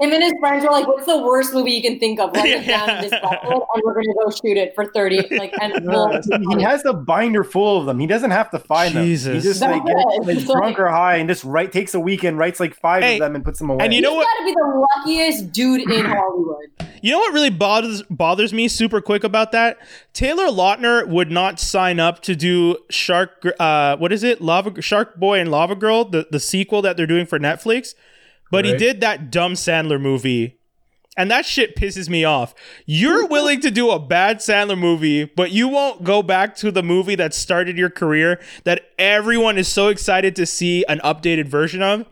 [0.00, 2.32] Him and his friends were like, "What's the worst movie you can think of?
[2.34, 3.36] Write it down this Yeah.
[3.42, 5.20] and we're gonna go shoot it for thirty.
[5.42, 6.20] Like, and we'll,
[6.56, 7.98] he has the binder full of them.
[8.00, 9.04] He doesn't have to find them.
[9.04, 9.44] He Jesus.
[9.44, 10.26] just like gets it.
[10.26, 13.02] like, It's like- drunk or high and just write takes a weekend, writes like five
[13.04, 13.84] Hey, of them and puts them away.
[13.84, 14.24] and you he's know what?
[14.26, 16.56] got to be the luckiest dude in Hollywood.
[17.04, 19.76] You know what really bothers bothers me super quick about that?
[20.12, 23.44] Taylor Lautner would not sign up to do Shark.
[23.58, 24.31] Uh, what is it?
[24.40, 27.94] Lava Shark Boy and Lava Girl, the the sequel that they're doing for Netflix.
[28.50, 30.58] But he did that dumb Sandler movie.
[31.16, 32.54] And that shit pisses me off.
[32.86, 36.82] You're willing to do a bad Sandler movie, but you won't go back to the
[36.82, 41.82] movie that started your career that everyone is so excited to see an updated version
[41.82, 42.06] of.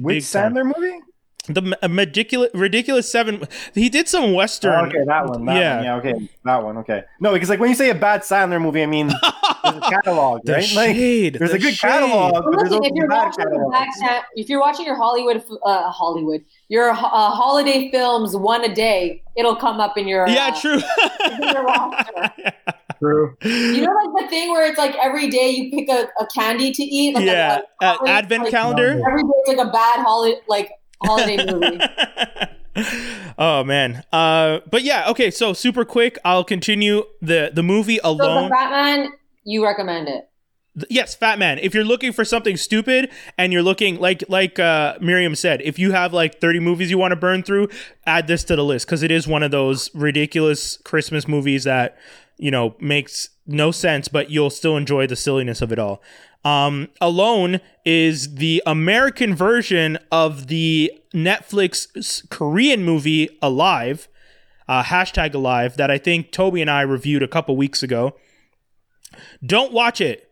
[0.00, 0.54] Which Big time.
[0.54, 0.98] Sandler movie?
[1.48, 3.42] The ridiculous, ridiculous seven.
[3.74, 4.72] He did some western.
[4.74, 5.44] Oh, okay, that one.
[5.46, 5.76] That Yeah.
[5.76, 5.84] one.
[5.84, 6.76] Yeah, okay, that one.
[6.78, 7.04] Okay.
[7.20, 10.42] No, because like when you say a bad Sandler movie, I mean there's a catalog,
[10.44, 10.72] The right?
[10.74, 10.96] Like
[11.38, 11.88] there's the a good shade.
[11.88, 13.70] catalog, But but there's listen, if you're bad watching the catalog.
[13.70, 19.22] Black if you're watching your Hollywood, uh, Hollywood, your uh, holiday films one a day,
[19.36, 20.80] it'll come up in your Yeah, uh, true.
[21.40, 22.52] your roster.
[22.98, 23.36] True.
[23.42, 26.72] You know, like the thing where it's like every day you pick a, a candy
[26.72, 27.14] to eat.
[27.14, 28.88] Like yeah, a, a holiday- advent like, calendar.
[29.08, 30.72] Every day it's like a bad holiday, like
[31.02, 31.80] holiday movie.
[33.38, 34.04] oh man.
[34.12, 35.08] Uh, but yeah.
[35.10, 35.30] Okay.
[35.30, 36.18] So super quick.
[36.24, 38.48] I'll continue the the movie So alone.
[38.50, 39.08] the Fatman,
[39.44, 40.28] you recommend it.
[40.88, 45.34] Yes Fatman if you're looking for something stupid and you're looking like like uh miriam
[45.34, 47.68] said if you have like 30 movies you want to burn through
[48.06, 51.98] add this to the list because it is one of those ridiculous christmas movies that
[52.36, 56.00] you know makes no sense but you'll still enjoy the silliness of it all
[56.48, 64.08] um alone is the american version of the netflix korean movie alive
[64.68, 68.14] uh, hashtag alive that i think toby and i reviewed a couple weeks ago
[69.44, 70.28] don't watch it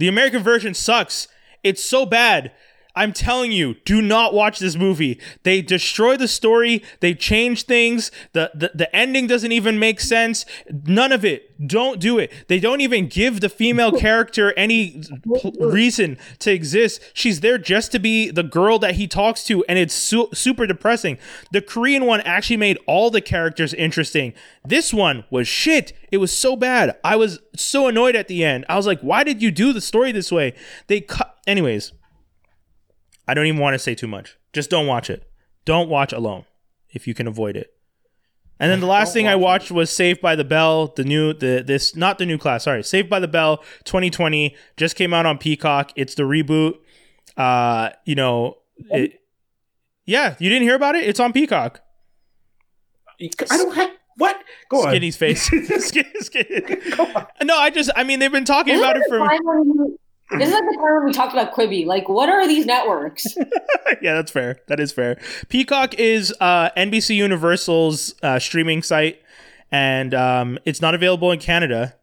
[0.00, 1.28] the American version sucks.
[1.62, 2.52] It's so bad.
[2.94, 5.20] I'm telling you, do not watch this movie.
[5.42, 6.82] They destroy the story.
[7.00, 8.10] They change things.
[8.32, 10.44] The, the the ending doesn't even make sense.
[10.70, 11.46] None of it.
[11.66, 12.32] Don't do it.
[12.48, 15.02] They don't even give the female character any
[15.60, 17.00] reason to exist.
[17.12, 20.66] She's there just to be the girl that he talks to, and it's su- super
[20.66, 21.18] depressing.
[21.52, 24.32] The Korean one actually made all the characters interesting.
[24.64, 25.92] This one was shit.
[26.10, 26.96] It was so bad.
[27.04, 28.64] I was so annoyed at the end.
[28.68, 30.54] I was like, why did you do the story this way?
[30.86, 31.36] They cut.
[31.46, 31.92] Anyways,
[33.30, 34.36] I don't even want to say too much.
[34.52, 35.22] Just don't watch it.
[35.64, 36.46] Don't watch alone
[36.90, 37.72] if you can avoid it.
[38.58, 41.04] And then the last Don't thing I watch watched was Saved by the Bell, the
[41.04, 42.82] new the this not the new class, sorry.
[42.82, 45.92] Saved by the Bell 2020 just came out on Peacock.
[45.94, 46.74] It's the reboot.
[47.36, 48.58] Uh, you know,
[48.90, 49.20] it,
[50.06, 51.04] yeah, you didn't hear about it?
[51.08, 51.82] It's on Peacock.
[53.20, 54.36] I don't have what.
[54.68, 54.88] Go on.
[54.88, 55.42] Skinny's face.
[55.86, 56.60] Skinny, skinny.
[56.96, 57.26] Go on.
[57.44, 59.98] No, I just I mean they've been talking This about it for time when you-
[60.38, 61.86] This is like the time when we talked about Quibi.
[61.86, 63.26] Like, what are these networks?
[64.02, 64.60] yeah, that's fair.
[64.68, 65.18] That is fair.
[65.48, 69.20] Peacock is uh, NBC Universal's uh, streaming site,
[69.72, 71.94] and um, it's not available in Canada.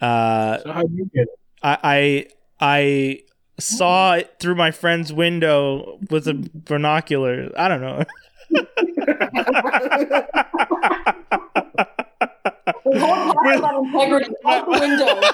[0.00, 1.28] Uh, So how do you get it?
[1.62, 2.26] I, I
[2.60, 3.20] I
[3.58, 7.50] saw it through my friend's window with a binocular.
[7.56, 8.04] I don't know.
[12.92, 15.20] The whole part about integrity out the window.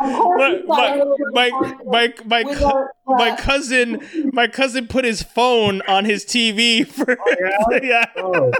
[0.00, 0.06] Of
[0.36, 4.00] my, we thought it was my, my, my, my, our my cousin
[4.32, 7.16] my cousin put his phone on his TV for
[7.82, 8.52] yeah, Oh,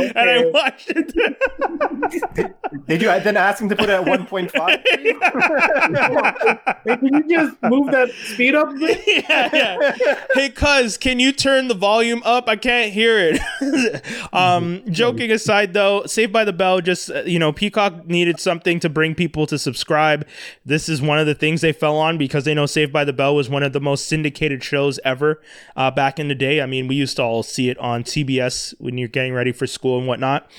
[0.00, 1.12] and I watched it.
[2.86, 4.52] Did you then ask him to put it at 1.5?
[6.84, 10.18] Can you just move that speed up yeah, yeah.
[10.34, 12.48] Hey, cuz, can you turn the volume up?
[12.48, 13.40] I can't hear it.
[14.32, 18.80] um, joking aside, though, Saved by the Bell just, uh, you know, Peacock needed something
[18.80, 20.26] to bring people to subscribe.
[20.66, 23.12] This is one of the things they fell on because they know Saved by the
[23.12, 25.40] Bell was one of the most syndicated shows ever
[25.76, 26.60] uh, back in the day.
[26.60, 29.68] I mean, we used to all see it on CBS when you're getting ready for
[29.68, 30.50] school and whatnot.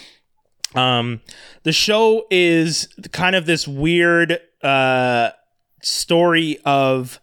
[0.75, 1.19] Um,
[1.63, 5.31] the show is kind of this weird uh,
[5.81, 7.19] story of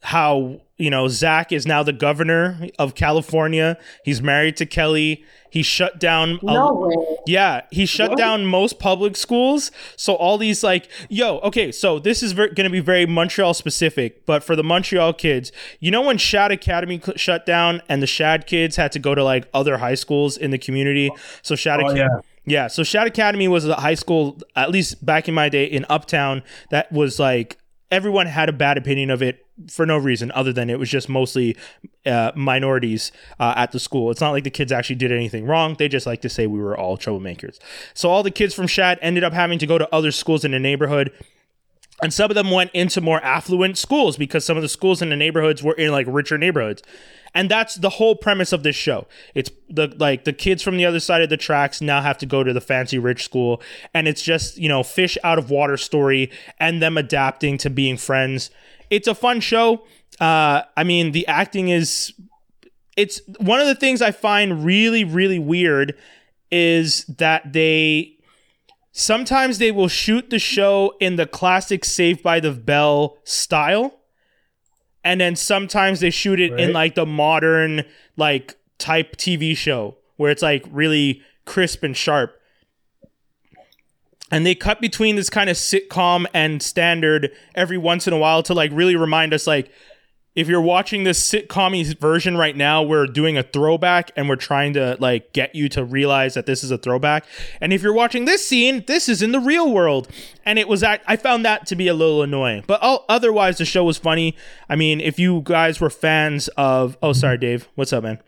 [0.00, 3.78] how you know Zach is now the governor of California.
[4.04, 5.24] He's married to Kelly.
[5.50, 6.40] He shut down.
[6.42, 7.16] a- No way.
[7.28, 8.18] yeah, he shut What?
[8.18, 9.70] down most public schools.
[9.96, 13.54] So all these like, yo, okay, so this is ver- going to be very Montreal
[13.54, 18.02] specific, but for the Montreal kids, you know when Shadd Academy cl- shut down and
[18.02, 21.08] the Shadd kids had to go to like other high schools in the community.
[21.42, 22.08] So Shadd Oh Ac- yeah.
[22.46, 25.86] yeah, so Shadd Academy was a high school, at least back in my day in
[25.88, 27.58] Uptown, that was like
[27.92, 31.08] everyone had a bad opinion of it for no reason other than it was just
[31.08, 31.56] mostly
[32.06, 34.10] uh, minorities uh, at the school.
[34.10, 35.76] It's not like the kids actually did anything wrong.
[35.78, 37.58] They just like to say we were all troublemakers.
[37.94, 40.50] So all the kids from Shadd ended up having to go to other schools in
[40.50, 41.12] the neighborhood.
[42.02, 45.10] And some of them went into more affluent schools because some of the schools in
[45.10, 46.82] the neighborhoods were in like richer neighborhoods.
[47.34, 49.06] And that's the whole premise of this show.
[49.34, 52.26] It's the like the kids from the other side of the tracks now have to
[52.26, 53.60] go to the fancy rich school
[53.92, 56.30] and it's just, you know, fish out of water story
[56.60, 58.50] and them adapting to being friends.
[58.88, 59.84] It's a fun show.
[60.20, 62.12] Uh I mean, the acting is
[62.96, 65.98] it's one of the things I find really really weird
[66.52, 68.14] is that they
[68.92, 73.98] sometimes they will shoot the show in the classic Saved by the Bell style,
[75.04, 77.84] and then sometimes they shoot it in like the modern
[78.16, 82.40] like type TV show where it's like really crisp and sharp.
[84.30, 88.42] And they cut between this kind of sitcom and standard every once in a while
[88.44, 89.70] to like really remind us like
[90.34, 94.72] if you're watching this sitcom version right now, we're doing a throwback and we're trying
[94.72, 97.24] to like get you to realize that this is a throwback.
[97.60, 100.08] And if you're watching this scene, this is in the real world.
[100.44, 102.64] And it was that I found that to be a little annoying.
[102.66, 104.36] But oh, otherwise, the show was funny.
[104.68, 108.18] I mean, if you guys were fans of, oh, sorry, Dave, what's up, man?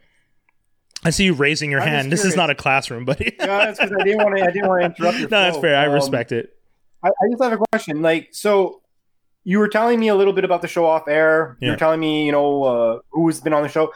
[1.04, 2.12] I see you raising your I'm hand.
[2.12, 3.36] This is not a classroom, buddy.
[3.40, 4.44] No, that's because I didn't want to.
[4.44, 5.76] I didn't want to interrupt your no, that's fair.
[5.76, 6.56] I Um, respect it.
[7.04, 8.00] I, I just have a question.
[8.02, 8.80] Like, so
[9.48, 11.56] you were telling me a little bit about the show off air.
[11.60, 11.70] Yeah.
[11.70, 13.92] were telling me, you know, uh, who's been on the show.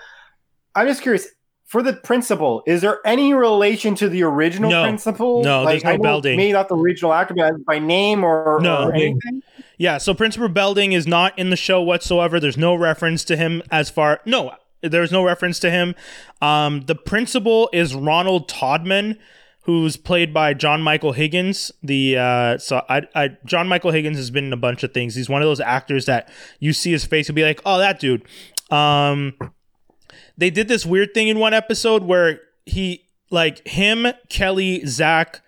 [0.74, 1.26] I'm just curious.
[1.66, 4.82] for the principal, is there any relation to the original No.
[4.82, 5.42] principal?
[5.44, 6.36] No, there's no I Belding.
[6.36, 8.88] Maybe not the original actor, by name or, No.
[8.88, 9.42] or anything.
[9.78, 12.40] Yeah, so Principal Belding is not in the show whatsoever.
[12.40, 14.52] There's no reference to him as far no,
[14.82, 15.94] there's no reference to him.
[16.42, 19.16] Um, the principal is Ronald Toddman,
[19.62, 21.70] who's played by John Michael Higgins.
[21.82, 25.14] The uh, so I, I John Michael Higgins has been in a bunch of things.
[25.14, 28.00] He's one of those actors that you see his face and be like, oh, that
[28.00, 28.24] dude.
[28.70, 29.34] Um,
[30.36, 35.42] they did this weird thing in one episode where he like him, Kelly, Zach,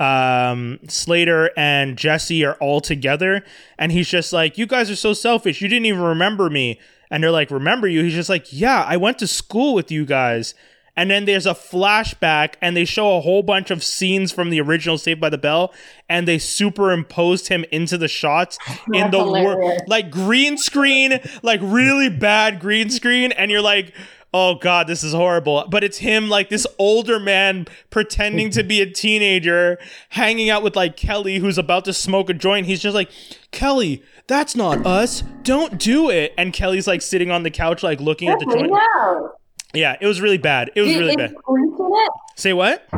[0.00, 3.44] um Slater and Jesse are all together
[3.78, 6.80] and he's just like you guys are so selfish you didn't even remember me
[7.12, 10.04] and they're like remember you he's just like yeah I went to school with you
[10.04, 10.52] guys
[10.96, 14.60] and then there's a flashback and they show a whole bunch of scenes from the
[14.60, 15.72] original Saved by the Bell
[16.08, 18.58] and they superimposed him into the shots
[18.92, 23.92] in That's the world like green screen like really bad green screen and you're like
[24.32, 25.64] oh god this is horrible.
[25.68, 29.78] But it's him like this older man pretending to be a teenager
[30.10, 32.66] hanging out with like kelly who's about to smoke a joint.
[32.66, 33.10] He's just like
[33.50, 35.22] kelly that's not us.
[35.42, 36.32] Don't do it.
[36.38, 38.70] And kelly's like sitting on the couch like looking at the joint.
[38.70, 39.34] Wow.
[39.74, 42.10] Yeah it was really bad it was Is- really is bad Screech it?
[42.36, 42.88] say what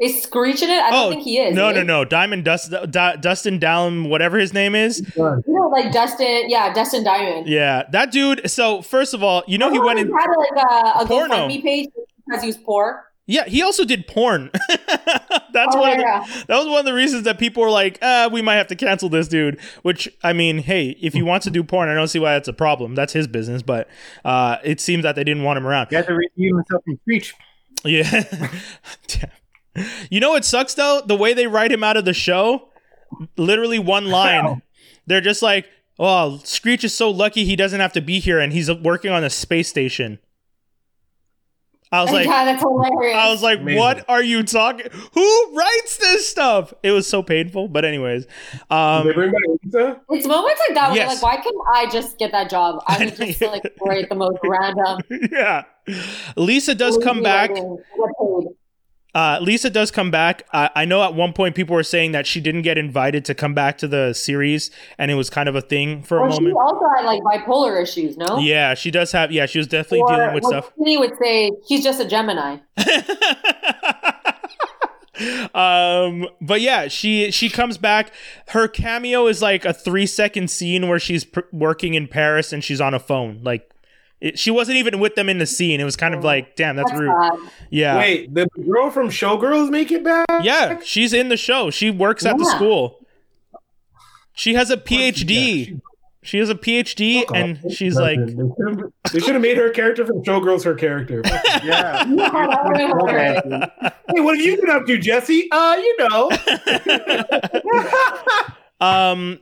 [0.00, 0.80] Is screeching it?
[0.80, 1.54] I don't oh, think he is.
[1.54, 5.92] no no no diamond Dust, D- dustin dallum whatever his name is You know, like
[5.92, 7.48] Dustin, yeah, Dustin Diamond.
[7.48, 10.64] yeah that dude so first of all you know he went thought in had like
[10.64, 11.88] a, a GoFundMe page
[12.26, 13.04] because he was poor.
[13.30, 14.50] Yeah, he also did porn.
[15.52, 15.90] That's Oh, one.
[15.92, 16.26] Of the, yeah.
[16.48, 18.74] that was one of the reasons that people were like, uh, "We might have to
[18.74, 22.08] cancel this dude." Which I mean, hey, if he wants to do porn, I don't
[22.08, 22.94] see why that's a problem.
[22.94, 23.60] That's his business.
[23.62, 23.86] But
[24.24, 25.88] uh, it seems that they didn't want him around.
[25.90, 27.34] You have to redeem himself from Screech.
[27.84, 28.24] Yeah.
[30.10, 31.02] You know what sucks though?
[31.06, 32.70] The way they write him out of the show,
[33.36, 34.62] literally one line.
[35.06, 35.66] They're just like,
[36.00, 39.22] "Oh, Screech is so lucky he doesn't have to be here, and he's working on
[39.22, 40.18] a space station."
[41.90, 43.16] I was like, yeah, that's hilarious.
[43.16, 43.78] I was like, Amazing.
[43.78, 44.86] "What are you talking?
[45.14, 49.42] Who writes this stuff?" It was so painful, but anyways, Did they um, bring back
[49.64, 50.00] Lisa?
[50.10, 51.04] it's moments like that where Yes.
[51.06, 52.82] you're like, why couldn't I just get that job?
[52.88, 55.00] I would just like write the most random.
[55.32, 55.64] yeah,
[56.36, 57.50] Lisa does come back.
[59.14, 59.42] Writing, get paid.
[59.42, 60.44] Uh, Lisa does come back.
[60.52, 63.34] Uh, I know at one point people were saying that she didn't get invited to
[63.34, 66.32] come back to the series, and it was kind of a thing for a Well,
[66.32, 66.56] she moment.
[66.58, 68.38] also had like bipolar issues, no?
[68.38, 69.32] Yeah, she does have.
[69.32, 70.72] Yeah, she was definitely Or dealing with stuff.
[70.74, 72.58] Skinny would say she's just a Gemini.
[75.52, 78.12] um but yeah she she comes back
[78.50, 82.62] her cameo is like a three second scene where she's pr- working in paris and
[82.62, 83.68] she's on a phone like
[84.20, 86.76] it, she wasn't even with them in the scene it was kind of like damn
[86.76, 87.32] that's That's rude bad.
[87.70, 90.26] yeah Wait, the girl from Showgirls make it back?
[90.42, 93.04] yeah she's in the show she works at the school
[94.32, 95.80] she has a phd she-
[96.20, 97.72] she has a phd Fuck and off.
[97.72, 101.22] she's like They should've- They should have made her character from Showgirls her character.
[101.64, 101.64] Yeah.
[101.64, 103.42] Yeah, that would've been hilarious.
[104.14, 105.48] hey, what have you been up to, Jesse?
[105.50, 106.30] Uh, you know.
[108.80, 109.38] um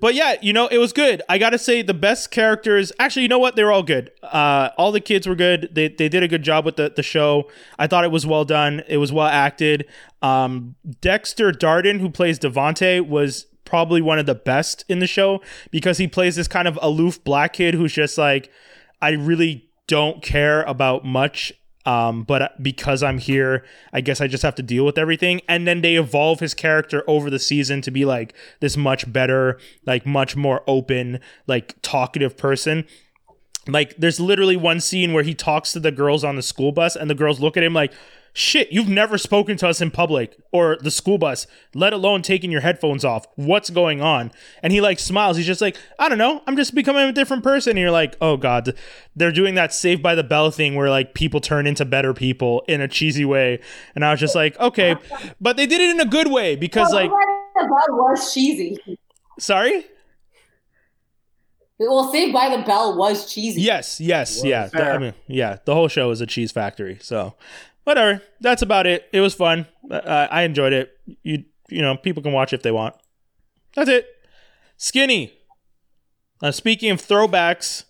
[0.00, 1.22] But yeah, you know, it was good.
[1.28, 2.92] I gotta say, the best characters.
[2.98, 3.56] Actually, you know what?
[3.56, 4.10] They were all good.
[4.22, 5.68] Uh, all the kids were good.
[5.72, 7.50] They they did a good job with the the show.
[7.78, 8.82] I thought it was well done.
[8.88, 9.86] It was well acted.
[10.22, 15.42] Um, Dexter Darden, who plays Devante, was probably one of the best in the show
[15.70, 18.50] because he plays this kind of aloof black kid who's just like,
[19.02, 21.52] I really don't care about much.
[21.86, 25.40] Um, but because I'm here, I guess I just have to deal with everything.
[25.48, 29.58] And then they evolve his character over the season to be like this much better,
[29.86, 32.84] like much more open, like talkative person.
[33.66, 36.94] Like there's literally one scene where he talks to the girls on the school bus
[36.96, 37.92] and the girls look at him like,
[38.38, 42.50] shit, you've never spoken to us in public or the school bus, let alone taking
[42.52, 43.26] your headphones off.
[43.36, 44.30] What's going on?
[44.62, 45.36] And he like smiles.
[45.36, 46.42] He's just like, I don't know.
[46.46, 47.70] I'm just becoming a different person.
[47.72, 48.74] And you're like, oh God,
[49.16, 52.64] they're doing that Saved by the Bell thing where like people turn into better people
[52.68, 53.60] in a cheesy way.
[53.94, 54.96] And I was just like, okay,
[55.40, 57.20] but they did it in a good way because like, Well,
[57.56, 58.78] the Bell was cheesy.
[59.38, 59.84] sorry?
[61.80, 63.60] Well, Saved by the Bell was cheesy.
[63.62, 64.66] Yes, yes, yeah.
[64.66, 65.58] The- I mean, yeah.
[65.64, 66.98] The whole show is a cheese factory.
[67.00, 67.34] So,
[67.88, 68.22] whatever.
[68.40, 69.08] That's about it.
[69.12, 69.66] It was fun.
[69.90, 70.96] Uh, I enjoyed it.
[71.22, 72.94] You, you know, people can watch if they want.
[73.74, 74.06] That's it.
[74.76, 75.32] Skinny.
[76.42, 77.84] Uh, speaking of throwbacks,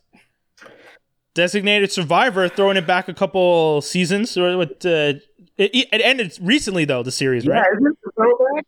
[1.35, 4.37] Designated Survivor throwing it back a couple seasons.
[4.37, 4.85] What?
[4.85, 5.15] Uh,
[5.57, 7.03] it, it ended recently though.
[7.03, 7.67] The series, Yeah, right?
[7.73, 8.65] is it throwback?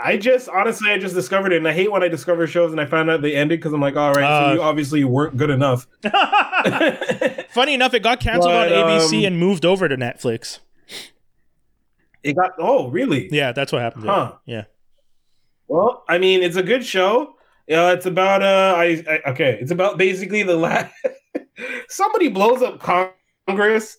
[0.00, 2.80] I just honestly, I just discovered it, and I hate when I discover shows and
[2.80, 5.36] I find out they ended because I'm like, all right, Uh, so you obviously weren't
[5.36, 5.86] good enough.
[7.50, 10.60] Funny enough, it got canceled But, on ABC um, and moved over to Netflix.
[12.22, 13.28] it got oh really?
[13.32, 14.04] Yeah, that's what happened.
[14.04, 14.34] Huh.
[14.46, 14.64] Yeah.
[15.66, 17.34] Well, I mean, it's a good show.
[17.66, 20.94] Yeah, it's about uh, I, I okay, it's about basically the last.
[21.88, 23.98] Somebody blows up Congress,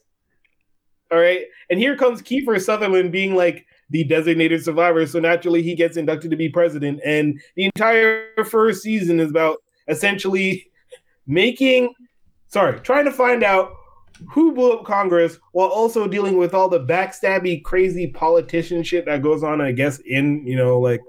[1.11, 1.45] All right.
[1.69, 5.06] And here comes Kiefer Sutherland being like the designated survivor.
[5.07, 7.02] So naturally he gets inducted to be president.
[7.06, 9.57] And the entire first season is about
[9.88, 10.70] essentially
[11.26, 11.94] making
[12.49, 13.72] sorry, trying to find out
[14.30, 19.22] who blew up Congress while also dealing with all the backstabby, crazy politician shit that
[19.22, 21.02] goes on, I guess, in, you know, like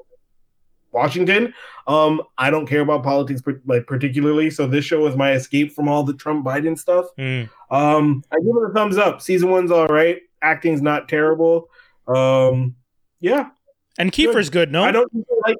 [0.92, 1.52] Washington.
[1.88, 5.88] Um, I don't care about politics like particularly, so this show is my escape from
[5.88, 7.06] all the Trump Biden stuff.
[7.18, 7.48] Mm.
[7.70, 9.20] Um, I give it a thumbs up.
[9.20, 10.20] Season one's all right.
[10.42, 11.68] Acting's not terrible.
[12.06, 12.76] Um,
[13.20, 13.50] yeah.
[13.98, 14.82] And Kiefer's good, no?
[14.82, 15.10] I don't
[15.46, 15.56] like.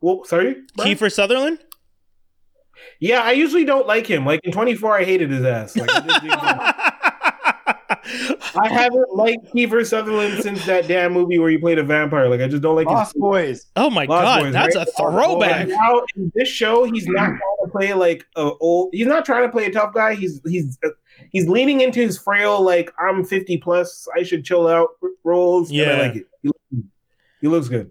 [0.00, 0.96] Well, sorry, Brian?
[0.96, 1.58] Kiefer Sutherland.
[3.00, 4.26] Yeah, I usually don't like him.
[4.26, 5.76] Like in 24, I hated his ass.
[5.76, 6.92] Like, I
[8.70, 12.28] haven't liked Kiefer Sutherland since that damn movie where he played a vampire.
[12.28, 13.66] Like I just don't like Lost his Boys.
[13.76, 14.86] Oh my Lost god, Boys, that's right?
[14.86, 15.60] a throwback.
[15.62, 18.90] And now in this show, he's not trying to play like a old.
[18.92, 20.14] He's not trying to play a tough guy.
[20.14, 20.78] He's he's
[21.30, 24.08] he's leaning into his frail like I'm 50 plus.
[24.16, 24.90] I should chill out
[25.24, 25.70] roles.
[25.70, 26.26] Yeah, I like it.
[26.42, 26.88] He looks,
[27.40, 27.90] he looks good.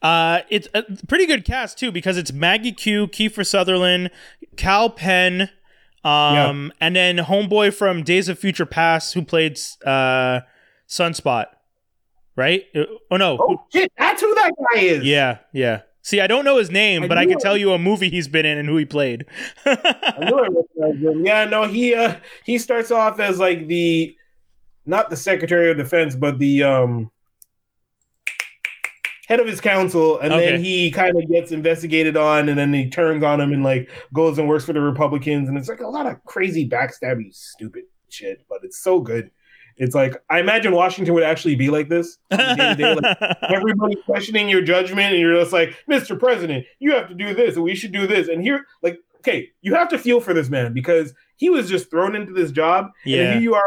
[0.00, 4.10] Uh, it's a pretty good cast too because it's Maggie Q, Kiefer Sutherland,
[4.56, 5.42] Kal Penn,
[6.04, 6.68] um, yeah.
[6.80, 10.40] and then homeboy from Days of Future Past who played uh,
[10.88, 11.46] Sunspot,
[12.36, 12.64] right?
[12.76, 15.04] Uh, oh no, oh shit, that's who that guy is.
[15.04, 15.82] Yeah, yeah.
[16.02, 17.40] See, I don't know his name, I but I can it.
[17.40, 19.26] tell you a movie he's been in and who he played.
[19.66, 20.64] I knew
[21.10, 21.24] him.
[21.26, 24.16] Yeah, no, he uh he starts off as like the
[24.86, 27.10] not the Secretary of Defense, but the um
[29.28, 30.52] head of his council, and okay.
[30.52, 33.90] then he kind of gets investigated on, and then he turns on him and like
[34.14, 37.84] goes and works for the Republicans, and it's like a lot of crazy backstabby, stupid
[38.08, 39.30] shit, but it's so good.
[39.78, 42.18] It's like I imagine Washington would actually be like this.
[42.30, 42.68] Like,
[43.48, 46.18] everybody questioning your judgment, and you're just like, Mr.
[46.18, 48.28] President, you have to do this, and we should do this.
[48.28, 51.90] And here, like, okay, you have to feel for this man because he was just
[51.90, 52.90] thrown into this job.
[53.04, 53.22] Yeah.
[53.22, 53.62] And here you are,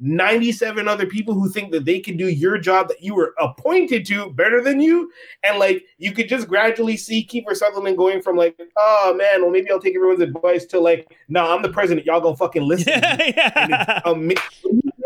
[0.00, 4.04] 97 other people who think that they can do your job that you were appointed
[4.06, 5.10] to better than you.
[5.42, 9.50] And like you could just gradually see Kiefer Sutherland going from like, oh man, well
[9.50, 12.06] maybe I'll take everyone's advice to like, no, I'm the president.
[12.06, 12.92] Y'all gonna fucking listen.
[13.04, 14.00] Yeah, yeah.
[14.04, 14.30] Um,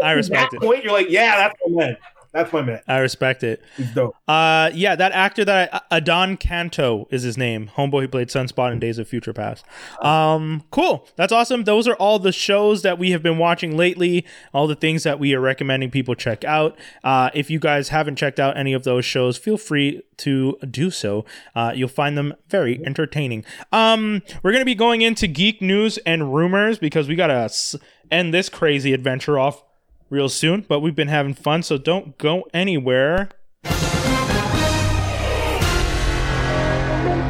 [0.02, 0.62] I respect that it.
[0.62, 1.96] Point, you're like, yeah, that's my man.
[2.32, 2.82] That's my man.
[2.86, 3.62] I respect it.
[3.76, 4.14] He's dope.
[4.28, 7.70] Uh, yeah, that actor that I, Adan Canto is his name.
[7.74, 9.64] Homeboy who played Sunspot in Days of Future Past.
[10.02, 11.08] Um, cool.
[11.16, 11.64] That's awesome.
[11.64, 14.26] Those are all the shows that we have been watching lately.
[14.52, 16.76] All the things that we are recommending people check out.
[17.02, 20.90] Uh, if you guys haven't checked out any of those shows, feel free to do
[20.90, 21.24] so.
[21.54, 23.42] Uh, you'll find them very entertaining.
[23.72, 27.50] Um, we're gonna be going into geek news and rumors because we gotta
[28.10, 29.62] end this crazy adventure off
[30.10, 33.28] real soon, but we've been having fun, so don't go anywhere.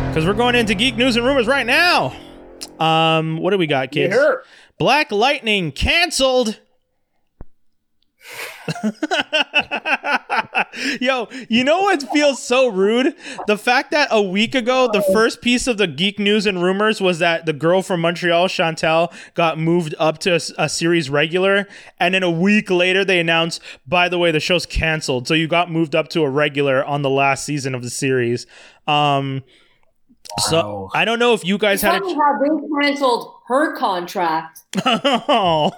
[0.09, 2.17] Because we're going into geek news and rumors right now.
[2.79, 4.15] Um, what do we got, kids?
[4.79, 6.59] Black Lightning canceled.
[11.01, 13.15] Yo, you know what feels so rude?
[13.47, 17.01] The fact that a week ago, the first piece of the geek news and rumors
[17.01, 21.67] was that the girl from Montreal, Chantal, got moved up to a, a series regular.
[21.99, 25.27] And then a week later, they announced, by the way, the show's canceled.
[25.27, 28.47] So you got moved up to a regular on the last season of the series.
[28.87, 29.43] Um,
[30.39, 32.03] so I don't know if you guys it's had.
[32.03, 32.15] A...
[32.15, 32.49] How they
[32.83, 34.61] canceled her contract.
[34.85, 35.73] oh,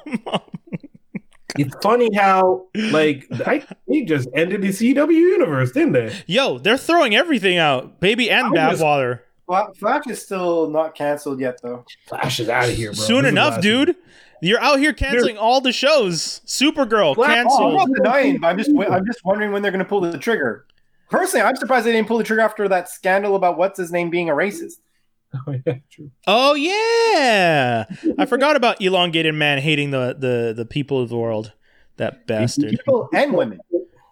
[1.58, 6.14] it's funny how like I, they just ended the CW universe, didn't they?
[6.26, 9.20] Yo, they're throwing everything out, baby and bathwater.
[9.78, 11.84] Flash is still not canceled yet, though.
[12.06, 13.04] Flash is out of here, bro.
[13.04, 13.96] Soon this enough, dude.
[14.42, 15.42] You're out here canceling Dude.
[15.42, 16.40] all the shows.
[16.46, 17.74] Supergirl Flash, canceled.
[17.74, 20.16] Oh, I'm not denying, I'm just I'm just wondering when they're going to pull the
[20.16, 20.66] trigger.
[21.10, 24.10] Personally, I'm surprised they didn't pull the trigger after that scandal about what's his name
[24.10, 24.78] being a racist.
[25.46, 26.10] Oh yeah, true.
[26.26, 27.84] Oh yeah,
[28.18, 31.52] I forgot about elongated man hating the the the people of the world.
[31.98, 32.70] That bastard.
[32.70, 33.60] People and women.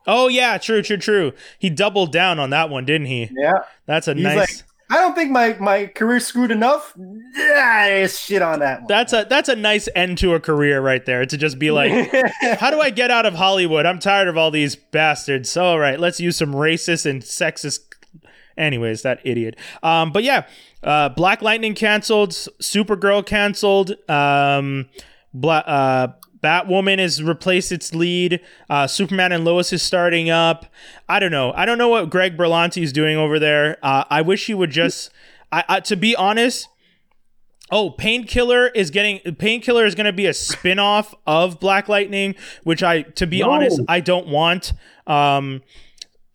[0.07, 1.33] Oh yeah, true, true, true.
[1.59, 3.31] He doubled down on that one, didn't he?
[3.37, 3.59] Yeah.
[3.87, 4.37] That's a He's nice.
[4.37, 4.51] Like,
[4.91, 6.95] I don't think my my career screwed enough.
[7.37, 8.81] Yeah, shit on that.
[8.81, 8.87] One.
[8.89, 11.27] That's a that's a nice end to a career right there.
[11.27, 12.11] To just be like,
[12.59, 13.85] how do I get out of Hollywood?
[13.85, 15.51] I'm tired of all these bastards.
[15.51, 17.81] So All right, let's use some racist and sexist.
[18.57, 19.57] Anyways, that idiot.
[19.83, 20.47] Um, but yeah,
[20.83, 24.89] uh, Black Lightning canceled, Supergirl canceled, um,
[25.35, 28.41] Bla- uh, Batwoman has replaced its lead.
[28.71, 30.67] Uh, Superman and Lois is starting up.
[31.09, 31.53] I don't know.
[31.53, 33.79] I don't know what Greg Berlanti is doing over there.
[33.83, 35.11] Uh, I wish he would just.
[35.51, 36.69] I, I to be honest.
[37.71, 42.35] Oh, Painkiller is getting Painkiller is going to be a spin-off of Black Lightning,
[42.65, 43.51] which I to be no.
[43.51, 44.73] honest, I don't want.
[45.07, 45.63] Um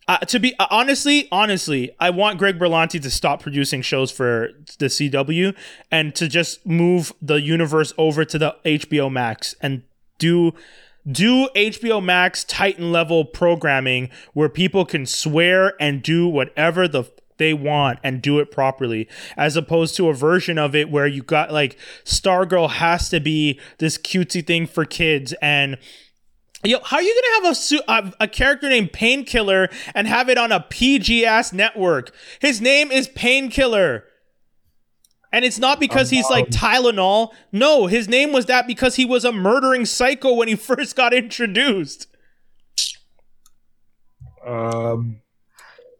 [0.06, 4.50] uh, to be uh, honestly, honestly, I want Greg Berlanti to stop producing shows for
[4.78, 5.54] the CW
[5.90, 9.82] and to just move the universe over to the HBO Max and
[10.18, 10.52] do
[11.10, 17.10] do HBO Max Titan level programming where people can swear and do whatever the f-
[17.36, 21.22] they want and do it properly, as opposed to a version of it where you
[21.22, 25.78] got like Stargirl has to be this cutesy thing for kids and.
[26.64, 30.28] Yo, how are you gonna have a su- a, a character named Painkiller and have
[30.30, 32.14] it on a PG ass network?
[32.40, 34.04] His name is Painkiller.
[35.30, 37.32] And it's not because he's like Tylenol.
[37.50, 41.12] No, his name was that because he was a murdering psycho when he first got
[41.12, 42.06] introduced.
[44.46, 45.20] Um,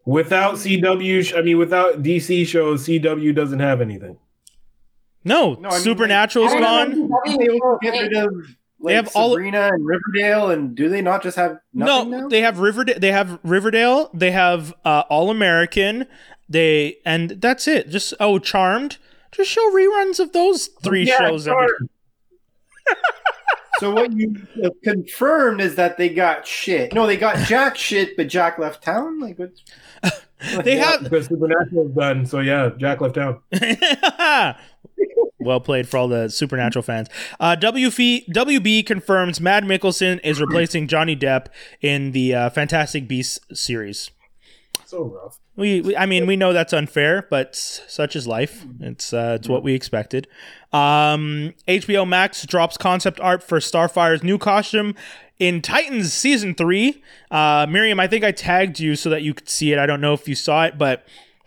[0.05, 4.17] without CW, I mean, without DC shows, CW doesn't have anything.
[5.25, 7.09] No, No, I mean, Supernatural's I gone.
[8.79, 10.75] Remember They CW also get was rid of like, have all- Sabrina and Riverdale, and
[10.75, 12.27] do they not just have nothing No, now?
[12.27, 12.99] they have Riverdale.
[12.99, 14.09] They have Riverdale.
[14.13, 16.05] They have uh, All American.
[16.47, 17.89] They and that's it.
[17.89, 18.97] Just oh, Charmed.
[19.31, 21.47] Just show reruns of those three Yeah, shows.
[21.47, 21.65] Every,
[23.79, 24.35] so what you
[24.83, 26.93] confirmed is that they got shit.
[26.93, 29.19] No, they got Jack shit, but Jack left town.
[29.19, 29.51] Like what?
[30.63, 33.39] they have Because Supernatural's done, so yeah, Jack left town.
[35.39, 37.07] well played for all the supernatural fans.
[37.39, 41.47] Uh, WF, WB confirms Mads Mikkelsen is replacing Johnny Depp
[41.81, 44.11] in the uh, Fantastic Beasts series.
[44.85, 45.39] So rough.
[45.55, 48.65] We, we, I mean, we know that's unfair, but such is life.
[48.79, 50.27] It's uh, it's what we expected.
[50.73, 54.95] Um, HBO Max drops concept art for Starfire's new costume
[55.39, 57.01] in Titans season three.
[57.31, 59.79] Uh, Miriam, I think I tagged you so that you could see it.
[59.79, 61.05] I don't know if you saw it, but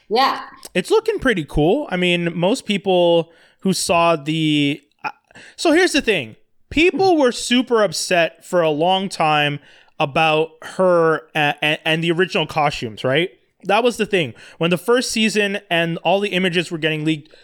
[0.09, 0.43] Yeah.
[0.74, 1.86] it's looking pretty cool.
[1.90, 4.82] I mean, most people who saw the.
[5.05, 5.10] uh,
[5.56, 6.36] So here's the thing
[6.70, 9.60] people were super upset for a long time
[10.00, 13.30] about her and, and the original costumes, right?
[13.64, 14.34] That was the thing.
[14.58, 17.34] When the first season and all the images were getting leaked,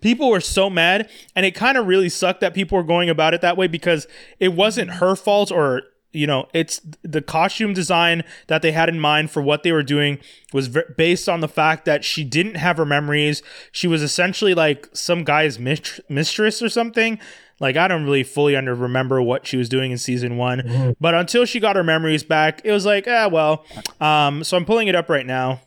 [0.00, 1.08] people were so mad.
[1.34, 4.06] And it kind of really sucked that people were going about it that way because
[4.38, 5.82] it wasn't her fault or
[6.12, 9.82] you know it's the costume design that they had in mind for what they were
[9.82, 10.18] doing
[10.52, 13.42] was v- based on the fact that she didn't have her memories.
[13.72, 17.18] She was essentially like some guy's mist- mistress or something.
[17.60, 21.12] Like i don't really fully under remember what she was doing in season one but
[21.14, 23.66] until she got her memories back it was like ah well
[24.00, 25.60] um so i'm pulling it up right now.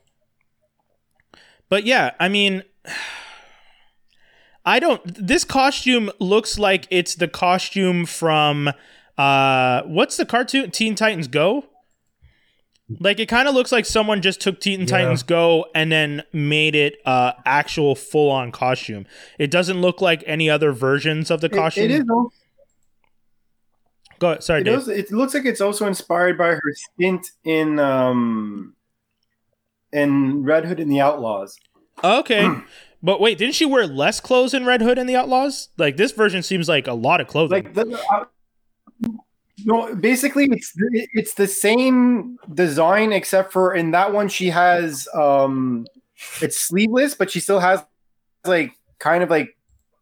[1.70, 2.64] But yeah i mean
[4.66, 5.02] I don't.
[5.06, 8.72] This costume looks like it's the costume from
[9.18, 10.72] uh, what's the cartoon?
[10.72, 11.66] Teen Titans Go.
[13.00, 16.76] Like it kind of looks like someone just took Teen Titans Go and then made
[16.76, 19.06] it uh actual full on costume.
[19.40, 21.86] It doesn't look like any other versions of the It- costume.
[21.86, 22.04] it is.
[22.10, 22.32] al-
[24.20, 24.76] Go sorry, It, Dave.
[24.80, 28.76] also, it looks like it's also inspired by her stint in um
[29.92, 31.58] in Red Hood and the Outlaws.
[32.04, 32.50] Okay.
[33.06, 35.68] But wait, didn't she wear less clothes in Red Hood and the Outlaws?
[35.78, 37.66] Like this version seems like a lot of clothing.
[37.66, 38.24] Like the, uh,
[39.66, 40.74] no, basically it's
[41.14, 45.86] it's the same design except for in that one she has um
[46.42, 47.84] it's sleeveless, but she still has
[48.46, 49.58] like kind of like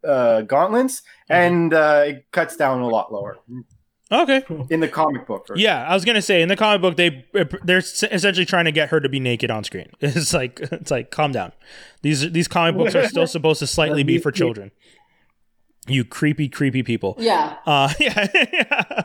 [0.08, 3.38] uh gauntlets and uh it cuts down a lot lower
[4.12, 4.44] okay.
[4.70, 5.48] in the comic book.
[5.48, 5.62] version.
[5.62, 7.26] Yeah, I was gonna say in the comic book they
[7.64, 9.90] they're essentially trying to get her to be naked on screen.
[10.02, 11.52] It's like it's like calm down.
[12.02, 14.72] These these comic books are still supposed to slightly be for children.
[15.88, 17.16] You creepy creepy people.
[17.20, 17.58] Yeah.
[17.66, 19.04] Uh yeah.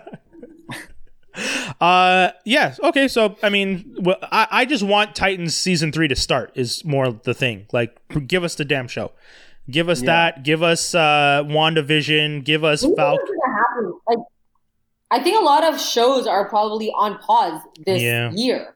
[1.80, 6.16] Uh yeah okay so i mean well, I, I just want titans season three to
[6.16, 7.96] start is more the thing like
[8.26, 9.12] give us the damn show
[9.70, 10.06] give us Yeah.
[10.06, 14.00] that give us uh wandavision give us What do you think falcon gonna happen?
[14.08, 14.18] Like,
[15.10, 18.30] I think a lot of shows are probably on pause this Yeah.
[18.32, 18.74] year.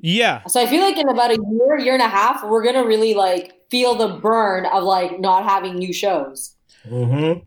[0.00, 2.84] yeah So I feel like in about a year, year and a half, we're gonna
[2.86, 6.54] really like feel the burn of like not having new shows.
[6.86, 7.40] Mm-hmm.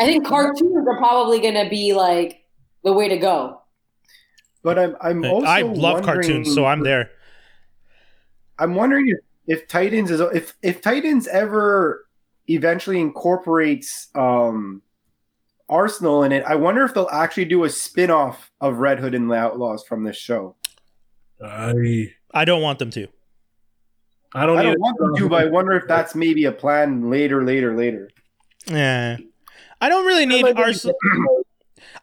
[0.00, 2.41] I think cartoons are probably gonna be like
[2.84, 3.60] the way to go.
[4.62, 7.10] But I'm I'm also i love cartoons so i'm there
[8.58, 12.06] I'm wondering if, if Titans is if if Titans ever
[12.46, 14.82] eventually incorporates um
[15.68, 19.30] Arsenal in it, I wonder if they'll actually do a spin-off of Red Hood and
[19.30, 20.54] the Outlaws from this show.
[21.44, 23.08] I i don't want them to
[24.34, 27.10] I don't, I don't want them to, but I wonder if that's maybe a plan
[27.10, 28.10] later, later, later.
[28.66, 29.18] Yeah.
[29.80, 30.96] I don't really need like Arsenal.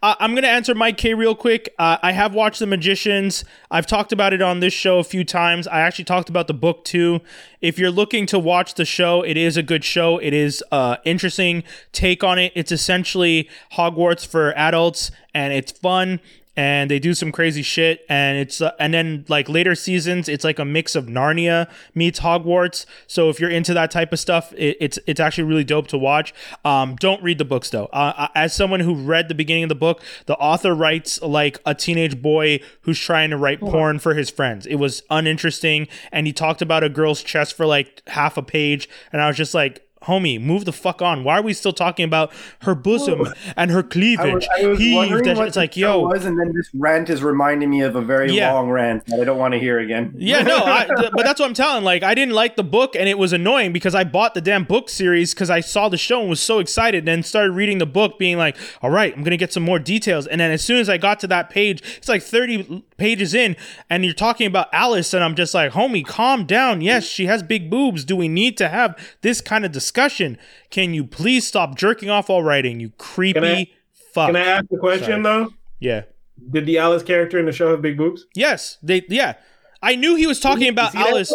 [0.01, 1.75] Uh, I'm going to answer Mike K real quick.
[1.77, 3.43] Uh, I have watched The Magicians.
[3.69, 5.67] I've talked about it on this show a few times.
[5.67, 7.19] I actually talked about the book too.
[7.59, 10.17] If you're looking to watch the show, it is a good show.
[10.17, 12.53] It is uh interesting take on it.
[12.55, 16.21] It's essentially Hogwarts for adults and it's fun
[16.59, 18.05] and they do some crazy shit.
[18.09, 22.19] And it's uh, and then like later seasons, it's like a mix of Narnia meets
[22.19, 22.85] Hogwarts.
[23.07, 25.97] So if you're into that type of stuff, it, it's it's actually really dope to
[25.97, 26.33] watch.
[26.65, 27.85] Um, don't read the books though.
[27.85, 31.73] Uh, as someone who read the beginning of the book, the author writes like a
[31.73, 34.65] teenage boy who's trying to write porn for his friends.
[34.65, 38.89] It was uninteresting, and he talked about a girl's chest for like half a page,
[39.13, 41.23] and I was just like, homie, move the fuck on.
[41.23, 42.31] Why are we still talking about
[42.63, 44.33] her bosom and her I cleavage?
[44.33, 47.21] was, I was Heave, that- what it's like, yo, was, and then this rant is
[47.23, 48.51] reminding me of a very Yeah.
[48.53, 50.13] long rant that I don't want to hear again.
[50.17, 51.83] Yeah, no, I, but that's what I'm telling.
[51.83, 54.63] Like, I didn't like the book, and it was annoying because I bought the damn
[54.63, 56.99] book series because I saw the show and was so excited.
[56.99, 59.79] and Then started reading the book, being like, "All right, I'm gonna get some more
[59.79, 63.33] details." And then as soon as I got to that page, it's like 30 pages
[63.33, 63.55] in,
[63.89, 66.81] and you're talking about Alice, and I'm just like, "Homie, calm down.
[66.81, 68.03] Yes, she has big boobs.
[68.05, 70.37] Do we need to have this kind of discussion?
[70.69, 72.79] Can you please stop jerking off while writing?
[72.79, 73.67] You creepy Can I-
[74.13, 75.53] fuck." Can I ask a question though?
[75.79, 76.03] yeah.
[76.51, 78.25] Did the Alice character in the show have big boobs?
[78.33, 79.03] Yes, they.
[79.09, 79.33] Yeah,
[79.81, 80.95] I knew he was talking about?
[80.95, 81.33] Alice.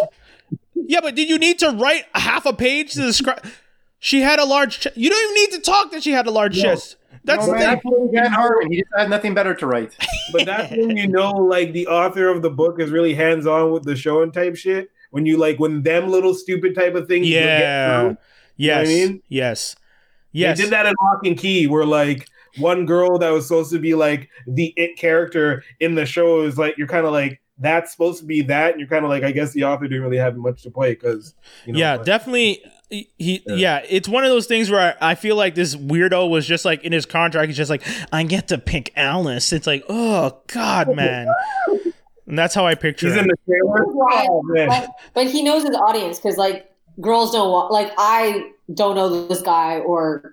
[0.74, 3.44] Yeah, but did you need to write half a page to describe?
[3.98, 4.80] She had a large.
[4.80, 4.96] chest.
[4.96, 6.96] you don't even need to talk that she had a large chest.
[7.24, 8.10] That's No, the man, thing.
[8.12, 8.70] that's Dan Harmon.
[8.70, 9.96] He just had nothing better to write.
[10.32, 13.70] But that's when you know, like the author of the book is really hands on
[13.72, 14.90] with the show and type shit.
[15.10, 18.00] When you like when them little stupid type of things, you'll get Yeah.
[18.00, 18.16] through.
[18.56, 18.86] Yes.
[18.86, 19.22] I mean?
[19.28, 19.76] Yes.
[20.32, 20.56] Yes.
[20.58, 22.26] They did that in Locke and Key, where like
[22.58, 26.56] one girl that was supposed to be like the it character in the show is
[26.58, 29.22] like you're kind of like that's supposed to be that, and you're kind of like
[29.22, 31.34] I guess the author didn't really have much to play because
[31.66, 32.62] you know, yeah, but- definitely.
[32.94, 33.54] He, he- Yeah.
[33.80, 33.86] yeah.
[33.88, 36.82] it's one of those things where I, I feel like this weirdo was just like
[36.84, 37.48] in his contract.
[37.48, 39.52] He's just like, I get to pick Alice.
[39.52, 41.26] It's like, oh god, man.
[42.26, 43.24] And that's how I picture He's him.
[43.24, 43.84] in the trailer.
[43.92, 44.28] Right.
[44.30, 44.68] Oh, man.
[44.68, 49.26] But, but he knows his audience because like girls don't want like I don't know
[49.26, 50.32] this guy or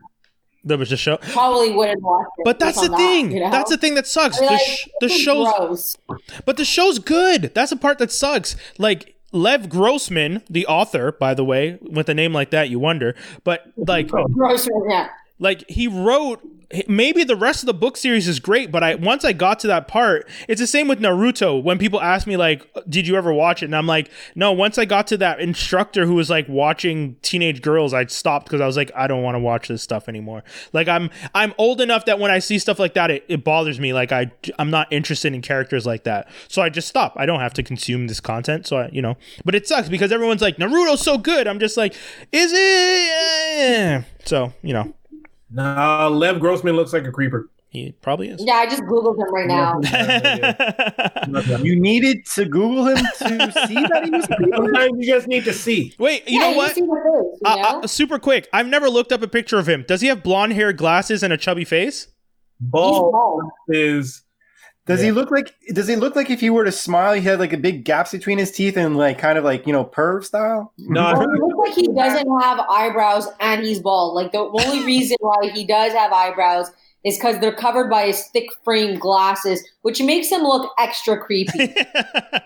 [0.63, 1.17] That was the show.
[1.17, 2.43] probably wouldn't watch it.
[2.45, 3.31] But that's the on that, thing.
[3.31, 3.49] you know?
[3.51, 4.37] That's the thing that sucks.
[4.37, 5.97] I mean, the like, sh- the show's gross.
[6.45, 7.51] But the show's good.
[7.53, 8.55] That's the part that sucks.
[8.77, 13.15] Like Lev Grossman, the author, by the way, with a name like that, you wonder.
[13.43, 15.09] But like, Gross, yeah.
[15.41, 16.39] Like he wrote.
[16.87, 19.67] Maybe the rest of the book series is great, but I once I got to
[19.67, 21.61] that part, it's the same with Naruto.
[21.61, 24.77] When people ask me like, "Did you ever watch it?" and I'm like, "No." Once
[24.77, 28.67] I got to that instructor who was like watching teenage girls, I stopped because I
[28.67, 32.05] was like, "I don't want to watch this stuff anymore." Like I'm I'm old enough
[32.05, 33.91] that when I see stuff like that, it, it bothers me.
[33.91, 37.15] Like I I'm not interested in characters like that, so I just stop.
[37.17, 39.17] I don't have to consume this content, so I you know.
[39.43, 41.95] But it sucks because everyone's like, "Naruto's so good." I'm just like,
[42.31, 44.01] "Is it?" Eh.
[44.23, 44.93] So you know.
[45.53, 47.49] Nah, Lev Grossman looks like a creeper.
[47.69, 48.43] He probably is.
[48.43, 49.79] Yeah, I just googled him right now.
[51.63, 54.25] You needed to Google him to see that he was.
[54.25, 55.93] Sometimes you just need to see.
[55.97, 56.75] Wait, you yeah, know what?
[56.75, 57.81] see face, you Uh, know?
[57.83, 58.49] uh, super quick.
[58.51, 59.85] I've never looked up a picture of him.
[59.87, 62.07] Does he have blonde hair, glasses, and a chubby face?
[62.59, 63.43] He's Ball bald.
[63.69, 64.23] is
[64.87, 65.07] Does Yeah.
[65.07, 65.53] he look like?
[65.73, 68.11] Does he look like if he were to smile, he had like a big gaps
[68.11, 70.73] between his teeth and like kind of like you know perv style?
[70.77, 71.03] no.
[71.13, 74.15] Well, it looks like he doesn't have eyebrows and he's bald.
[74.15, 76.71] Like the only reason why he does have eyebrows
[77.03, 81.73] is because they're covered by his thick frame glasses, which makes him look extra creepy.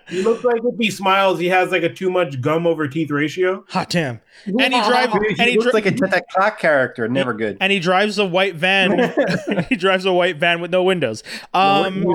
[0.07, 3.09] He looks like if he smiles, he has like a too much gum over teeth
[3.09, 3.65] ratio.
[3.69, 4.21] Hot damn.
[4.45, 7.07] And he drives He and he, looks dri- like a Tic Tac character.
[7.07, 7.57] Never good.
[7.59, 9.11] and he drives a white van.
[9.69, 11.23] he drives a white van with no windows.
[11.55, 12.05] Um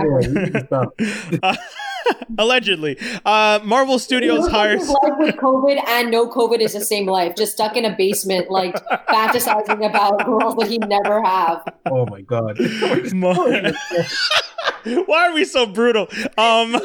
[0.71, 1.57] uh,
[2.39, 2.99] allegedly.
[3.25, 7.53] Uh Marvel Studios hires life with COVID and no COVID is the same life, just
[7.53, 8.75] stuck in a basement, like
[9.09, 11.63] fantasizing about girls that he never have.
[11.87, 12.59] oh my god.
[13.15, 13.73] Mar-
[15.07, 16.09] Why are we so brutal?
[16.39, 16.77] Um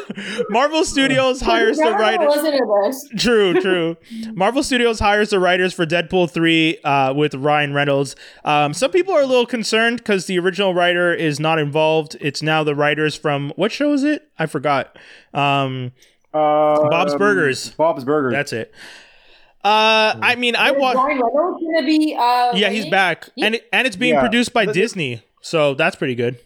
[0.50, 3.10] Marvel Studios hires the Never writer Listen to this.
[3.24, 3.98] True, true.
[4.34, 8.16] Marvel Studios hires the writers for Deadpool 3 uh, with Ryan Reynolds.
[8.44, 12.16] Um, some people are a little concerned because the original writer is not involved.
[12.22, 14.30] It's now the writers from what show is it?
[14.38, 14.98] I forgot.
[15.34, 15.92] Um,
[16.34, 17.70] Uh, Bob's Burgers.
[17.72, 18.34] Bob's Burgers.
[18.34, 18.74] that's it.
[19.64, 20.98] Uh, I mean, I Is want.
[20.98, 22.16] Ryan Reynolds gonna be?
[22.20, 24.20] Uh, Yeah, he's back, He- and it, and it's being Yeah.
[24.20, 26.38] produced by But- Disney, so that's pretty good.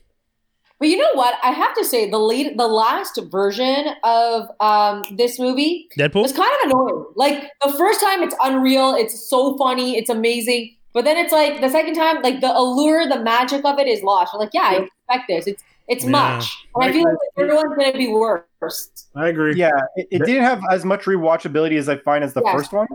[0.80, 1.36] But you know what?
[1.44, 6.52] I have to say the late, the last version of um, this movie was kind
[6.64, 7.06] of annoying.
[7.16, 8.96] Like the first time, it's unreal.
[8.96, 9.98] It's so funny.
[9.98, 10.76] It's amazing.
[10.94, 14.02] But then it's like the second time, like the allure, the magic of it is
[14.04, 14.34] lost.
[14.34, 14.76] You're like, yeah, I
[15.08, 15.48] expect this.
[15.48, 16.12] It's it's Yeah.
[16.12, 16.56] much.
[16.76, 18.90] And I feel like the third one's gonna be worse.
[19.16, 19.56] I agree.
[19.56, 22.56] Yeah, it, it didn't have as much rewatchability as I find as the Yes.
[22.56, 22.88] first one.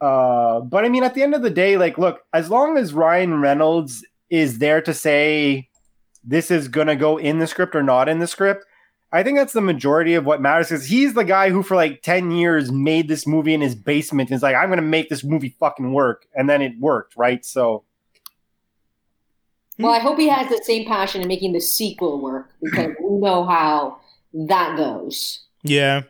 [0.00, 2.92] Uh, but I mean, at the end of the day, like, look, as long as
[2.94, 5.68] Ryan Reynolds is there to say
[6.24, 8.64] this is gonna go in the script or not in the script,
[9.12, 10.68] I think that's the majority of what matters.
[10.68, 14.30] Because he's the guy who, for like ten years, made this movie in his basement.
[14.30, 17.44] And is like, I'm gonna make this movie fucking work, and then it worked, right?
[17.44, 17.84] So
[19.78, 23.18] Well, I hope he has the same passion in making the sequel work because we
[23.18, 24.00] know how
[24.32, 25.40] that goes.
[25.62, 26.02] Yeah.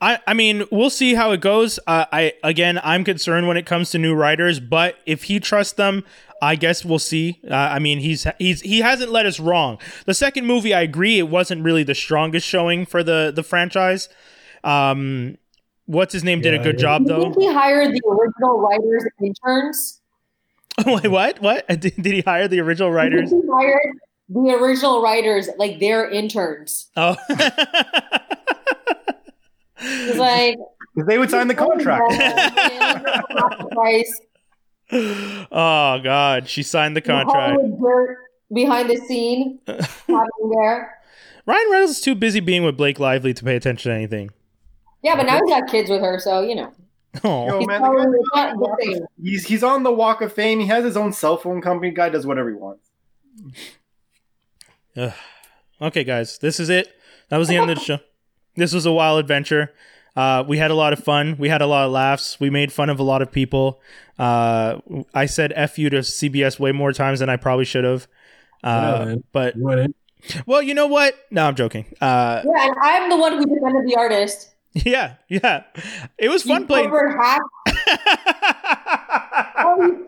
[0.00, 1.80] I, I mean, we'll see how it goes.
[1.86, 5.72] Uh, I again, I'm concerned when it comes to new writers, but if he trusts
[5.72, 6.04] them,
[6.40, 7.40] I guess we'll see.
[7.50, 9.78] Uh, I mean, he's he's he hasn't led us wrong.
[10.06, 14.08] The second movie, I agree, it wasn't really the strongest showing for the the franchise.
[14.64, 15.38] Um,
[15.86, 16.82] what's his name did a good yeah.
[16.82, 17.24] job Do you though.
[17.32, 20.00] think he hired the original writers interns?
[20.86, 21.40] Wait, what?
[21.40, 23.30] What did, did he hire the original writers?
[23.30, 23.96] He hired
[24.28, 26.88] the original writers like their interns.
[26.96, 27.16] Oh.
[29.80, 30.56] He's like,
[30.94, 32.12] Because they would sign the contract.
[34.88, 37.52] Price, oh God, she signed the contract.
[37.60, 38.16] Hollywood
[38.52, 40.94] behind the scene happening there.
[41.46, 44.30] Ryan Reynolds is too busy being with Blake Lively to pay attention to anything.
[45.02, 46.72] Yeah, but now he's got kids with her, so you know.
[47.24, 49.06] Oh, Yo, He's man, the probably guy's not the same.
[49.22, 50.60] He's he's on the Walk of Fame.
[50.60, 51.90] He has his own cell phone company.
[51.90, 52.90] Guy does whatever he wants.
[55.80, 56.88] okay, guys, this is it.
[57.28, 57.98] That was the end of the show.
[58.56, 59.72] This was a wild adventure.
[60.18, 61.36] Uh, we had a lot of fun.
[61.38, 62.40] We had a lot of laughs.
[62.40, 63.80] We made fun of a lot of people.
[64.18, 64.80] Uh,
[65.14, 68.08] I said "f you" to CBS way more times than I probably should have.
[68.64, 69.24] Uh, man.
[69.30, 69.94] but You
[70.44, 71.14] well, you know what?
[71.30, 71.84] No, I'm joking.
[72.00, 74.52] Uh, Yeah, and I'm the one who defended the artist.
[74.72, 75.62] yeah, yeah.
[76.18, 76.90] It was fun playing.
[76.90, 77.16] corporate.
[79.60, 80.04] Oh,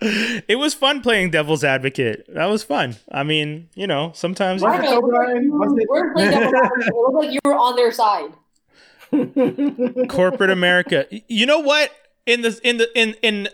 [0.00, 2.26] it was fun playing devil's advocate.
[2.28, 2.96] That was fun.
[3.10, 5.88] I mean, you know, sometimes I know, O'Brien, you wasn't it?
[5.88, 6.86] weren't playing devil's advocate.
[6.88, 8.30] It looked like you were on their side.
[10.08, 11.06] Corporate America.
[11.28, 11.90] You know what?
[12.26, 13.48] In the in the in in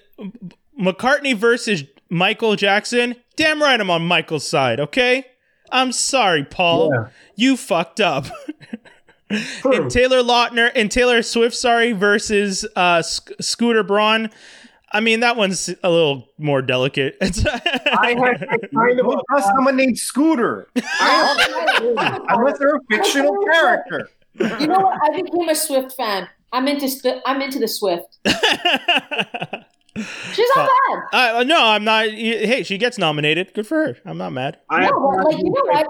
[0.80, 5.26] McCartney versus Michael Jackson, damn right I'm on Michael's side, okay?
[5.70, 6.90] I'm sorry, Paul.
[6.93, 7.09] Yeah.
[7.34, 8.26] You fucked up.
[9.60, 9.72] True.
[9.72, 14.30] and Taylor Lautner and Taylor Swift, sorry, versus uh, Sc- Scooter Braun.
[14.94, 17.16] I mean, that one's a little more delicate.
[17.22, 24.10] I had kind of a someone named Scooter unless they're a fictional character.
[24.38, 24.98] You know what?
[25.02, 26.28] I became a Swift fan.
[26.52, 28.18] I'm into Swi- I'm into the Swift.
[30.32, 30.70] She's not
[31.12, 31.36] bad.
[31.36, 32.06] uh, no, I'm not.
[32.06, 33.52] Hey, she gets nominated.
[33.52, 33.96] Good for her.
[34.06, 34.59] I'm not mad.
[34.70, 35.86] I no, but like you know what?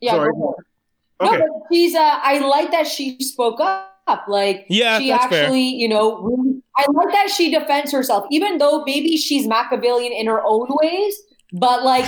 [0.00, 0.32] Yeah, Sorry.
[0.32, 1.26] go for it.
[1.28, 1.38] Okay.
[1.38, 1.94] No, but she's.
[1.96, 3.92] Uh, I like that she spoke up.
[4.28, 5.42] Like Yeah, she that's fair.
[5.44, 10.12] actually, you know, really, I like that she defends herself, even though maybe she's Machiavellian
[10.12, 11.16] in her own ways.
[11.52, 12.06] But like,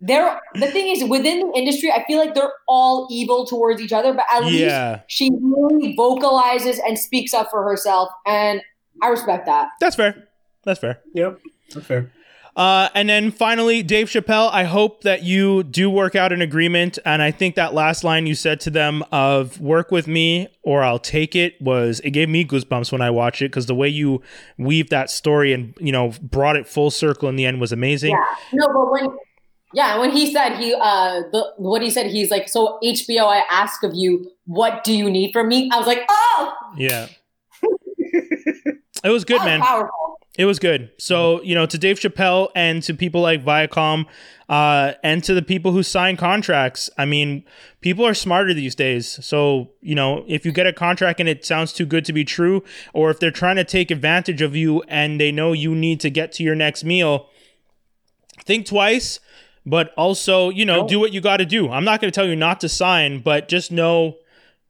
[0.00, 3.92] they're the thing is within the industry, I feel like they're all evil towards each
[3.92, 4.12] other.
[4.12, 8.60] But at least Yeah, she really vocalizes and speaks up for herself, and
[9.02, 9.68] I respect that.
[9.80, 10.28] that's fair.
[10.64, 11.00] That's fair.
[11.14, 11.40] Yep.
[11.74, 12.10] That's fair.
[12.56, 16.98] Uh, and then finally, Dave Chappelle, I hope that you do work out an agreement.
[17.04, 20.82] And I think that last line you said to them of work with me or
[20.82, 23.88] I'll take it was, it gave me goosebumps when I watched it because the way
[23.88, 24.22] you
[24.56, 28.12] weaved that story and, you know, brought it full circle in the end was amazing.
[28.12, 28.24] Yeah.
[28.52, 29.18] No, but when
[29.72, 33.42] yeah, when he said he uh the what he said, he's like, so HBO, I
[33.50, 35.68] ask of you, what do you need from me?
[35.72, 37.08] I was like, oh, Yeah.
[39.02, 39.60] It was good, was man.
[39.60, 40.18] powerful.
[40.36, 40.90] It was good.
[40.98, 44.06] So, you know, to Dave Chappelle and to people like Viacom,
[44.48, 47.44] uh, and to the people who sign contracts, I mean,
[47.80, 49.24] people are smarter these days.
[49.24, 52.24] So, you know, if you get a contract and it sounds too good to be
[52.24, 56.00] true, or if they're trying to take advantage of you and they know you need
[56.00, 57.28] to get to your next meal,
[58.44, 59.20] think twice,
[59.64, 61.70] but also, you know, do what you got to do.
[61.70, 64.16] I'm not going to tell you not to sign, but just know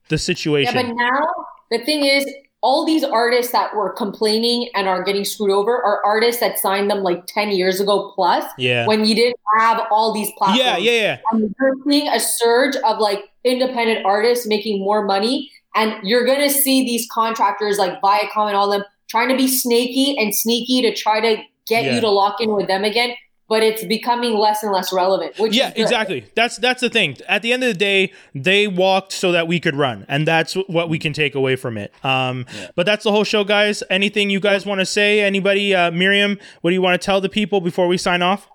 [0.08, 0.74] the Yeah, situation.
[0.74, 1.26] but now
[1.70, 2.26] the thing is,
[2.64, 6.90] all these artists that were complaining and are getting screwed over are artists that signed
[6.90, 8.86] them like 10 years ago plus yeah.
[8.86, 10.64] when you didn't have all these platforms.
[10.64, 11.18] Yeah, yeah, yeah.
[11.30, 15.52] And you're seeing a surge of like independent artists making more money.
[15.74, 19.46] And you're going to see these contractors like Viacom and all them trying to be
[19.46, 21.96] snaky and sneaky to try to get Yeah.
[21.96, 23.14] you to lock in with them again.
[23.46, 25.38] But it's becoming less and less relevant.
[25.38, 26.26] Which yeah is exactly.
[26.34, 27.18] That's that's the thing.
[27.28, 30.54] At the end of the day they walked so that we could run and that's
[30.54, 31.92] what we can take away from it.
[32.04, 33.82] Um but that's the whole show guys.
[33.90, 35.20] Anything you guys want to say?
[35.20, 38.48] Anybody uh miriam what do you want to tell the people before we sign off?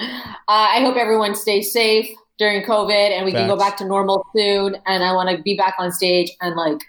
[0.00, 0.06] Uh,
[0.48, 4.76] I hope everyone stays safe during COVID and we can go back to normal soon.
[4.86, 6.80] And I want to be back on stage and like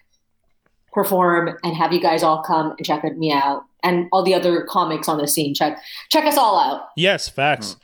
[0.91, 4.63] perform and have you guys all come and check me out and all the other
[4.63, 5.53] comics on the scene.
[5.53, 5.79] Check
[6.09, 6.89] check us all out.
[6.95, 7.75] yes facts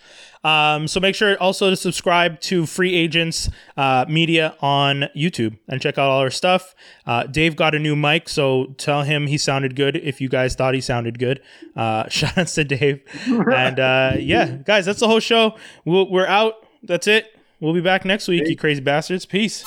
[0.46, 5.82] um, so make sure also to subscribe to Free Agents uh, Media on YouTube and
[5.82, 6.76] check out all our stuff.
[7.08, 10.54] Uh, Dave got a new mic, so tell him he sounded good if you guys
[10.54, 11.42] thought he sounded good.
[11.76, 13.02] Uh, shout out to Dave.
[13.28, 15.58] and uh, yeah, guys, that's the whole show.
[15.84, 16.68] We'll, we're out.
[16.84, 17.36] That's it.
[17.60, 19.26] We'll be back next week, you crazy bastards.
[19.26, 19.66] Peace.